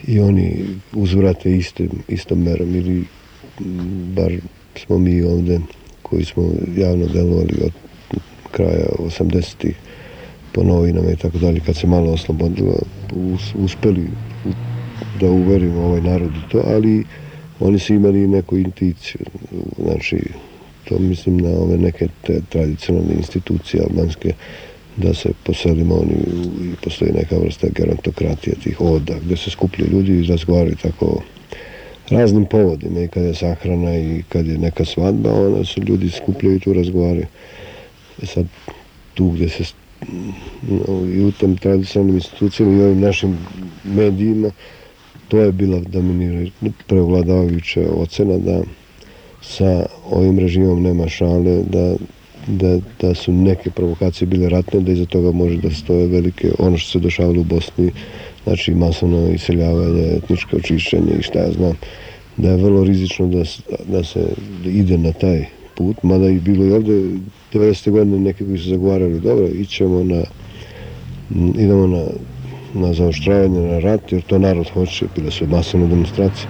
i 0.08 0.20
oni 0.20 0.66
uzvrate 0.94 1.52
istim, 1.58 1.90
istom 2.08 2.44
merom 2.44 2.76
ili 2.76 2.98
m, 3.60 4.14
bar 4.16 4.34
smo 4.76 4.98
mi 4.98 5.22
ovde 5.22 5.60
koji 6.02 6.26
smo 6.26 6.44
javno 6.78 7.08
delovali 7.08 7.56
od 7.64 7.74
kraja 8.52 8.88
80-ih 9.00 9.76
po 10.52 10.64
novinama 10.64 11.12
i 11.12 11.16
tako 11.16 11.38
dalje, 11.38 11.60
kad 11.60 11.76
se 11.76 11.88
malo 11.88 12.12
oslobodilo, 12.12 12.80
us, 13.12 13.56
uspeli 13.56 14.08
u- 14.44 14.71
da 15.20 15.30
uverimo 15.30 15.82
ovaj 15.82 16.02
narod 16.02 16.30
u 16.30 16.52
to, 16.52 16.64
ali 16.66 17.04
oni 17.60 17.80
su 17.80 17.94
imali 17.94 18.28
neku 18.28 18.58
intuiciju, 18.58 19.22
znači 19.84 20.18
to 20.84 21.00
mislim 21.00 21.38
na 21.38 21.50
ove 21.50 21.78
neke 21.78 22.08
te 22.22 22.42
tradicionalne 22.50 23.14
institucije 23.14 23.84
albanske, 23.84 24.34
da 24.98 25.14
se 25.14 25.30
poselimo 25.44 25.96
oni 25.96 26.16
i 26.62 26.76
postoji 26.84 27.12
neka 27.12 27.38
vrsta 27.38 27.68
gerontokratije 27.76 28.56
tih 28.64 28.82
oda, 28.82 29.14
gde 29.26 29.38
se 29.38 29.50
skupljaju 29.50 29.92
ljudi 29.92 30.12
i 30.12 30.28
razgovaraju 30.28 30.76
tako 30.82 31.22
raznim 32.10 32.46
povodima 32.46 33.02
i 33.02 33.08
kad 33.08 33.24
je 33.24 33.36
sahrana 33.36 33.98
i 33.98 34.24
kad 34.30 34.48
je 34.48 34.58
neka 34.58 34.86
svadba, 34.86 35.34
onda 35.34 35.66
se 35.66 35.82
ljudi 35.82 36.10
skupljaju 36.10 36.56
i 36.56 36.60
tu 36.60 36.74
razgovaraju. 36.74 37.26
E 38.24 38.26
sad, 38.26 38.46
tu 39.14 39.30
gde 39.30 39.50
se 39.50 39.64
no, 40.70 41.06
i 41.06 41.26
u 41.26 41.32
tom 41.32 41.58
tradicionalnim 41.58 42.16
institucijama 42.16 42.74
i 42.74 42.82
ovim 42.82 43.00
našim 43.00 43.38
medijima, 43.84 44.52
to 45.32 45.40
je 45.40 45.52
bila 45.52 45.80
dominirajuća, 45.80 46.54
prevladavajuća 46.88 47.82
ocena 47.96 48.38
da 48.38 48.62
sa 49.42 49.86
ovim 50.10 50.40
režimom 50.40 50.84
nema 50.84 51.08
šale, 51.08 51.64
da, 51.64 51.96
da, 52.48 52.80
da 53.02 53.14
su 53.16 53.32
neke 53.32 53.70
provokacije 53.70 54.28
bile 54.28 54.50
ratne, 54.50 54.80
da 54.80 54.92
iza 54.92 55.06
toga 55.06 55.32
može 55.32 55.58
da 55.58 55.70
stoje 55.70 56.08
velike, 56.08 56.52
ono 56.60 56.78
što 56.78 56.92
se 56.92 57.00
dešavalo 57.00 57.42
u 57.42 57.44
Bosni, 57.44 57.92
znači 58.44 58.74
masovno 58.74 59.30
iseljavanje, 59.34 60.04
etničko 60.18 60.58
očišćenje 60.58 61.14
i 61.20 61.24
šta 61.24 61.40
ja 61.40 61.52
znam, 61.52 61.78
da 62.38 62.50
je 62.50 62.64
vrlo 62.64 62.84
rizično 62.84 63.28
da, 63.28 63.44
da 63.88 64.04
se 64.04 64.26
ide 64.66 64.98
na 64.98 65.12
taj 65.12 65.46
put, 65.78 66.04
mada 66.04 66.30
i 66.30 66.40
bilo 66.40 66.66
i 66.66 66.72
ovde 66.72 67.02
90. 67.54 67.92
godine 67.92 68.20
neki 68.20 68.46
koji 68.46 68.58
su 68.58 68.70
zagovarali, 68.70 69.20
dobro, 69.20 69.48
ićemo 69.48 70.04
na, 70.04 70.24
idemo 71.56 71.88
na, 71.88 72.04
na 72.74 72.94
zaoštravanje, 72.94 73.62
na 73.62 73.80
rat, 73.80 74.12
jer 74.12 74.22
to 74.22 74.40
narod 74.40 74.70
hoće, 74.70 75.06
bile 75.16 75.32
su 75.32 75.48
masovne 75.48 75.88
demonstracije. 75.88 76.48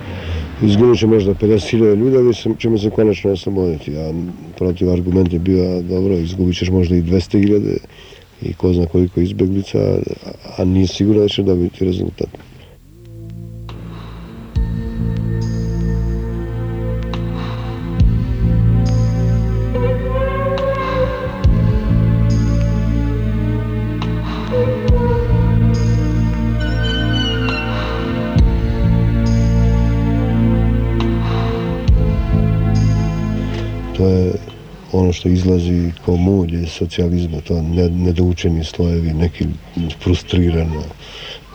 Izginut 0.61 0.99
će 0.99 1.07
možda 1.07 1.34
50.000 1.34 1.95
ljudi, 1.95 2.17
ali 2.17 2.57
ćemo 2.59 2.78
se 2.78 2.89
konačno 2.89 3.32
osloboditi. 3.32 3.97
A 3.97 4.13
protiv 4.57 4.89
argument 4.89 5.34
je 5.34 5.39
bio, 5.39 5.82
dobro, 5.82 6.13
izgubit 6.13 6.57
ćeš 6.57 6.69
možda 6.69 6.95
i 6.95 7.01
200.000 7.01 7.78
i 8.41 8.53
ko 8.53 8.74
zna 8.74 8.86
koliko 8.86 9.22
izbeglica, 9.22 9.80
a, 9.80 10.32
a 10.57 10.65
nije 10.65 10.88
sigurno 10.88 11.22
da 11.22 11.28
će 11.28 11.43
dobiti 11.43 11.86
rezultat. 11.86 12.30
Ono 35.12 35.16
što 35.16 35.30
izlazi 35.30 35.91
kao 36.05 36.16
mulje 36.16 36.62
iz 36.64 36.70
socijalizma, 36.70 37.41
to 37.41 37.62
nedoučeni 37.91 38.64
slojevi, 38.64 39.14
neki 39.14 39.45
frustrirana 39.99 40.84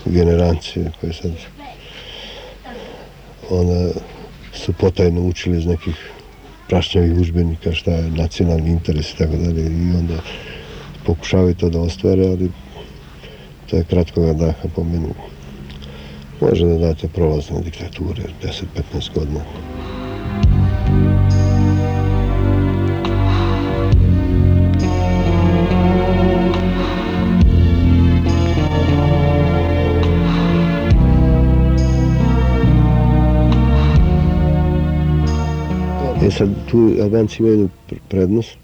generacije 0.04 0.92
koje 1.00 1.12
sad 1.12 1.32
ona 3.50 3.88
su 4.52 4.72
potajno 4.72 5.20
učili 5.20 5.58
iz 5.58 5.66
nekih 5.66 6.10
prašnjavih 6.68 7.18
užbenika 7.18 7.72
šta 7.72 7.90
je 7.90 8.10
nacionalni 8.10 8.70
interes 8.70 9.12
i 9.12 9.16
tako 9.18 9.36
dalje 9.36 9.62
i 9.62 9.96
onda 9.96 10.20
pokušavaju 11.06 11.54
to 11.54 11.70
da 11.70 11.80
ostvare, 11.80 12.26
ali 12.26 12.50
to 13.70 13.76
je 13.76 13.84
kratkoga 13.84 14.32
daha 14.32 14.68
po 14.74 14.84
meni. 14.84 15.14
Može 16.40 16.66
da 16.66 16.78
date 16.78 17.08
prolazne 17.08 17.60
diktature 17.60 18.22
10-15 18.42 19.14
godina. 19.14 19.75
E 36.26 36.30
sad, 36.30 36.48
tu 36.66 36.96
Albanci 37.02 37.36
imaju 37.38 37.52
jednu 37.52 37.68
prednost, 38.08 38.56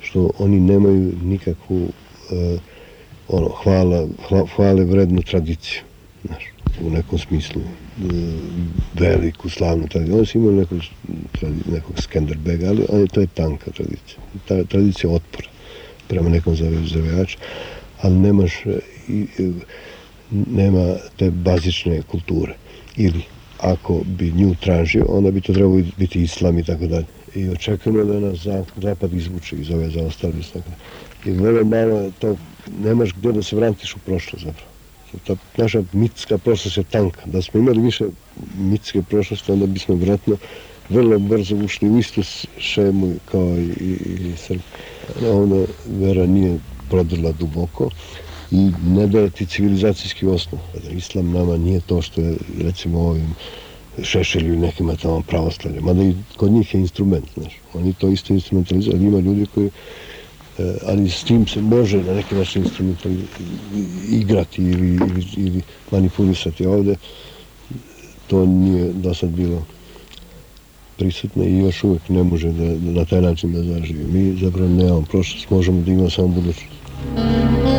što 0.00 0.30
oni 0.38 0.60
nemaju 0.60 1.12
nikakvu 1.24 1.82
uh, 1.82 2.60
ono, 3.28 3.48
hvala, 3.48 4.08
hvale 4.56 4.84
vrednu 4.84 5.22
tradiciju, 5.22 5.82
znaš, 6.24 6.44
u 6.80 6.90
nekom 6.90 7.18
smislu, 7.18 7.62
uh, 7.62 8.10
veliku, 8.94 9.48
slavnu 9.48 9.88
tradiciju. 9.88 10.16
Oni 10.16 10.26
su 10.26 10.38
imali 10.38 10.56
nekog, 10.56 10.78
nekog 11.72 11.98
Skenderbega, 12.02 12.68
ali, 12.68 12.86
ali 12.92 13.08
to 13.08 13.20
je 13.20 13.26
tanka 13.26 13.70
tradicija. 13.70 14.18
Ta 14.48 14.64
tradicija 14.64 15.10
otpora 15.10 15.48
prema 16.08 16.28
nekom 16.28 16.56
zavejaču, 16.86 17.38
ali 18.02 18.14
nemaš, 18.14 18.52
i, 19.08 19.26
nema 20.30 20.94
te 21.16 21.30
bazične 21.30 22.02
kulture. 22.02 22.54
Ili 22.96 23.22
ako 23.62 24.00
bi 24.04 24.32
nju 24.32 24.54
tražio, 24.60 25.06
onda 25.08 25.30
bi 25.30 25.40
to 25.40 25.52
trebalo 25.52 25.82
biti 25.96 26.22
islam 26.22 26.58
i 26.58 26.64
tako 26.64 26.86
dalje. 26.86 27.06
I 27.34 27.48
očekujemo 27.48 28.04
da 28.04 28.20
nas 28.20 28.46
zapad 28.76 29.12
izvuče 29.12 29.56
iz 29.56 29.70
ove 29.70 29.90
zaostali. 29.90 30.42
Tako. 30.52 30.70
I 31.24 31.30
vrlo 31.30 31.64
malo 31.64 32.10
to, 32.18 32.36
nemaš 32.82 33.12
gdje 33.12 33.32
da 33.32 33.42
se 33.42 33.56
vratiš 33.56 33.96
u 33.96 33.98
prošlost 33.98 34.44
zapravo. 34.44 34.70
Ta 35.26 35.36
naša 35.56 35.82
mitska 35.92 36.38
prošlost 36.38 36.76
je 36.76 36.84
tanka. 36.84 37.20
Da 37.26 37.42
smo 37.42 37.60
imali 37.60 37.82
više 37.82 38.04
mitske 38.58 39.02
prošlosti, 39.02 39.52
onda 39.52 39.66
bismo 39.66 39.94
vratno 39.94 40.36
vrlo 40.88 41.18
brzo 41.18 41.56
ušli 41.56 41.88
u 41.90 41.98
istu 41.98 42.22
šemu 42.58 43.14
kao 43.30 43.56
i, 43.58 43.70
i, 43.80 43.96
i 44.28 44.36
Srbi. 44.36 44.62
Onda 45.30 45.64
vera 45.86 46.26
nije 46.26 46.58
prodrla 46.90 47.32
duboko 47.32 47.90
i 48.50 48.70
ne 48.86 49.06
daje 49.06 49.30
ti 49.30 49.46
civilizacijski 49.46 50.26
osnov. 50.26 50.60
Islam 50.90 51.32
nama 51.32 51.56
nije 51.56 51.80
to 51.80 52.02
što 52.02 52.20
je 52.20 52.36
recimo 52.62 53.00
ovim 53.00 53.34
šešelju 54.02 54.58
nekima 54.58 54.96
tamo 54.96 55.22
pravoslavlje, 55.22 55.80
mada 55.80 56.02
i 56.02 56.14
kod 56.36 56.52
njih 56.52 56.74
je 56.74 56.80
instrument, 56.80 57.24
znaš. 57.36 57.52
Oni 57.74 57.92
to 57.92 58.08
isto 58.08 58.32
instrumentalizuju, 58.32 58.96
ali 58.96 59.06
ima 59.06 59.18
ljudi 59.18 59.46
koji 59.54 59.70
e, 60.58 60.74
ali 60.86 61.10
s 61.10 61.24
tim 61.24 61.46
se 61.46 61.60
može 61.60 62.02
na 62.02 62.14
neki 62.14 62.34
način 62.34 62.62
instrumental 62.62 63.12
igrati 64.10 64.62
ili, 64.62 64.94
ili, 64.94 65.24
ili 65.36 65.62
manipulisati 65.90 66.66
ovde. 66.66 66.96
To 68.26 68.46
nije 68.46 68.92
do 68.92 69.14
sad 69.14 69.30
bilo 69.30 69.64
prisutno 70.96 71.44
i 71.44 71.58
još 71.58 71.84
uvek 71.84 72.08
ne 72.08 72.22
može 72.22 72.52
da, 72.52 72.66
da 72.66 72.90
na 73.00 73.04
taj 73.04 73.20
način 73.22 73.52
da 73.52 73.62
zaživi. 73.62 74.04
Mi 74.12 74.36
zapravo 74.40 74.68
nemamo 74.68 75.02
prošlost, 75.02 75.50
možemo 75.50 75.82
da 75.82 75.92
imamo 75.92 76.10
samo 76.10 76.28
budućnost. 76.28 76.80
planu 77.14 77.69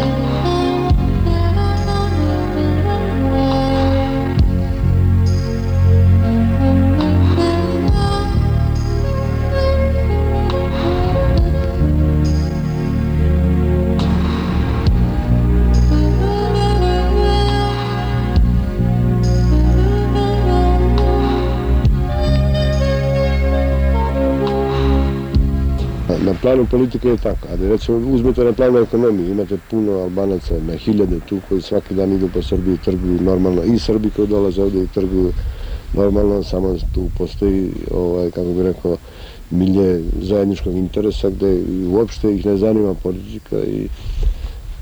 politike 26.72 27.08
je 27.10 27.18
tako, 27.18 27.48
ali 27.52 27.70
recimo 27.70 27.98
uzmete 27.98 28.44
na 28.44 28.54
planu 28.54 28.80
ekonomije, 28.80 29.32
imate 29.32 29.58
puno 29.70 29.92
Albanaca, 29.92 30.60
na 30.60 30.74
hiljade 30.74 31.20
tu 31.20 31.42
koji 31.50 31.62
svaki 31.62 31.94
dan 31.94 32.14
idu 32.14 32.30
po 32.30 32.42
Srbiji, 32.42 32.78
trguju 32.78 33.20
normalno, 33.22 33.64
i 33.64 33.80
Srbi 33.80 34.10
koji 34.10 34.28
dolaze 34.28 34.64
ovde 34.64 34.84
i 34.84 34.88
trguju 34.88 35.32
normalno, 35.94 36.44
samo 36.44 36.76
tu 36.92 37.10
postoji, 37.18 37.72
ovaj, 37.92 38.32
kako 38.32 38.54
bih 38.54 38.64
rekao, 38.64 38.98
milje 39.50 40.02
zajedničkog 40.22 40.76
interesa 40.76 41.30
gde 41.30 41.62
uopšte 41.92 42.36
ih 42.36 42.46
ne 42.46 42.58
zanima 42.58 42.94
politika 42.94 43.60
i, 43.60 43.88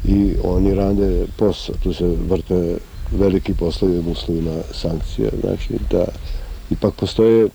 i 0.03 0.35
oni 0.43 0.75
rade 0.75 1.25
posao, 1.37 1.75
tu 1.83 1.93
se 1.93 2.15
vrte 2.29 2.77
veliki 3.11 3.53
poslovi 3.53 3.97
u 3.97 4.11
uslovima 4.11 4.61
sankcija, 4.71 5.29
znači 5.41 5.73
da 5.91 6.05
ipak 6.69 6.93
postoje 6.95 7.49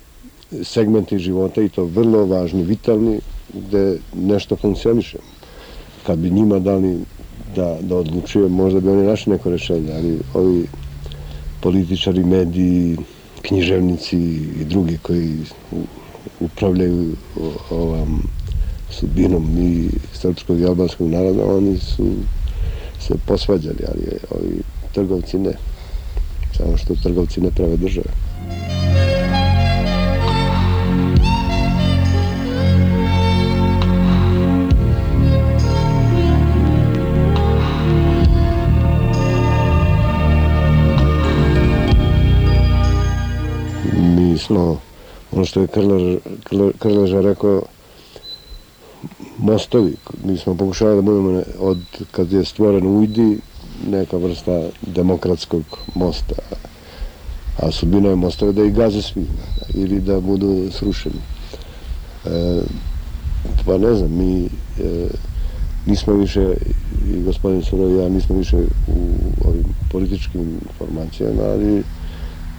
segmenti 0.63 1.19
života 1.19 1.63
i 1.63 1.69
to 1.69 1.85
vrlo 1.85 2.27
važni, 2.27 2.63
vitalni, 2.63 3.21
gde 3.55 3.99
nešto 4.15 4.57
funkcioniše. 4.57 5.19
Kad 6.07 6.19
bi 6.19 6.31
njima 6.31 6.59
dali 6.59 6.99
da, 7.57 7.79
da 7.81 7.97
odlučuje, 7.97 8.49
možda 8.49 8.81
bi 8.81 8.89
oni 8.89 9.07
našli 9.07 9.33
neko 9.33 9.51
rešenje, 9.51 9.93
ali 9.95 10.19
ovi 10.35 10.67
političari, 11.61 12.25
mediji, 12.25 12.97
književnici 13.43 14.17
i 14.61 14.65
drugi 14.65 14.99
koji 15.03 15.39
upravljaju 16.41 17.17
ovom 17.71 18.23
sudbinom 18.91 19.59
i 19.59 19.89
srpskog 20.13 20.61
i 20.61 20.65
albanskog 20.65 21.11
naroda, 21.11 21.45
oni 21.45 21.79
su 21.79 22.07
se 23.01 23.15
posvađali, 23.27 23.85
ali 23.89 24.19
ovi 24.31 24.61
trgovci 24.93 25.39
ne. 25.39 25.53
Samo 26.57 26.77
što 26.77 26.95
trgovci 26.95 27.41
ne 27.41 27.51
prave 27.51 27.77
države. 27.77 28.11
Smo, 44.47 44.81
ono 45.33 45.45
što 45.45 45.61
je 45.61 45.67
Krlež, 45.67 46.19
Krleža 46.79 47.21
rekao, 47.21 47.63
mostovi. 49.39 49.95
Mi 50.25 50.37
smo 50.37 50.55
pokušali 50.55 50.97
da 50.97 51.03
budemo 51.03 51.43
od 51.59 51.79
kad 52.11 52.33
je 52.33 52.45
stvoren 52.45 52.87
UIDI 52.87 53.39
neka 53.91 54.17
vrsta 54.17 54.69
demokratskog 54.83 55.63
mosta. 55.95 56.35
A 57.59 57.71
sudbina 57.71 58.09
je 58.09 58.17
mostove 58.17 58.53
da 58.53 58.65
i 58.65 58.71
gaze 58.71 59.03
svi 59.03 59.27
ili 59.75 60.01
da 60.01 60.21
budu 60.21 60.71
srušeni. 60.71 61.21
E, 62.27 62.61
pa 63.67 63.79
ne 63.79 63.95
znam, 63.95 64.13
mi 64.13 64.45
e, 64.45 64.49
nismo 65.87 66.15
više, 66.15 66.55
i 67.15 67.23
gospodin 67.23 67.63
Surov 67.63 67.91
i 67.91 68.03
ja 68.03 68.09
nismo 68.09 68.37
više 68.37 68.57
u 68.89 69.09
ovim 69.49 69.65
političkim 69.93 70.61
formacijama, 70.79 71.43
ali 71.43 71.83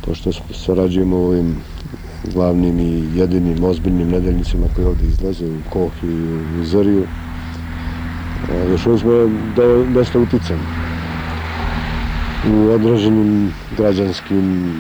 pošto 0.05 0.31
sarađujemo 0.53 1.17
ovim 1.17 1.55
glavnim 2.33 2.79
i 2.79 3.17
jedinim 3.17 3.63
ozbiljnim 3.63 4.09
nedeljnicima 4.09 4.67
koji 4.75 4.87
ovde 4.87 5.05
izlaze 5.05 5.45
u 5.45 5.61
Koh 5.69 6.03
i 6.03 6.23
u 6.59 6.63
Zoriju, 6.63 7.07
još 8.71 8.85
uvijek 8.85 9.01
smo 9.01 9.11
do, 9.55 9.85
dosta 9.85 10.19
uticani 10.19 10.65
u 12.45 12.69
određenim 12.69 13.53
građanskim 13.77 14.71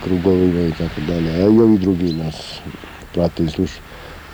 krugovima 0.00 0.60
i 0.60 0.72
tako 0.72 1.00
dalje, 1.00 1.30
a 1.30 1.38
i 1.38 1.60
ovi 1.60 1.78
drugi 1.78 2.12
nas 2.12 2.60
prate 3.12 3.44
i 3.44 3.48
slušaju. 3.48 3.82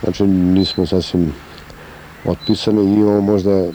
Znači 0.03 0.25
nismo 0.27 0.87
sasvim 0.87 1.33
otpisani 2.25 2.83
i 2.83 2.95
imamo 2.95 3.21
možda 3.21 3.71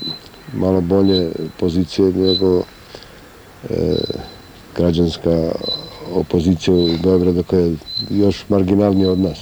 malo 0.53 0.81
bolje 0.81 1.31
pozicije 1.59 2.11
nego 2.11 2.63
e, 3.69 3.97
građanska 4.75 5.51
opozicija 6.13 6.75
u 6.75 6.89
Beogradu 7.03 7.43
koja 7.43 7.61
je 7.61 7.75
još 8.09 8.45
marginalnija 8.49 9.11
od 9.11 9.19
nas. 9.19 9.39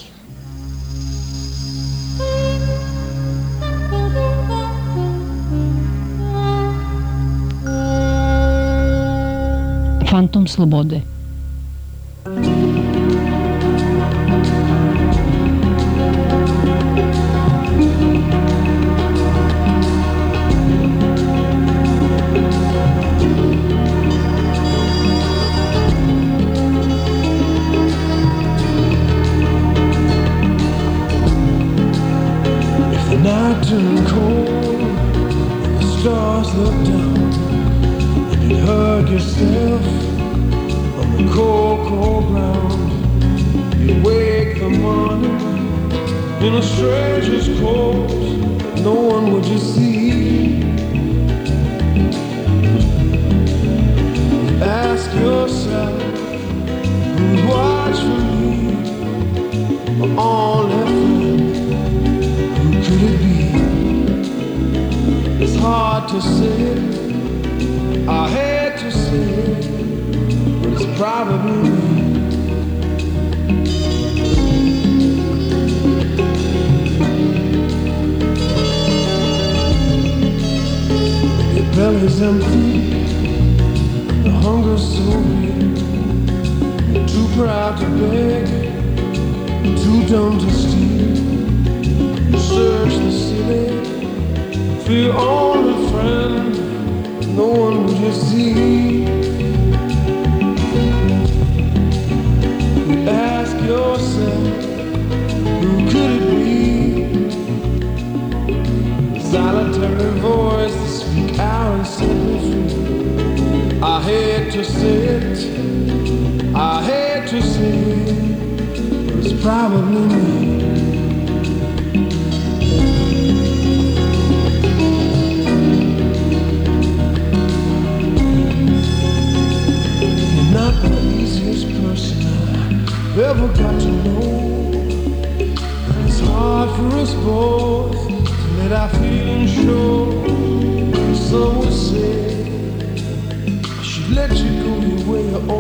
Fantom 10.10 10.48
slobode 10.48 11.15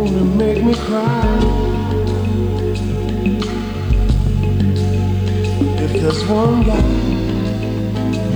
only 0.06 0.24
make 0.38 0.64
me 0.64 0.74
cry. 0.76 1.40
If 5.84 5.94
there's 5.94 6.24
one 6.28 6.64
guy, 6.64 6.82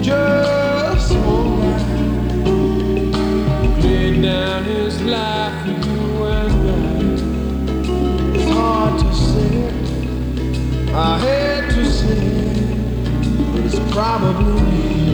just 0.01 1.13
one 1.15 1.59
guy, 1.61 1.83
laid 3.81 4.21
down 4.23 4.63
his 4.63 5.01
life 5.03 5.53
for 5.63 5.71
you 5.89 6.23
and 6.25 6.69
I. 6.69 6.87
It's 8.35 8.51
hard 8.51 8.99
to 9.01 9.13
say 9.13 9.53
I 10.93 11.19
hate 11.19 11.69
to 11.75 11.85
say 11.91 12.39
but 13.53 13.61
it's 13.65 13.79
probably 13.93 14.61
me. 14.61 15.08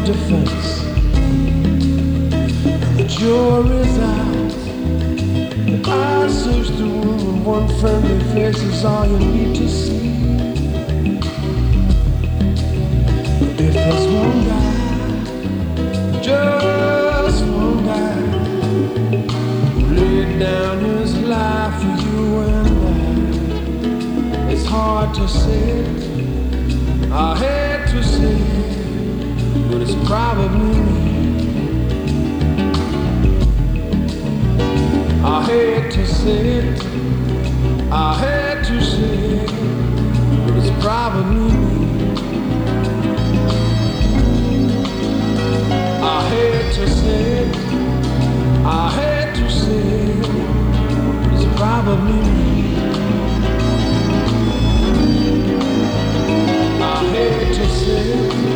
Your 0.00 0.14
defense. 0.14 0.82
The 2.96 3.04
jury's 3.08 3.98
out. 3.98 4.52
I 5.88 6.28
search 6.28 6.68
the 6.76 6.84
room, 6.84 7.20
and 7.20 7.44
one 7.44 7.68
friendly 7.80 8.18
face 8.32 8.62
is 8.62 8.84
all 8.84 9.06
you 9.06 9.18
need 9.18 9.56
to 9.56 9.68
see. 9.68 10.10
But 13.40 13.60
if 13.60 13.74
there's 13.74 14.06
one 14.06 14.44
guy, 14.44 16.20
just 16.20 17.44
one 17.44 17.84
guy 17.84 18.20
who 19.72 19.94
laid 19.94 20.38
down 20.38 20.78
his 20.80 21.14
life 21.22 21.74
for 21.80 21.94
you 22.06 22.40
and 22.40 22.68
I. 24.48 24.52
It's 24.52 24.64
hard 24.64 25.14
to 25.14 25.28
say 25.28 25.84
I 27.12 27.36
hate 27.36 27.88
to 27.90 28.02
say 28.04 28.49
but 29.80 29.88
it's 29.88 30.06
probably 30.06 30.58
me. 30.58 30.76
I 35.24 35.42
hate 35.44 35.90
to 35.92 36.06
say 36.06 36.48
it, 36.58 36.84
I 37.90 38.14
hate 38.20 38.66
to 38.66 38.80
say 38.82 39.16
it, 39.38 39.50
but 40.46 40.56
it's 40.58 40.84
probably 40.84 41.54
me. 41.54 41.96
I 46.02 46.28
hate 46.28 46.74
to 46.74 46.86
say 46.86 47.22
it, 47.44 47.56
I 48.66 48.90
hate 48.98 49.34
to 49.36 49.50
say 49.50 49.80
it, 49.80 50.26
it's 51.32 51.58
probably 51.58 52.12
me. 52.12 52.76
I 56.82 56.98
hate 57.12 57.54
to 57.54 57.66
say 57.70 58.12
it, 58.12 58.49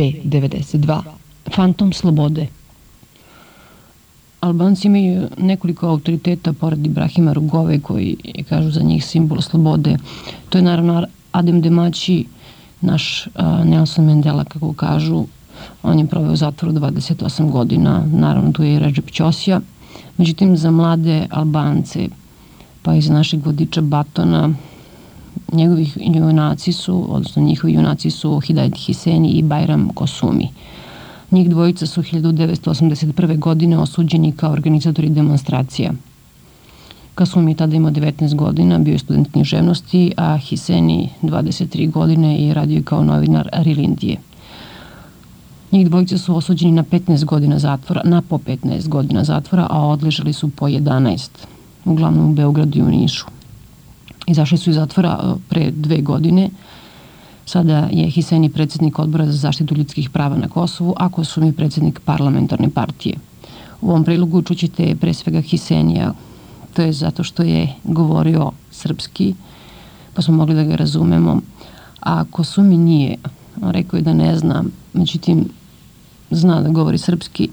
B92 0.00 1.02
Fantom 1.54 1.92
slobode 1.92 2.46
Albanci 4.40 4.86
imaju 4.86 5.28
nekoliko 5.38 5.88
autoriteta 5.88 6.52
pored 6.52 6.86
Ibrahima 6.86 7.32
Rugove 7.32 7.80
koji 7.80 8.16
je, 8.24 8.44
kažu 8.44 8.70
za 8.70 8.82
njih 8.82 9.04
simbol 9.04 9.40
slobode. 9.40 9.96
To 10.48 10.58
je 10.58 10.62
naravno 10.62 11.06
Adem 11.32 11.60
Demaći, 11.60 12.24
naš 12.80 13.26
uh, 13.26 13.64
Nelson 13.64 14.04
Mandela, 14.04 14.44
kako 14.44 14.72
kažu, 14.72 15.24
On 15.82 15.98
je 15.98 16.06
proveo 16.06 16.36
zatvoru 16.36 16.72
28 16.74 17.50
godina, 17.50 18.04
naravno 18.12 18.52
tu 18.52 18.62
je 18.62 18.74
i 18.74 18.78
Recep 18.78 19.10
Ćosija. 19.10 19.60
Međutim, 20.16 20.56
za 20.56 20.70
mlade 20.70 21.26
Albance, 21.30 22.08
pa 22.82 22.94
i 22.94 23.02
za 23.02 23.12
našeg 23.12 23.46
vodiča 23.46 23.80
Batona, 23.80 24.50
njegovi 25.52 25.90
junaci 25.96 26.72
su, 26.72 27.06
odnosno 27.08 27.42
njihovi 27.42 27.72
junaci 27.72 28.10
su 28.10 28.30
Hidayet 28.30 28.86
Hiseni 28.86 29.28
i 29.28 29.42
Bajram 29.42 29.88
Kosumi. 29.94 30.48
Njih 31.30 31.50
dvojica 31.50 31.86
su 31.86 32.02
1981. 32.02 33.38
godine 33.38 33.78
osuđeni 33.78 34.32
kao 34.32 34.52
organizatori 34.52 35.08
demonstracija. 35.08 35.92
Kasumi 37.14 37.50
je 37.50 37.56
tada 37.56 37.76
imao 37.76 37.90
19 37.90 38.34
godina, 38.34 38.78
bio 38.78 38.92
je 38.92 38.98
student 38.98 39.32
književnosti, 39.32 40.12
a 40.16 40.36
Hiseni 40.36 41.08
23 41.22 41.90
godine 41.90 42.38
i 42.38 42.54
radio 42.54 42.82
kao 42.82 43.04
novinar 43.04 43.48
Rilindije. 43.52 44.16
Njih 45.72 45.88
dvojica 45.88 46.18
su 46.18 46.36
osuđeni 46.36 46.72
na 46.72 46.84
15 46.84 47.24
godina 47.24 47.58
zatvora, 47.58 48.02
na 48.04 48.22
po 48.22 48.38
15 48.38 48.88
godina 48.88 49.24
zatvora, 49.24 49.66
a 49.70 49.86
odležali 49.86 50.32
su 50.32 50.48
po 50.48 50.68
11, 50.68 51.28
uglavnom 51.84 52.30
u 52.30 52.32
Beogradu 52.32 52.78
i 52.78 52.82
u 52.82 52.88
Nišu. 52.88 53.26
Izašli 54.30 54.58
su 54.58 54.70
iz 54.70 54.76
zatvora 54.76 55.18
e, 55.22 55.34
pre 55.48 55.70
dve 55.70 56.00
godine, 56.00 56.50
Sada 57.50 57.88
je 57.90 58.10
Hiseni 58.10 58.48
predsednik 58.48 58.98
odbora 58.98 59.26
za 59.26 59.32
zaštitu 59.32 59.74
ljudskih 59.74 60.10
prava 60.10 60.36
na 60.36 60.48
Kosovu, 60.48 60.94
a 60.96 61.08
Kosum 61.08 61.44
je 61.44 61.52
predsednik 61.52 62.00
parlamentarne 62.04 62.68
partije. 62.70 63.16
U 63.80 63.88
ovom 63.90 64.04
prilogu 64.04 64.42
čućete 64.42 64.94
pre 65.00 65.14
svega 65.14 65.40
Hisenija, 65.40 66.12
to 66.74 66.82
je 66.82 66.92
zato 66.92 67.24
što 67.24 67.42
je 67.42 67.74
govorio 67.84 68.52
srpski, 68.70 69.34
pa 70.14 70.22
smo 70.22 70.36
mogli 70.36 70.54
da 70.54 70.64
ga 70.64 70.76
razumemo. 70.76 71.40
A 72.00 72.24
Kosumi 72.24 72.76
nije, 72.76 73.16
rekao 73.62 73.98
je 73.98 74.02
da 74.02 74.14
ne 74.14 74.36
zna, 74.38 74.64
međutim 74.92 75.48
zna 76.30 76.60
da 76.60 76.68
govori 76.68 76.98
srpski, 76.98 77.48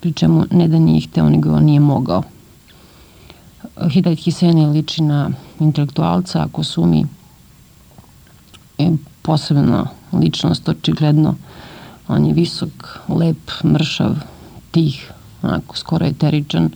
pri 0.00 0.12
čemu 0.12 0.44
ne 0.50 0.68
da 0.68 0.78
nije 0.78 1.00
hteo, 1.00 1.30
nego 1.30 1.60
nije 1.60 1.80
mogao. 1.80 2.22
Hidayet 3.76 4.18
Hiseni 4.18 4.66
liči 4.66 5.02
na 5.02 5.30
intelektualca, 5.60 6.42
a 6.42 6.48
Kosumi 6.52 7.06
je 8.78 8.96
ličnost, 10.12 10.68
očigledno. 10.68 11.36
On 12.08 12.26
je 12.26 12.34
visok, 12.34 12.98
lep, 13.08 13.50
mršav, 13.64 14.16
tih, 14.70 15.12
onako 15.42 15.76
skoro 15.76 16.06
eteričan, 16.06 16.70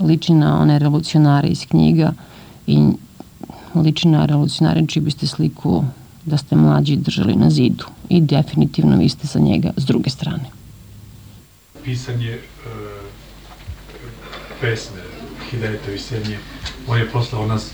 liči 0.00 0.34
na 0.34 0.58
one 0.60 0.78
revolucionare 0.78 1.48
iz 1.48 1.66
knjiga 1.66 2.12
i 2.66 2.78
liči 3.74 4.08
na 4.08 4.26
revolucionare 4.26 4.86
čiji 4.86 5.02
biste 5.02 5.26
sliku 5.26 5.84
da 6.24 6.36
ste 6.36 6.56
mlađi 6.56 6.96
držali 6.96 7.36
na 7.36 7.50
zidu 7.50 7.84
i 8.08 8.20
definitivno 8.20 8.96
vi 8.96 9.08
ste 9.08 9.26
sa 9.26 9.38
njega 9.38 9.70
s 9.76 9.84
druge 9.84 10.10
strane. 10.10 10.50
Pisanje 11.84 12.34
uh, 12.34 13.04
pesme 14.60 15.09
Hidayetovi 15.50 15.98
Senje, 15.98 16.38
on 16.88 16.98
je 16.98 17.10
poslao 17.10 17.46
nas 17.46 17.66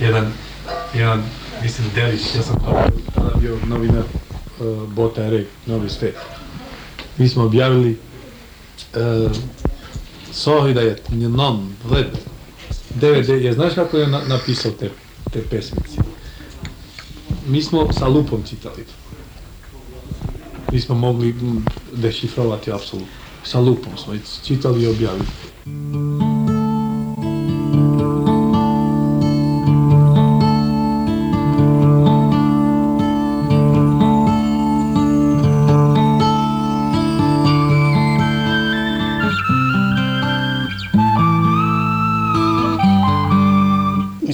jedan, 0.00 0.32
jedan 0.94 1.22
mislim, 1.62 1.88
delić, 1.94 2.20
ja 2.36 2.42
sam 2.42 2.56
tada 3.14 3.30
bio 3.40 3.58
novinar 3.66 4.02
uh, 4.60 4.88
Bota 4.88 5.24
R, 5.24 5.44
Novi 5.66 5.88
svet. 5.88 6.16
Mi 7.18 7.28
smo 7.28 7.44
objavili 7.44 7.98
uh, 8.94 9.32
Sohi 10.32 10.74
da 10.74 10.80
je 10.80 10.96
non, 11.10 11.72
led, 11.90 12.06
DVD, 12.94 13.28
je, 13.28 13.52
znaš 13.52 13.74
kako 13.74 13.96
je 13.96 14.06
na, 14.06 14.20
napisao 14.28 14.72
te, 14.72 14.90
te 15.32 15.42
pesmice? 15.42 16.00
Mi 17.46 17.62
smo 17.62 17.92
sa 17.92 18.08
lupom 18.08 18.42
čitali 18.48 18.84
to. 18.84 18.92
Mi 20.72 20.80
smo 20.80 20.94
mogli 20.94 21.34
dešifrovati 21.92 22.72
apsolutno. 22.72 23.14
Sa 23.44 23.60
lupom 23.60 23.92
smo 23.96 24.14
čitali 24.44 24.82
i 24.82 24.86
objavili. 24.86 25.26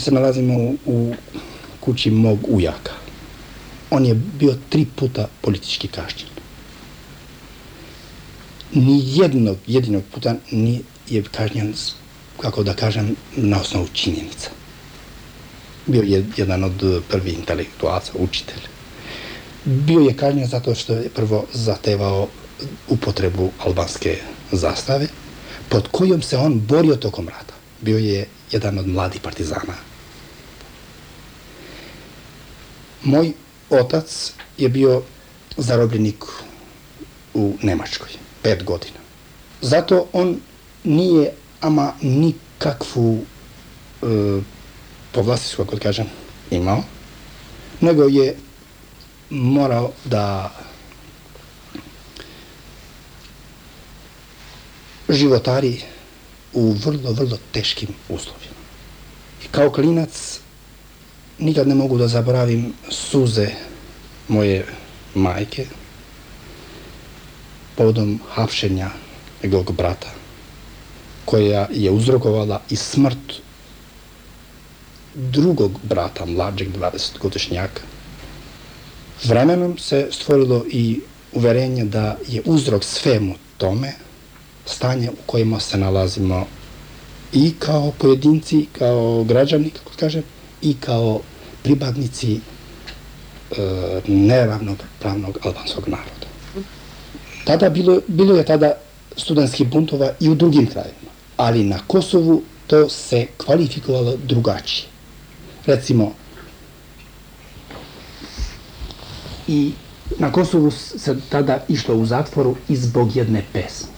Se 0.01 0.11
nalazimo 0.11 0.55
u, 0.55 0.77
u 0.87 1.15
kući 1.81 2.11
mog 2.11 2.39
ujaka. 2.49 2.93
On 3.91 4.07
je 4.07 4.15
bio 4.15 4.55
tri 4.69 4.87
puta 4.97 5.29
politički 5.41 5.89
kažnjen. 5.89 6.29
Ni 8.73 9.03
jednog, 9.05 9.57
jedinog 9.67 10.03
puta 10.15 10.35
ni 10.51 10.81
je 11.09 11.23
kažnjen, 11.23 11.75
kako 12.41 12.63
da 12.63 12.75
kažem, 12.75 13.17
na 13.37 13.61
osnovu 13.61 13.89
činjenica. 13.93 14.51
Bio 15.87 16.03
je 16.03 16.25
jedan 16.37 16.65
od 16.65 17.03
prvi 17.09 17.31
intelektualca, 17.31 18.13
učitelj. 18.19 18.63
Bio 19.65 20.01
je 20.01 20.17
kažnjen 20.17 20.47
zato 20.47 20.75
što 20.75 20.93
je 20.93 21.09
prvo 21.09 21.47
zatevao 21.53 22.29
upotrebu 22.89 23.51
albanske 23.59 24.17
zastave, 24.53 25.07
pod 25.69 25.89
kojom 25.89 26.23
se 26.23 26.37
on 26.37 26.61
borio 26.61 26.97
tokom 26.97 27.29
rata. 27.29 27.55
Bio 27.81 27.99
je 27.99 28.27
jedan 28.53 28.79
od 28.79 28.87
mladih 28.87 29.21
partizana 29.21 29.90
Moj 33.03 33.33
otac 33.71 34.33
je 34.59 34.69
bio 34.69 35.03
zarobljenik 35.57 36.25
u 37.35 37.55
Nemačkoj, 37.63 38.09
pet 38.43 38.65
godina. 38.65 38.99
Zato 39.61 40.07
on 40.13 40.41
nije 40.85 41.33
ama 41.61 41.93
nikakvu 42.01 43.19
e, 44.03 44.07
povlasticu, 45.13 45.57
kako 45.57 45.77
da 45.77 45.83
kažem, 45.83 46.07
imao, 46.51 46.83
nego 47.81 48.03
je 48.03 48.37
morao 49.31 49.91
da 50.05 50.53
životari 55.09 55.81
u 56.53 56.73
vrlo, 56.73 57.13
vrlo 57.13 57.39
teškim 57.53 57.89
uslovima. 58.09 58.61
Kao 59.51 59.71
klinac 59.71 60.41
nikad 61.41 61.69
ne 61.69 61.75
mogu 61.75 61.99
da 61.99 62.09
zaboravim 62.09 62.73
suze 62.89 63.49
moje 64.29 64.67
majke 65.15 65.67
povodom 67.77 68.21
hapšenja 68.35 68.91
njegovog 69.43 69.73
brata, 69.73 70.09
koja 71.25 71.67
je 71.71 71.91
uzrokovala 71.91 72.61
i 72.71 72.77
smrt 72.77 73.41
drugog 75.15 75.73
brata, 75.83 76.27
mlađeg 76.27 76.69
20-godišnjaka. 76.77 77.81
Vremenom 79.25 79.79
se 79.79 80.09
stvorilo 80.11 80.65
i 80.71 81.01
uverenje 81.33 81.85
da 81.85 82.17
je 82.29 82.43
uzrok 82.45 82.85
svemu 82.85 83.35
tome 83.59 83.93
stanje 84.67 85.11
u 85.11 85.23
kojima 85.27 85.61
se 85.61 85.79
nalazimo 85.79 86.47
i 87.33 87.53
kao 87.59 87.93
pojedinci, 87.99 88.67
kao 88.79 89.25
građani, 89.25 89.71
kako 89.71 89.91
kažem, 90.01 90.23
i 90.63 90.75
kao 90.75 91.21
pripadnici 91.63 92.35
e, 92.37 92.41
neravnopravnog 94.07 95.39
albanskog 95.43 95.89
naroda. 95.89 96.27
Tada 97.45 97.69
bilo, 97.69 98.01
bilo 98.07 98.37
je 98.37 98.45
tada 98.45 98.73
studentskih 99.17 99.69
buntova 99.69 100.13
i 100.21 100.29
u 100.29 100.35
drugim 100.35 100.67
krajevima, 100.67 101.11
ali 101.37 101.65
na 101.65 101.79
Kosovu 101.87 102.43
to 102.67 102.89
se 102.89 103.27
kvalifikovalo 103.37 104.17
drugačije. 104.25 104.87
Recimo, 105.67 106.13
i 109.49 109.73
na 110.19 110.33
Kosovu 110.33 110.71
se 110.71 111.17
tada 111.29 111.65
išlo 111.69 111.95
u 111.95 112.07
zatvoru 112.07 112.57
i 112.69 112.77
zbog 112.77 113.17
jedne 113.17 113.45
pesmice. 113.53 113.91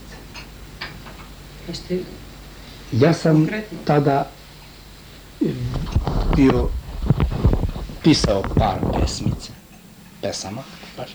Ja 2.91 3.13
sam 3.13 3.47
tada 3.85 4.29
bio 6.35 6.69
pisao 8.03 8.43
par 8.57 8.79
pesmice, 8.99 9.51
pesama, 10.21 10.63
baš, 10.97 11.09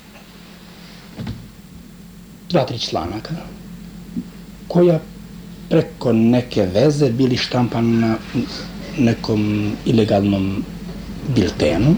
dva, 2.50 2.64
tri 2.64 2.78
članaka, 2.78 3.34
koja 4.68 5.00
preko 5.68 6.12
neke 6.12 6.66
veze 6.74 7.10
bili 7.10 7.36
štampani 7.36 7.96
na 7.96 8.16
nekom 8.98 9.72
ilegalnom 9.84 10.64
biltenu 11.34 11.94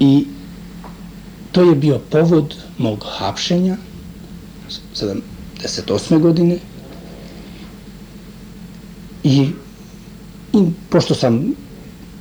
i 0.00 0.26
to 1.52 1.62
je 1.62 1.74
bio 1.74 1.98
povod 1.98 2.56
mog 2.78 3.04
hapšenja 3.18 3.76
78. 4.94 6.18
godine 6.18 6.58
i, 9.24 9.48
i 10.52 10.66
pošto 10.90 11.14
sam 11.14 11.54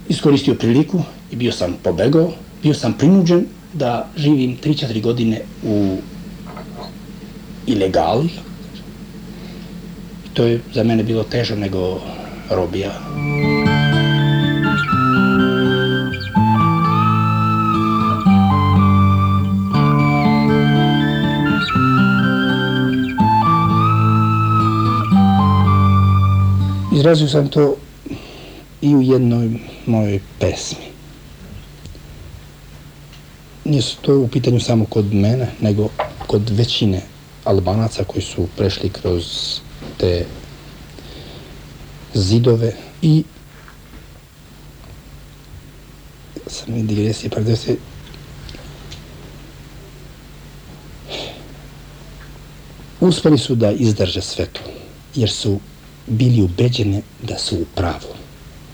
iskoristio 0.09 0.55
priliku 0.55 1.01
i 1.31 1.35
bio 1.35 1.51
sam 1.51 1.75
pobegao, 1.83 2.31
bio 2.63 2.73
sam 2.73 2.93
prinuđen 2.93 3.45
da 3.73 4.09
živim 4.17 4.57
3-4 4.63 5.01
godine 5.01 5.41
u 5.63 5.97
ilegali. 7.67 8.29
To 10.33 10.43
je 10.43 10.61
za 10.73 10.83
mene 10.83 11.03
bilo 11.03 11.23
teže 11.23 11.55
nego 11.55 11.99
robija. 12.49 12.91
Izrazio 27.03 27.27
sam 27.27 27.47
to 27.47 27.75
i 28.81 28.95
u 28.95 29.01
jednoj 29.01 29.59
mojoj 29.85 30.19
pesmi. 30.39 30.85
Nije 33.65 33.83
to 34.01 34.19
u 34.19 34.27
pitanju 34.27 34.59
samo 34.59 34.85
kod 34.85 35.13
mene, 35.13 35.47
nego 35.61 35.89
kod 36.27 36.49
većine 36.49 37.01
Albanaca 37.43 38.03
koji 38.03 38.21
su 38.21 38.47
prešli 38.57 38.89
kroz 38.89 39.23
te 39.97 40.25
zidove 42.13 42.75
i 43.01 43.23
sad 46.47 46.69
mi 46.69 46.83
digresije, 46.83 47.29
pa 47.29 47.39
da 47.39 47.55
se 47.55 47.77
uspeli 53.01 53.37
su 53.37 53.55
da 53.55 53.71
izdrže 53.71 54.21
sve 54.21 54.45
to, 54.45 54.61
jer 55.15 55.29
su 55.29 55.59
bili 56.07 56.41
ubeđeni 56.41 57.01
da 57.21 57.37
su 57.37 57.55
u 57.55 57.65
pravu, 57.75 58.15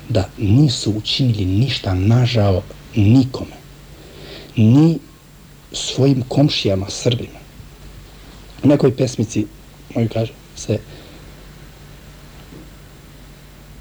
da 0.09 0.29
nisu 0.37 0.91
učinili 0.91 1.45
ništa 1.45 1.93
nažao 1.93 2.61
nikome, 2.95 3.55
ni 4.55 4.99
svojim 5.71 6.23
komšijama 6.27 6.89
Srbima. 6.89 7.39
U 8.63 8.67
nekoj 8.67 8.95
pesmici, 8.95 9.45
moj 9.95 10.07
kaže, 10.07 10.33
se 10.55 10.79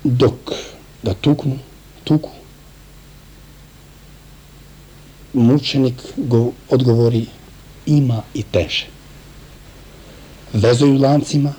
dok 0.04 0.52
ga 1.02 1.14
tuknu, 1.14 1.58
tuku, 2.04 2.30
mučenik 5.32 5.94
go 6.16 6.52
odgovori 6.70 7.26
ima 7.86 8.22
i 8.34 8.42
teže. 8.42 8.86
Vezuju 10.52 10.98
lancima, 10.98 11.52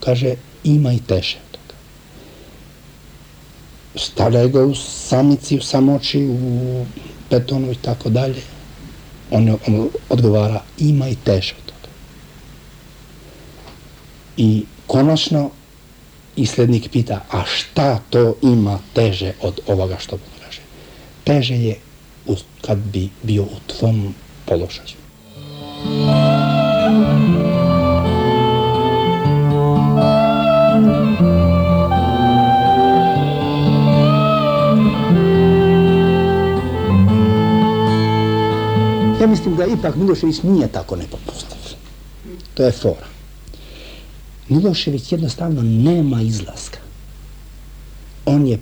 kaže 0.00 0.34
ima 0.64 0.92
i 0.92 0.98
teže 0.98 1.38
od 1.44 1.58
toga. 1.58 1.74
Stavljaju 3.96 4.48
ga 4.48 4.64
u 4.64 4.74
samici, 4.74 5.58
u 5.58 5.62
samoći, 5.62 6.26
u 6.26 6.86
betonu 7.30 7.72
i 7.72 7.76
tako 7.76 8.10
dalje. 8.10 8.42
On, 9.30 9.58
on 9.66 9.88
odgovara 10.08 10.62
ima 10.78 11.08
i 11.08 11.16
teže 11.24 11.54
od 11.58 11.66
toga. 11.66 11.88
I 14.36 14.64
konačno 14.86 15.50
islednik 16.36 16.90
pita, 16.90 17.24
a 17.30 17.44
šta 17.46 17.98
to 18.10 18.34
ima 18.42 18.78
teže 18.94 19.32
od 19.42 19.60
ovoga 19.66 19.96
što 19.98 20.18
kaže? 20.44 20.60
Teže 21.24 21.54
je 21.54 21.76
kad 22.60 22.78
bi 22.78 23.08
bio 23.22 23.42
u 23.42 23.56
tvom 23.66 24.14
položaju. 24.46 25.04
Ja 39.24 39.28
mislim 39.28 39.56
da 39.56 39.66
ipak 39.66 39.96
Milošević 39.96 40.42
nije 40.42 40.68
tako 40.68 40.96
nepopustiv. 40.96 41.56
To 42.54 42.64
je 42.64 42.72
fora. 42.72 43.06
Milošević 44.48 45.12
jednostavno 45.12 45.62
nema 45.62 46.22
izlaska. 46.22 46.78
On 48.24 48.46
je 48.46 48.58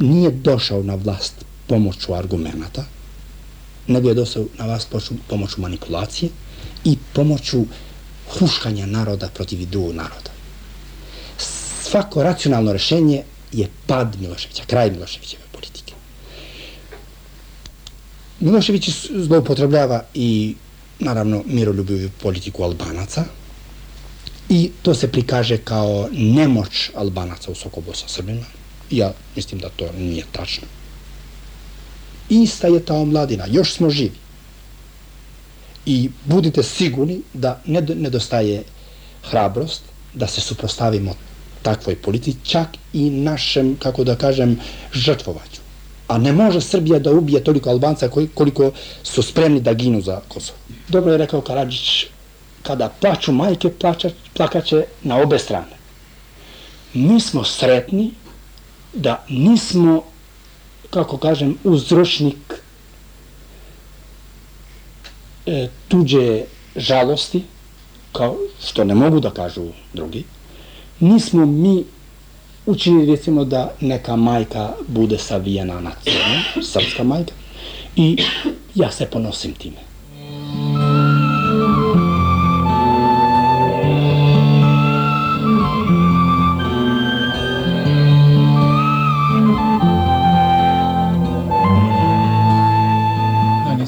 nije 0.00 0.30
došao 0.30 0.82
na 0.82 0.94
vlast 0.94 1.44
pomoću 1.66 2.14
argumenta, 2.14 2.84
nego 3.86 4.08
je 4.08 4.14
došao 4.14 4.44
na 4.58 4.66
vlast 4.66 4.94
pomoću 5.28 5.60
manipulacije 5.60 6.30
i 6.84 6.96
pomoću 7.12 7.64
huškanja 8.38 8.86
naroda 8.86 9.28
protiv 9.34 9.68
drugog 9.70 9.94
naroda. 9.94 10.30
Svako 11.82 12.22
racionalno 12.22 12.72
rešenje 12.72 13.22
je 13.52 13.68
pad 13.86 14.16
Miloševića, 14.20 14.64
kraj 14.66 14.90
Miloševićeve 14.90 15.42
politike. 15.52 15.94
Milošević 18.40 18.90
zloupotrebljava 19.10 20.04
i 20.14 20.54
naravno 20.98 21.42
miroljubivu 21.46 22.10
politiku 22.22 22.62
Albanaca, 22.62 23.24
I 24.50 24.70
to 24.82 24.94
se 24.94 25.08
prikaže 25.12 25.58
kao 25.58 26.08
nemoć 26.12 26.90
Albanaca 26.94 27.50
u 27.50 27.54
Sokobu 27.54 27.94
sa 27.94 28.08
Srbima. 28.08 28.46
Ja 28.90 29.12
mislim 29.36 29.60
da 29.60 29.68
to 29.68 29.86
nije 29.98 30.24
tačno. 30.32 30.66
Ista 32.28 32.66
je 32.66 32.84
ta 32.84 32.94
omladina, 32.94 33.46
još 33.46 33.74
smo 33.74 33.90
živi. 33.90 34.18
I 35.86 36.10
budite 36.24 36.62
sigurni 36.62 37.20
da 37.32 37.62
ne 37.66 37.80
nedostaje 37.80 38.64
hrabrost 39.22 39.82
da 40.14 40.26
se 40.26 40.40
suprostavimo 40.40 41.14
takvoj 41.62 41.96
politici, 41.96 42.38
čak 42.44 42.68
i 42.92 43.10
našem, 43.10 43.76
kako 43.78 44.04
da 44.04 44.16
kažem, 44.16 44.58
žrtvovaću. 44.92 45.59
A 46.10 46.18
ne 46.18 46.32
može 46.32 46.60
Srbija 46.60 46.98
da 46.98 47.12
ubije 47.12 47.44
toliko 47.44 47.70
Albanca 47.70 48.08
koliko 48.34 48.70
su 49.02 49.22
spremni 49.22 49.60
da 49.60 49.74
ginu 49.74 50.00
za 50.00 50.20
Kosovo. 50.28 50.58
Dobro 50.88 51.12
je 51.12 51.18
rekao 51.18 51.40
Karadžić, 51.40 52.06
kada 52.62 52.88
plaču 53.00 53.32
majke, 53.32 53.70
plaća, 53.70 54.10
plakaće 54.34 54.84
na 55.02 55.20
obe 55.22 55.38
strane. 55.38 55.78
Mi 56.94 57.20
smo 57.20 57.44
sretni 57.44 58.10
da 58.94 59.24
nismo, 59.28 60.02
kako 60.90 61.16
kažem, 61.16 61.58
uzročnik 61.64 62.58
e, 65.46 65.68
tuđe 65.88 66.42
žalosti, 66.76 67.42
kao 68.12 68.36
što 68.66 68.84
ne 68.84 68.94
mogu 68.94 69.20
da 69.20 69.30
kažu 69.30 69.68
drugi, 69.94 70.24
nismo 71.00 71.46
mi 71.46 71.84
učinili 72.66 73.06
recimo 73.06 73.44
da 73.44 73.72
neka 73.80 74.16
majka 74.16 74.72
bude 74.88 75.18
savijena 75.18 75.80
na 75.80 75.90
crno, 76.04 76.62
srpska 76.62 77.04
majka, 77.04 77.32
i 77.96 78.16
ja 78.74 78.90
se 78.90 79.06
ponosim 79.06 79.54
time. 79.54 79.90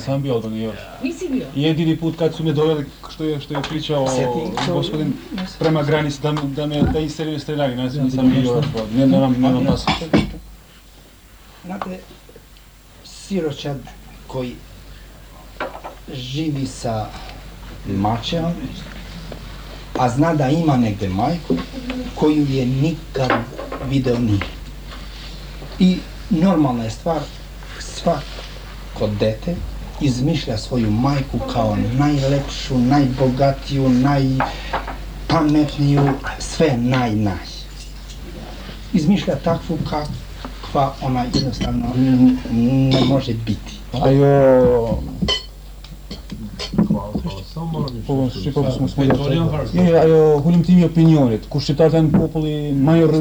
sam 0.04 0.22
bio 0.22 0.34
Albanijac. 0.34 0.74
Nisi 1.02 1.28
bio? 1.28 1.46
Jedini 1.54 1.96
put 1.96 2.16
kad 2.16 2.34
su 2.34 2.44
me 2.44 2.52
doveli, 2.52 2.84
što 3.22 3.28
je, 3.28 3.40
što 3.40 3.54
je 3.54 3.62
pričao 3.62 4.06
gospodin 4.68 5.12
prema 5.58 5.82
granici, 5.82 6.22
da, 6.22 6.32
da 6.32 6.66
me 6.66 6.82
da 6.82 6.98
iselio 6.98 7.38
streljali, 7.38 7.76
ne 7.76 7.90
znam, 7.90 8.04
nisam 8.04 8.30
bio 8.30 8.40
još 8.40 8.64
ne, 8.94 9.06
nemam, 9.06 9.32
nemam 9.32 9.66
pas. 9.66 9.84
Znate, 11.64 11.98
siroćad 13.04 13.78
koji 14.26 14.54
živi 16.14 16.66
sa 16.66 17.06
mačeom, 17.86 18.52
a 19.98 20.08
zna 20.08 20.34
da 20.34 20.48
ima 20.48 20.76
negde 20.76 21.08
majku, 21.08 21.56
koju 22.14 22.46
je 22.48 22.66
nikad 22.66 23.30
video 23.88 24.18
nije. 24.18 24.46
I 25.78 25.98
normalna 26.30 26.84
je 26.84 26.90
stvar, 26.90 27.20
svako 27.78 29.06
dete 29.20 29.54
izmišlja 30.02 30.58
svoju 30.58 30.90
majku 30.90 31.38
kao 31.52 31.76
najlepšu, 31.98 32.78
najbogatiju, 32.78 33.88
najpametniju, 33.88 36.08
sve 36.38 36.76
naj, 36.76 37.14
naj. 37.14 37.46
Izmišlja 38.92 39.36
takvu 39.44 39.78
kakva 39.90 40.94
ona 41.02 41.24
jednostavno 41.34 41.86
ne 42.92 43.00
može 43.08 43.34
biti. 43.34 43.72
A 43.92 44.08
jo... 44.08 44.98
Po 48.06 48.30
shqiptar 48.30 48.64
mos 48.80 48.80
mos 48.80 48.96
Jo, 49.72 49.82
jo, 49.82 50.00
ajo 50.00 50.38
hulim 50.38 50.64
timi 50.64 50.84
opinionit. 50.84 51.46
Kur 51.48 51.62
shqiptarët 51.62 51.94
janë 51.98 52.10
populli 52.16 52.72
më 52.72 52.96
i 52.98 53.00
të 53.12 53.20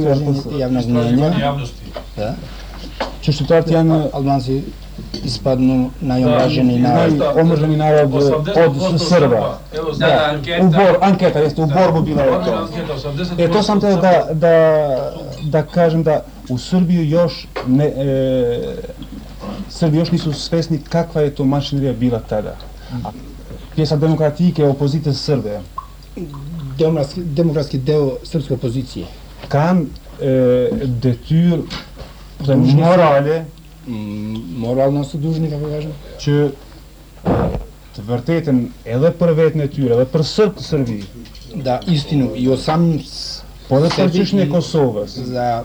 javnë 0.61 0.81
ndjenja. 0.87 1.29
Da. 2.15 2.35
Që 3.21 3.29
shqiptarët 3.35 3.67
janë 3.75 3.97
albanci 4.17 4.55
ispadnu 5.23 5.89
najomraženi 6.01 6.79
narod. 6.79 7.17
Najomraženi 7.17 7.77
narod 7.77 8.13
od 8.13 9.01
Srba. 9.09 9.59
Da, 9.97 10.39
u 10.61 10.69
bor, 10.69 10.97
anketa, 11.01 11.39
jeste 11.39 11.61
u 11.61 11.65
borbu 11.65 12.01
bila 12.01 12.21
je 12.21 12.31
to. 12.45 12.67
E, 13.37 13.51
to 13.51 13.63
sam 13.63 13.81
teo 13.81 13.97
da, 13.97 14.27
da, 14.33 15.11
da 15.43 15.63
kažem 15.63 16.03
da 16.03 16.23
u 16.49 16.57
Srbiju 16.57 17.09
još 17.09 17.47
ne, 17.67 17.85
e, 17.85 18.75
Srbi 19.69 19.97
još 19.97 20.11
nisu 20.11 20.33
svesni 20.33 20.79
kakva 20.89 21.21
je 21.21 21.35
to 21.35 21.45
mašinerija 21.45 21.93
bila 21.93 22.19
tada. 22.19 22.55
A 23.03 23.09
pjesa 23.75 23.95
demokratike 23.95 24.65
opozite 24.65 25.13
Srbe. 25.13 25.59
Demokratski, 26.77 27.23
demokratski 27.23 27.77
deo 27.77 28.17
srpske 28.23 28.53
opozicije. 28.53 29.05
Kan 29.47 29.85
e, 30.21 30.25
detyr 31.01 31.61
morale 32.75 33.45
Mm, 33.87 34.35
moralno 34.57 35.03
su 35.03 35.17
dužni, 35.17 35.49
kako 35.49 35.69
kažem. 35.69 35.93
që 36.19 36.51
të 37.95 38.03
vërtetën 38.07 38.59
edhe 38.85 39.11
për 39.19 39.33
vetën 39.39 39.63
e 39.63 39.67
tyre, 39.67 39.95
edhe 39.95 40.05
për 40.05 40.23
sërbë 40.23 40.57
të 40.57 40.67
Sërbi, 40.69 41.03
Da 41.63 41.79
istinu 41.87 42.29
i 42.35 42.47
o 42.47 42.55
samim 42.57 43.01
po 43.67 43.79
edhe 43.79 43.89
për 43.89 44.11
çështjen 44.13 44.39
e 44.45 44.49
Kosovës, 44.49 45.17
za 45.33 45.63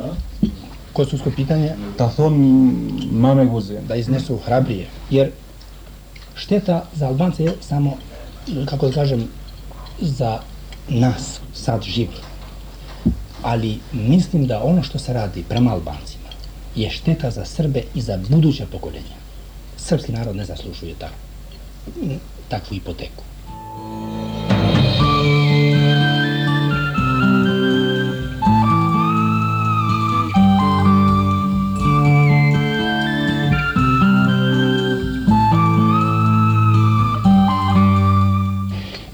kosovsko 0.96 1.30
pitanje 1.36 1.74
ta 1.98 2.08
thonë 2.16 3.12
ma 3.12 3.34
me 3.34 3.44
guzim. 3.46 3.86
da 3.88 3.96
iznesu 3.96 4.38
hrabrije. 4.46 4.88
Jer 5.10 5.30
šteta 6.34 6.84
za 6.94 7.06
Albance 7.06 7.44
je 7.44 7.54
samo, 7.60 7.96
kako 8.66 8.88
da 8.88 8.92
kažem, 8.94 9.28
za 10.00 10.38
nas 10.88 11.40
sad 11.54 11.82
živi. 11.82 12.16
Ali 13.42 13.78
mislim 13.92 14.46
da 14.46 14.62
ono 14.62 14.82
što 14.82 14.98
se 14.98 15.12
radi 15.12 15.44
prema 15.48 15.72
Albancima 15.72 16.15
je 16.76 16.90
šteta 16.90 17.30
za 17.30 17.44
Srbe 17.44 17.82
i 17.94 18.00
za 18.00 18.18
buduća 18.28 18.66
pokoljenja. 18.72 19.16
Srpski 19.76 20.12
narod 20.12 20.36
ne 20.36 20.44
zaslužuje 20.44 20.94
tak, 20.98 21.12
takvu 22.48 22.76
ipoteku. 22.76 23.22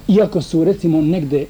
Iako 0.07 0.41
su 0.41 0.63
recimo 0.63 1.01
negde 1.01 1.45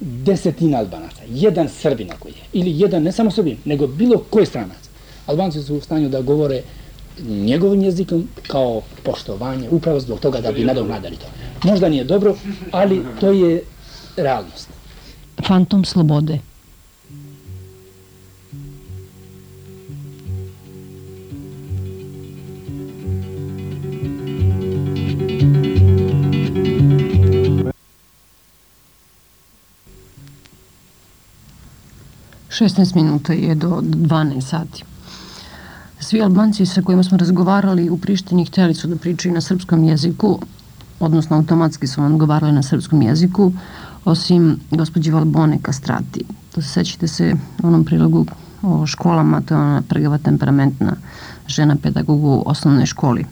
desetina 0.00 0.78
Albanaca, 0.78 1.22
jedan 1.28 1.68
Srbin 1.68 2.10
ako 2.12 2.28
je, 2.28 2.34
ili 2.52 2.80
jedan 2.80 3.02
ne 3.02 3.12
samo 3.12 3.30
Srbin, 3.30 3.56
nego 3.64 3.86
bilo 3.86 4.18
koji 4.30 4.46
stranac, 4.46 4.83
Albanci 5.26 5.62
su 5.62 5.76
u 5.76 5.80
stanju 5.80 6.08
da 6.08 6.20
govore 6.20 6.62
njegovim 7.22 7.82
jezikom 7.82 8.28
kao 8.46 8.82
poštovanje, 9.02 9.68
upravo 9.70 10.00
zbog 10.00 10.20
toga 10.20 10.40
da 10.40 10.52
bi 10.52 10.64
nadoknadali 10.64 11.16
to. 11.16 11.26
Možda 11.68 11.88
nije 11.88 12.04
dobro, 12.04 12.36
ali 12.70 13.02
to 13.20 13.30
je 13.30 13.62
realnost. 14.16 14.68
Fantom 15.46 15.84
slobode. 15.84 16.38
Šestnaest 32.48 32.94
minuta 32.94 33.32
je 33.32 33.54
do 33.54 33.68
12 33.68 34.40
sati. 34.40 34.84
Svi 36.04 36.22
Albanci 36.22 36.66
sa 36.66 36.82
kojima 36.82 37.02
smo 37.02 37.18
razgovarali 37.18 37.90
u 37.90 37.96
Prištini 37.96 38.44
hteli 38.44 38.74
su 38.74 38.88
da 38.88 38.96
pričaju 38.96 39.34
na 39.34 39.40
srpskom 39.40 39.84
jeziku, 39.84 40.38
odnosno 41.00 41.36
automatski 41.36 41.86
su 41.86 42.02
vam 42.02 42.12
odgovarali 42.12 42.52
na 42.52 42.62
srpskom 42.62 43.02
jeziku, 43.02 43.52
osim 44.04 44.60
gospođe 44.70 45.12
Valbone 45.12 45.58
Kastrati. 45.62 46.24
To 46.54 46.62
se 46.62 46.68
sećate 46.68 47.08
se 47.08 47.34
u 47.62 47.66
onom 47.66 47.84
prilogu 47.84 48.26
o 48.62 48.86
školama, 48.86 49.40
to 49.40 49.54
je 49.54 49.60
ona 49.60 49.82
prgava 49.88 50.18
temperamentna 50.18 50.96
žena 51.46 51.76
pedagog 51.82 52.24
u 52.24 52.42
osnovnoj 52.46 52.86
školi. 52.86 53.24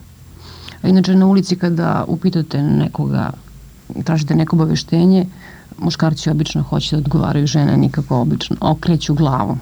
A 0.81 0.87
inače 0.87 1.15
na 1.15 1.27
ulici 1.27 1.55
kada 1.55 2.05
upitate 2.07 2.63
nekoga, 2.63 3.31
tražite 4.03 4.35
neko 4.35 4.55
obaveštenje, 4.55 5.25
muškarci 5.77 6.29
obično 6.29 6.63
hoće 6.63 6.95
da 6.95 6.99
odgovaraju, 6.99 7.47
žene 7.47 7.77
nikako 7.77 8.17
obično 8.21 8.57
okreću 8.59 9.13
glavu. 9.13 9.57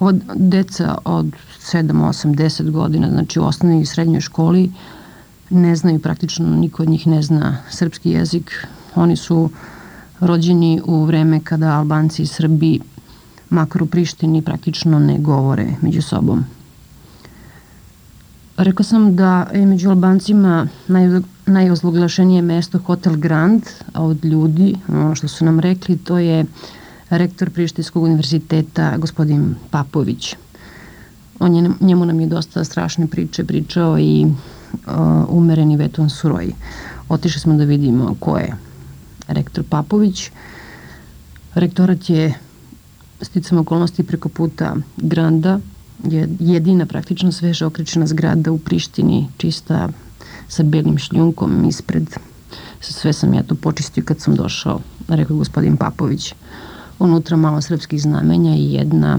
Ova 0.00 0.12
deca 0.34 0.98
od 1.04 1.26
7, 1.60 1.92
8, 1.92 2.34
10 2.34 2.70
godina, 2.70 3.10
znači 3.10 3.40
u 3.40 3.44
osnovnoj 3.44 3.80
i 3.80 3.86
srednjoj 3.86 4.20
školi, 4.20 4.70
ne 5.50 5.76
znaju 5.76 5.98
praktično, 5.98 6.56
niko 6.56 6.82
od 6.82 6.88
njih 6.88 7.06
ne 7.06 7.22
zna 7.22 7.56
srpski 7.70 8.10
jezik. 8.10 8.66
Oni 8.94 9.16
su 9.16 9.50
rođeni 10.20 10.80
u 10.84 11.04
vreme 11.04 11.40
kada 11.40 11.78
Albanci 11.78 12.22
i 12.22 12.26
Srbi, 12.26 12.80
makar 13.50 13.82
u 13.82 13.86
Prištini, 13.86 14.42
praktično 14.42 14.98
ne 14.98 15.18
govore 15.18 15.66
među 15.82 16.02
sobom. 16.02 16.44
Rekao 18.56 18.84
sam 18.84 19.16
da 19.16 19.46
je 19.54 19.66
među 19.66 19.90
Albancima 19.90 20.68
naj, 20.88 21.20
najozloglašenije 21.46 22.42
mesto 22.42 22.78
Hotel 22.78 23.16
Grand, 23.16 23.62
a 23.92 24.02
od 24.02 24.24
ljudi, 24.24 24.74
ono 24.88 25.14
što 25.14 25.28
su 25.28 25.44
nam 25.44 25.60
rekli, 25.60 25.98
to 25.98 26.18
je 26.18 26.44
rektor 27.10 27.50
Prištinskog 27.50 28.02
univerziteta, 28.02 28.96
gospodin 28.96 29.54
Papović. 29.70 30.34
On 31.38 31.54
je, 31.54 31.70
njemu 31.80 32.06
nam 32.06 32.20
je 32.20 32.26
dosta 32.26 32.64
strašne 32.64 33.06
priče 33.06 33.44
pričao 33.44 33.98
i 33.98 34.26
uh, 34.26 34.30
umereni 35.28 35.76
Veton 35.76 36.10
Suroj. 36.10 36.52
Otišli 37.08 37.40
smo 37.40 37.54
da 37.54 37.64
vidimo 37.64 38.16
ko 38.20 38.38
je 38.38 38.56
rektor 39.28 39.64
Papović. 39.64 40.30
Rektorat 41.54 42.10
je 42.10 42.34
sticam 43.22 43.58
okolnosti 43.58 44.02
preko 44.02 44.28
puta 44.28 44.76
Granda, 44.96 45.60
je 46.04 46.28
jedina 46.40 46.86
praktično 46.86 47.32
sveže 47.32 47.66
okričena 47.66 48.06
zgrada 48.06 48.52
u 48.52 48.58
Prištini, 48.58 49.28
čista 49.36 49.88
sa 50.48 50.62
belim 50.62 50.98
šljunkom 50.98 51.68
ispred. 51.68 52.16
Sve 52.80 53.12
sam 53.12 53.34
ja 53.34 53.42
to 53.42 53.54
počistio 53.54 54.04
kad 54.04 54.20
sam 54.20 54.34
došao, 54.34 54.80
rekao 55.08 55.36
gospodin 55.36 55.76
Papović. 55.76 56.34
Unutra 56.98 57.36
malo 57.36 57.60
srpskih 57.60 58.00
znamenja 58.00 58.54
i 58.54 58.72
jedna 58.72 59.18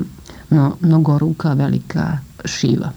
no, 0.49 0.77
mnogoruka 0.81 1.53
velika 1.53 2.17
šiva. 2.45 2.91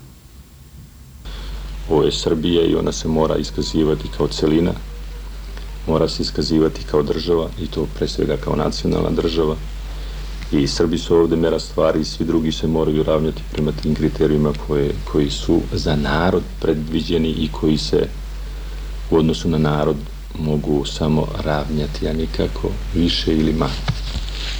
Ovo 1.90 2.02
je 2.02 2.12
Srbija 2.12 2.64
i 2.64 2.74
ona 2.74 2.92
se 2.92 3.08
mora 3.08 3.36
iskazivati 3.36 4.08
kao 4.16 4.28
celina, 4.28 4.72
mora 5.86 6.08
se 6.08 6.22
iskazivati 6.22 6.84
kao 6.90 7.02
država 7.02 7.48
i 7.62 7.66
to 7.66 7.86
pre 7.94 8.08
svega 8.08 8.36
kao 8.36 8.56
nacionalna 8.56 9.10
država 9.10 9.56
i 10.52 10.66
Srbi 10.66 10.98
su 10.98 11.16
ovde 11.16 11.36
mera 11.36 11.58
stvari 11.58 12.00
i 12.00 12.04
svi 12.04 12.24
drugi 12.24 12.52
se 12.52 12.66
moraju 12.66 13.02
ravnjati 13.02 13.42
prema 13.52 13.72
tim 13.72 13.94
kriterijima 13.94 14.52
koje, 14.66 14.94
koji 15.12 15.30
su 15.30 15.60
za 15.72 15.96
narod 15.96 16.42
predviđeni 16.60 17.28
i 17.28 17.48
koji 17.52 17.78
se 17.78 18.08
u 19.10 19.16
odnosu 19.16 19.48
na 19.48 19.58
narod 19.58 19.96
mogu 20.38 20.84
samo 20.84 21.26
ravnjati, 21.44 22.08
a 22.08 22.12
nikako 22.12 22.68
više 22.94 23.32
ili 23.32 23.52
manje. 23.52 23.72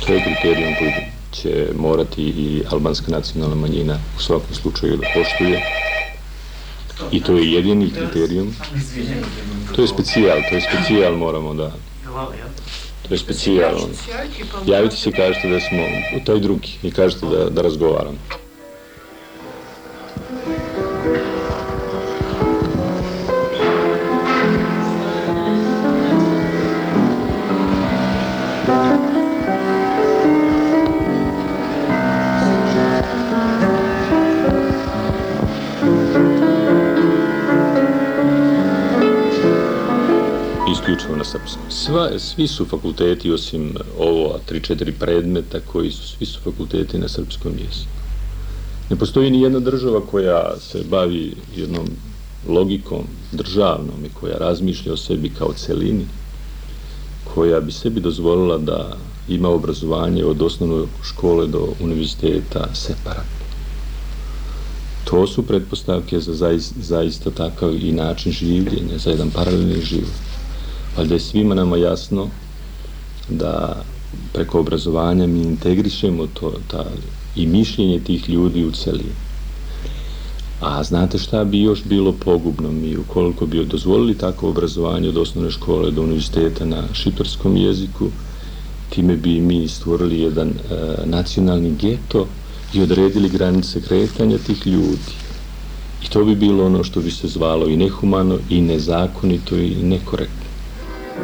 To 0.07 0.13
je 0.13 0.25
kriterijum 0.25 0.75
koji 0.79 0.91
će 1.33 1.69
morati 1.77 2.23
i 2.23 2.63
albanska 2.71 3.13
nacionalna 3.13 3.55
manjina 3.55 3.99
u 4.19 4.21
svakom 4.21 4.55
slučaju 4.55 4.97
da 4.97 5.07
poštuje. 5.15 5.63
I 7.13 7.23
to 7.23 7.33
je 7.33 7.53
jedini 7.53 7.91
kriterijum. 7.91 8.55
To 9.77 9.83
je 9.83 9.89
specijal, 9.89 10.39
to 10.49 10.55
je 10.55 10.61
specijal 10.61 11.17
moramo 11.17 11.55
da... 11.55 11.73
To 13.09 13.15
je 13.15 13.19
specijal. 13.19 13.81
Javite 14.67 14.97
se 14.97 15.11
i 15.11 15.13
kažete 15.13 15.49
da 15.49 15.61
smo, 15.61 15.79
to 16.25 16.33
je 16.33 16.41
drugi, 16.41 16.69
i 16.83 16.91
kažete 16.91 17.27
da, 17.27 17.51
da 17.51 17.63
razgovaramo. 17.63 18.19
Isključivo 40.91 41.17
na 41.17 41.25
srpskom. 41.25 41.63
Sva, 41.69 42.19
svi 42.19 42.47
su 42.49 42.67
fakulteti, 42.67 43.33
osim 43.33 43.75
ovo, 43.99 44.39
tri, 44.47 44.61
četiri 44.61 44.93
predmeta, 44.93 45.61
koji 45.61 45.91
su, 45.91 46.09
svi 46.09 46.27
su 46.27 46.41
fakulteti 46.41 46.99
na 46.99 47.09
srpskom 47.09 47.53
jeziku. 47.53 47.91
Ne 48.91 48.97
postoji 48.97 49.31
ni 49.31 49.43
jedna 49.43 49.61
država 49.61 50.01
koja 50.11 50.55
se 50.61 50.85
bavi 50.91 51.35
jednom 51.57 51.87
logikom 52.49 53.05
državnom 53.33 54.05
i 54.07 54.15
koja 54.21 54.39
razmišlja 54.39 54.93
o 54.93 54.97
sebi 54.97 55.31
kao 55.39 55.53
celini, 55.53 56.07
koja 57.35 57.61
bi 57.61 57.73
sebi 57.73 58.01
dozvolila 58.01 58.59
da 58.59 58.97
ima 59.29 59.49
obrazovanje 59.49 60.25
od 60.25 60.43
osnovne 60.43 60.87
škole 61.03 61.47
do 61.47 61.69
univerziteta 61.81 62.75
separatno. 62.75 63.41
To 65.05 65.27
su 65.27 65.43
pretpostavke 65.43 66.21
za 66.21 66.35
zaista, 66.35 66.75
zaista 66.83 67.31
takav 67.31 67.75
i 67.75 67.93
način 67.93 68.33
življenja, 68.33 68.99
za 68.99 69.11
jedan 69.11 69.31
paralelni 69.31 69.83
život 69.83 70.30
ali 70.97 71.09
da 71.09 71.15
je 71.15 71.21
svima 71.21 71.55
nama 71.55 71.77
jasno 71.77 72.29
da 73.29 73.83
preko 74.33 74.61
obrazovanja 74.61 75.27
mi 75.27 75.41
integrišemo 75.41 76.27
to, 76.27 76.53
ta, 76.71 76.85
i 77.37 77.47
mišljenje 77.47 78.01
tih 78.01 78.29
ljudi 78.29 78.65
u 78.65 78.73
celini. 78.73 79.15
A 80.61 80.85
znate 80.85 81.19
šta 81.19 81.45
bi 81.45 81.61
još 81.61 81.85
bilo 81.85 82.13
pogubno 82.13 82.73
mi 82.73 82.97
ukoliko 82.97 83.47
bi 83.47 83.65
dozvolili 83.65 84.19
takvo 84.19 84.49
obrazovanje 84.49 85.09
od 85.09 85.17
osnovne 85.17 85.51
škole 85.51 85.91
do 85.91 86.03
univerziteta 86.03 86.65
na 86.65 86.83
šiptarskom 86.93 87.57
jeziku, 87.57 88.09
time 88.91 89.17
bi 89.17 89.41
mi 89.41 89.69
stvorili 89.69 90.21
jedan 90.21 90.49
e, 90.49 90.55
nacionalni 91.05 91.75
geto 91.81 92.27
i 92.75 92.83
odredili 92.83 93.29
granice 93.29 93.81
kretanja 93.81 94.39
tih 94.39 94.67
ljudi. 94.67 95.13
I 96.05 96.09
to 96.09 96.25
bi 96.25 96.35
bilo 96.35 96.67
ono 96.67 96.85
što 96.85 97.01
bi 97.01 97.11
se 97.11 97.29
zvalo 97.29 97.69
i 97.69 97.77
nehumano, 97.77 98.39
i 98.51 98.61
nezakonito, 98.61 99.57
i 99.57 99.75
nekorektno. 99.83 100.40
Ko 101.11 101.17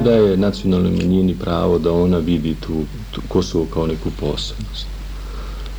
daje 0.00 0.36
nacionalnoj 0.36 0.90
manjini 0.90 1.34
pravo 1.34 1.78
da 1.78 1.92
ona 1.92 2.18
vidi 2.18 2.54
tu, 2.54 2.72
tu 3.10 3.20
Kosovo 3.28 3.66
kao 3.74 3.86
neku 3.86 4.10
posebnost? 4.20 5.01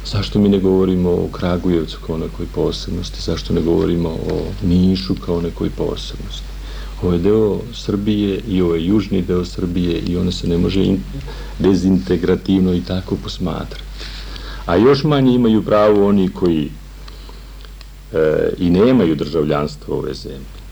Zašto 0.06 0.40
mi 0.40 0.50
ne 0.50 0.60
govorimo 0.60 1.10
o 1.10 1.30
Kragujevcu 1.32 1.98
kao 2.08 2.18
nekoj 2.18 2.46
posebnosti? 2.56 3.22
Zašto 3.22 3.54
ne 3.54 3.62
govorimo 3.62 4.10
o 4.10 4.46
Nišu 4.64 5.16
kao 5.26 5.42
nekoj 5.42 5.70
posebnosti? 5.70 6.48
Ovo 7.02 7.14
je 7.14 7.20
deo 7.20 7.60
Srbije 7.74 8.40
i 8.48 8.62
ovo 8.62 8.76
je 8.76 8.86
južni 8.86 9.22
deo 9.22 9.46
Srbije 9.46 10.00
i 10.00 10.18
ona 10.18 10.32
se 10.32 10.48
ne 10.48 10.58
može 10.58 10.86
dezintegrativno 11.60 12.74
i 12.74 12.82
tako 12.82 13.16
posmatrati. 13.24 13.84
A 14.66 14.76
još 14.76 15.04
manje 15.04 15.36
imaju 15.36 15.66
pravo 15.66 16.08
oni 16.08 16.30
koji 16.30 16.70
e, 18.14 18.50
i 18.58 18.70
nemaju 18.70 19.16
državljanstvo 19.16 19.98
ove 19.98 20.14
zemlje 20.14 20.64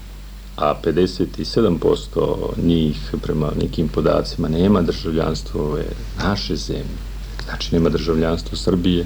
a 0.61 0.73
57% 0.83 2.63
njih 2.63 3.13
prema 3.21 3.51
nekim 3.61 3.87
podacima 3.87 4.47
nema 4.47 4.81
državljanstvo 4.81 5.63
ove 5.63 5.85
naše 6.23 6.55
zemlje, 6.55 7.10
znači 7.45 7.75
nema 7.75 7.89
državljanstvo 7.89 8.57
Srbije 8.57 9.05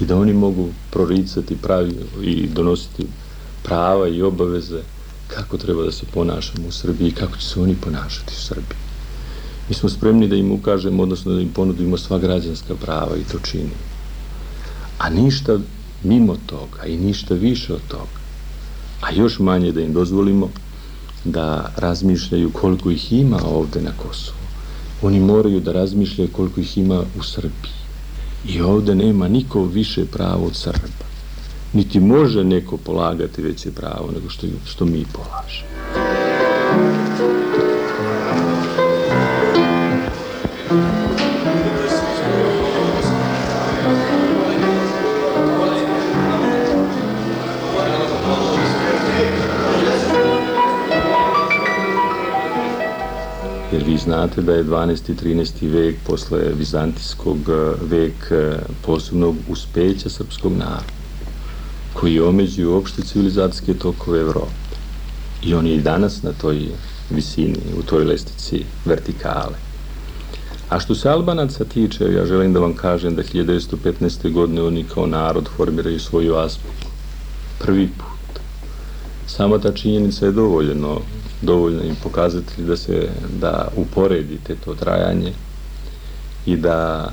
i 0.00 0.04
da 0.04 0.16
oni 0.16 0.32
mogu 0.32 0.68
proricati 0.90 1.56
pravi 1.56 1.96
i 2.22 2.46
donositi 2.46 3.06
prava 3.62 4.08
i 4.08 4.22
obaveze 4.22 4.82
kako 5.28 5.58
treba 5.58 5.82
da 5.82 5.92
se 5.92 6.06
ponašamo 6.14 6.68
u 6.68 6.72
Srbiji 6.72 7.08
i 7.08 7.14
kako 7.14 7.36
će 7.36 7.46
se 7.46 7.60
oni 7.60 7.74
ponašati 7.74 8.32
u 8.36 8.40
Srbiji. 8.40 8.78
Mi 9.68 9.74
smo 9.74 9.88
spremni 9.88 10.28
da 10.28 10.36
im 10.36 10.52
ukažemo, 10.52 11.02
odnosno 11.02 11.32
da 11.32 11.40
im 11.40 11.48
ponudimo 11.48 11.96
sva 11.96 12.18
građanska 12.18 12.74
prava 12.74 13.16
i 13.16 13.32
to 13.32 13.38
činimo. 13.38 13.84
A 14.98 15.10
ništa 15.10 15.58
mimo 16.02 16.36
toga 16.46 16.86
i 16.86 16.96
ništa 16.96 17.34
više 17.34 17.74
od 17.74 17.80
toga. 17.88 18.18
A 19.00 19.12
još 19.12 19.38
manje 19.38 19.72
da 19.72 19.80
im 19.80 19.92
dozvolimo 19.92 20.50
da 21.24 21.72
razmišljaju 21.76 22.52
koliko 22.52 22.90
ih 22.90 23.12
ima 23.12 23.40
ovde 23.44 23.82
na 23.82 23.92
Kosovu. 23.96 24.43
Oni 25.02 25.20
moraju 25.20 25.60
da 25.60 25.72
razmišljaju 25.72 26.28
koliko 26.32 26.60
ih 26.60 26.78
ima 26.78 27.04
u 27.18 27.22
Srbiji. 27.22 27.72
I 28.48 28.60
ovde 28.60 28.94
nema 28.94 29.28
niko 29.28 29.64
više 29.64 30.04
pravo 30.06 30.46
od 30.46 30.56
Srba. 30.56 31.04
Niti 31.72 32.00
može 32.00 32.44
neko 32.44 32.76
polagati 32.76 33.42
veće 33.42 33.70
pravo 33.70 34.10
nego 34.14 34.28
što, 34.28 34.46
što 34.64 34.84
mi 34.84 35.04
polažemo. 35.12 35.74
Jer 53.74 53.84
vi 53.84 53.96
znate 53.98 54.42
da 54.42 54.54
je 54.54 54.64
12. 54.64 55.10
i 55.10 55.14
13. 55.14 55.70
vek 55.70 55.96
posle 56.06 56.38
vizantijskog 56.58 57.38
e, 57.48 57.86
vek 57.90 58.30
e, 58.30 58.58
posebnog 58.86 59.36
uspeća 59.48 60.10
srpskog 60.10 60.52
naroda, 60.52 60.92
koji 61.94 62.14
je 62.14 62.22
omeđuju 62.22 62.74
opšte 62.74 63.02
civilizacijske 63.02 63.74
tokove 63.74 64.20
Evrope. 64.20 64.76
I 65.42 65.54
on 65.54 65.66
je 65.66 65.74
i 65.74 65.80
danas 65.82 66.22
na 66.22 66.32
toj 66.32 66.60
visini, 67.10 67.58
u 67.78 67.82
toj 67.82 68.04
lestici 68.04 68.64
vertikale. 68.84 69.58
A 70.68 70.80
što 70.80 70.94
se 70.94 71.08
Albanaca 71.08 71.64
tiče, 71.64 72.04
ja 72.04 72.26
želim 72.26 72.52
da 72.52 72.60
vam 72.60 72.74
kažem 72.74 73.14
da 73.14 73.22
1915. 73.22 74.32
godine 74.32 74.62
oni 74.62 74.84
kao 74.84 75.06
narod 75.06 75.48
formiraju 75.56 76.00
svoju 76.00 76.36
aspoku. 76.36 76.90
Prvi 77.58 77.88
put. 77.88 78.40
Sama 79.26 79.58
ta 79.58 79.72
činjenica 79.72 80.26
je 80.26 80.32
dovoljeno 80.32 81.00
dovoljno 81.44 81.82
im 81.82 81.96
pokazatelji 82.02 82.66
da 82.66 82.76
se 82.76 83.08
da 83.40 83.68
uporedite 83.76 84.56
to 84.64 84.74
trajanje 84.74 85.32
i 86.46 86.56
da 86.56 87.10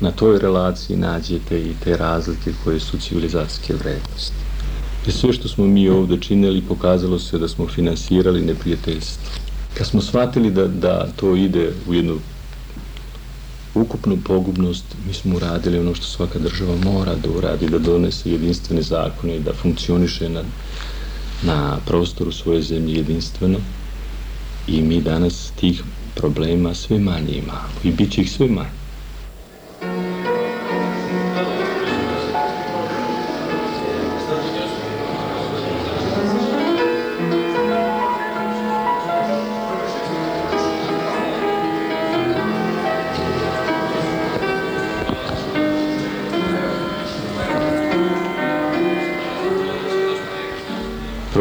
na 0.00 0.10
toj 0.10 0.38
relaciji 0.38 0.96
nađete 0.96 1.60
i 1.60 1.74
te 1.84 1.96
razlike 1.96 2.52
koje 2.64 2.80
su 2.80 2.98
civilizacijske 2.98 3.74
vrednosti. 3.74 4.36
Jer 5.06 5.14
sve 5.14 5.32
što 5.32 5.48
smo 5.48 5.66
mi 5.66 5.88
ovde 5.88 6.16
činili 6.20 6.62
pokazalo 6.62 7.18
se 7.18 7.38
da 7.38 7.48
smo 7.48 7.66
finansirali 7.66 8.40
neprijateljstvo. 8.40 9.30
Kad 9.74 9.86
smo 9.86 10.00
shvatili 10.00 10.50
da, 10.50 10.66
da 10.66 11.06
to 11.16 11.36
ide 11.36 11.72
u 11.88 11.94
jednu 11.94 12.18
ukupnu 13.74 14.18
pogubnost, 14.24 14.84
mi 15.06 15.14
smo 15.14 15.36
uradili 15.36 15.78
ono 15.78 15.94
što 15.94 16.06
svaka 16.06 16.38
država 16.38 16.76
mora 16.84 17.14
da 17.14 17.30
uradi, 17.30 17.68
da 17.68 17.78
donese 17.78 18.30
jedinstvene 18.30 18.82
zakone 18.82 19.36
i 19.36 19.40
da 19.40 19.52
funkcioniše 19.52 20.28
na 20.28 20.42
na 21.42 21.78
prostoru 21.86 22.32
svoje 22.32 22.62
zemlje 22.62 22.94
jedinstveno 22.94 23.58
i 24.66 24.82
mi 24.82 25.00
danas 25.00 25.52
tih 25.60 25.82
problema 26.14 26.74
sve 26.74 26.98
manje 26.98 27.32
imamo 27.32 27.68
i 27.84 27.90
bit 27.90 28.12
će 28.12 28.20
ih 28.20 28.30
sve 28.30 28.46
manje. 28.46 28.79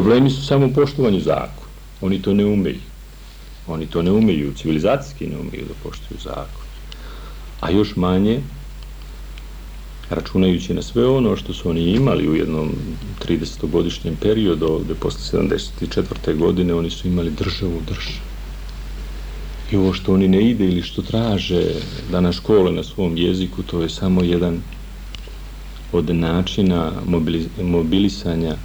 Problemi 0.10 0.30
su 0.30 0.46
samo 0.46 0.66
u 0.66 0.74
poštovanju 0.74 1.20
zakona. 1.20 1.70
Oni 2.02 2.22
to 2.22 2.34
ne 2.34 2.46
umeju. 2.46 2.82
Oni 3.68 3.86
to 3.86 4.02
ne 4.02 4.12
umeju, 4.12 4.54
civilizacijski 4.54 5.28
ne 5.28 5.38
umeju 5.38 5.66
da 5.68 5.74
poštuju 5.84 6.18
zakon. 6.24 6.66
A 7.60 7.70
još 7.72 7.96
manje, 7.96 8.40
računajući 10.10 10.74
na 10.74 10.82
sve 10.82 11.08
ono 11.08 11.36
što 11.36 11.54
su 11.54 11.70
oni 11.70 11.82
imali 11.82 12.30
u 12.30 12.36
jednom 12.36 12.72
30-godišnjem 13.28 14.16
periodu, 14.22 14.66
ovde 14.66 14.96
posle 14.96 15.40
74. 15.40 16.38
godine, 16.38 16.74
oni 16.74 16.90
su 16.90 17.08
imali 17.08 17.32
državu 17.32 17.82
državu. 17.88 18.24
I 19.72 19.76
ovo 19.76 19.94
što 19.94 20.14
oni 20.14 20.28
ne 20.28 20.42
ide 20.50 20.66
ili 20.66 20.82
što 20.82 21.02
traže 21.02 21.64
da 22.12 22.22
na 22.22 22.32
škole 22.32 22.72
na 22.72 22.84
svom 22.84 23.18
jeziku, 23.18 23.64
to 23.64 23.82
je 23.82 23.90
samo 23.90 24.24
jedan 24.24 24.62
od 25.92 26.16
načina 26.16 26.92
mobilisanja 27.62 28.56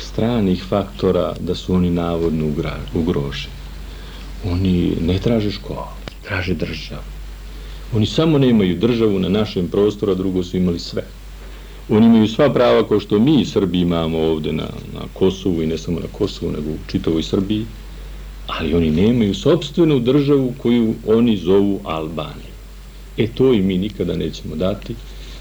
stranih 0.00 0.64
faktora 0.64 1.34
da 1.40 1.54
su 1.54 1.74
oni 1.74 1.90
navodno 1.90 2.46
ugroženi. 2.94 3.54
Oni 4.44 4.96
ne 5.00 5.18
traže 5.18 5.50
školu, 5.50 5.92
traže 6.22 6.54
državu. 6.54 7.02
Oni 7.94 8.06
samo 8.06 8.38
nemaju 8.38 8.78
državu 8.78 9.18
na 9.18 9.28
našem 9.28 9.68
prostoru, 9.68 10.12
a 10.12 10.14
drugo 10.14 10.42
su 10.42 10.56
imali 10.56 10.78
sve. 10.78 11.02
Oni 11.88 12.06
imaju 12.06 12.28
sva 12.28 12.52
prava 12.52 12.88
kao 12.88 13.00
što 13.00 13.18
mi 13.18 13.44
Srbi 13.44 13.80
imamo 13.80 14.18
ovde 14.18 14.52
na, 14.52 14.68
na 14.94 15.00
Kosovu 15.12 15.62
i 15.62 15.66
ne 15.66 15.78
samo 15.78 16.00
na 16.00 16.06
Kosovu, 16.12 16.52
nego 16.52 16.70
u 16.70 16.78
čitavoj 16.86 17.22
Srbiji, 17.22 17.66
ali 18.46 18.74
oni 18.74 18.90
nemaju 18.90 19.34
sobstvenu 19.34 19.98
državu 20.00 20.54
koju 20.58 20.94
oni 21.06 21.36
zovu 21.36 21.80
Albaniju. 21.84 22.52
E 23.16 23.26
to 23.26 23.52
i 23.52 23.62
mi 23.62 23.78
nikada 23.78 24.16
nećemo 24.16 24.56
dati 24.56 24.94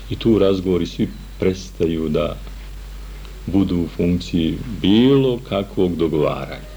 i 0.09 0.15
tu 0.15 0.39
razgovori 0.39 0.85
svi 0.85 1.07
prestaju 1.39 2.09
da 2.09 2.37
budu 3.45 3.81
u 3.81 3.87
funkciji 3.87 4.57
bilo 4.81 5.39
kakvog 5.49 5.95
dogovaranja. 5.95 6.71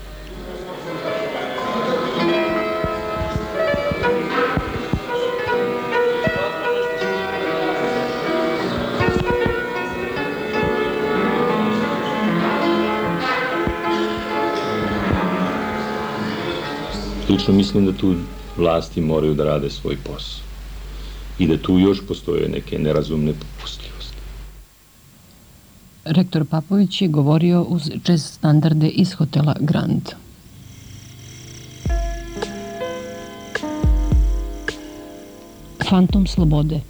Lično 17.28 17.54
mislim 17.54 17.86
da 17.86 17.92
tu 17.92 18.14
vlasti 18.56 19.00
moraju 19.00 19.34
da 19.34 19.44
rade 19.44 19.70
svoj 19.70 19.96
posao 19.96 20.44
i 21.38 21.46
da 21.46 21.56
tu 21.56 21.78
još 21.78 21.98
postoje 22.08 22.48
neke 22.48 22.78
nerazumne 22.78 23.32
popustljivosti. 23.32 23.93
Rektor 26.04 26.44
Papović 26.44 27.02
je 27.02 27.08
govorio 27.08 27.62
uz 27.62 27.90
jazz 28.08 28.24
standarde 28.24 28.88
iz 28.88 29.12
hotela 29.12 29.56
Grand. 29.60 30.02
Fantom 35.88 36.26
slobode 36.26 36.80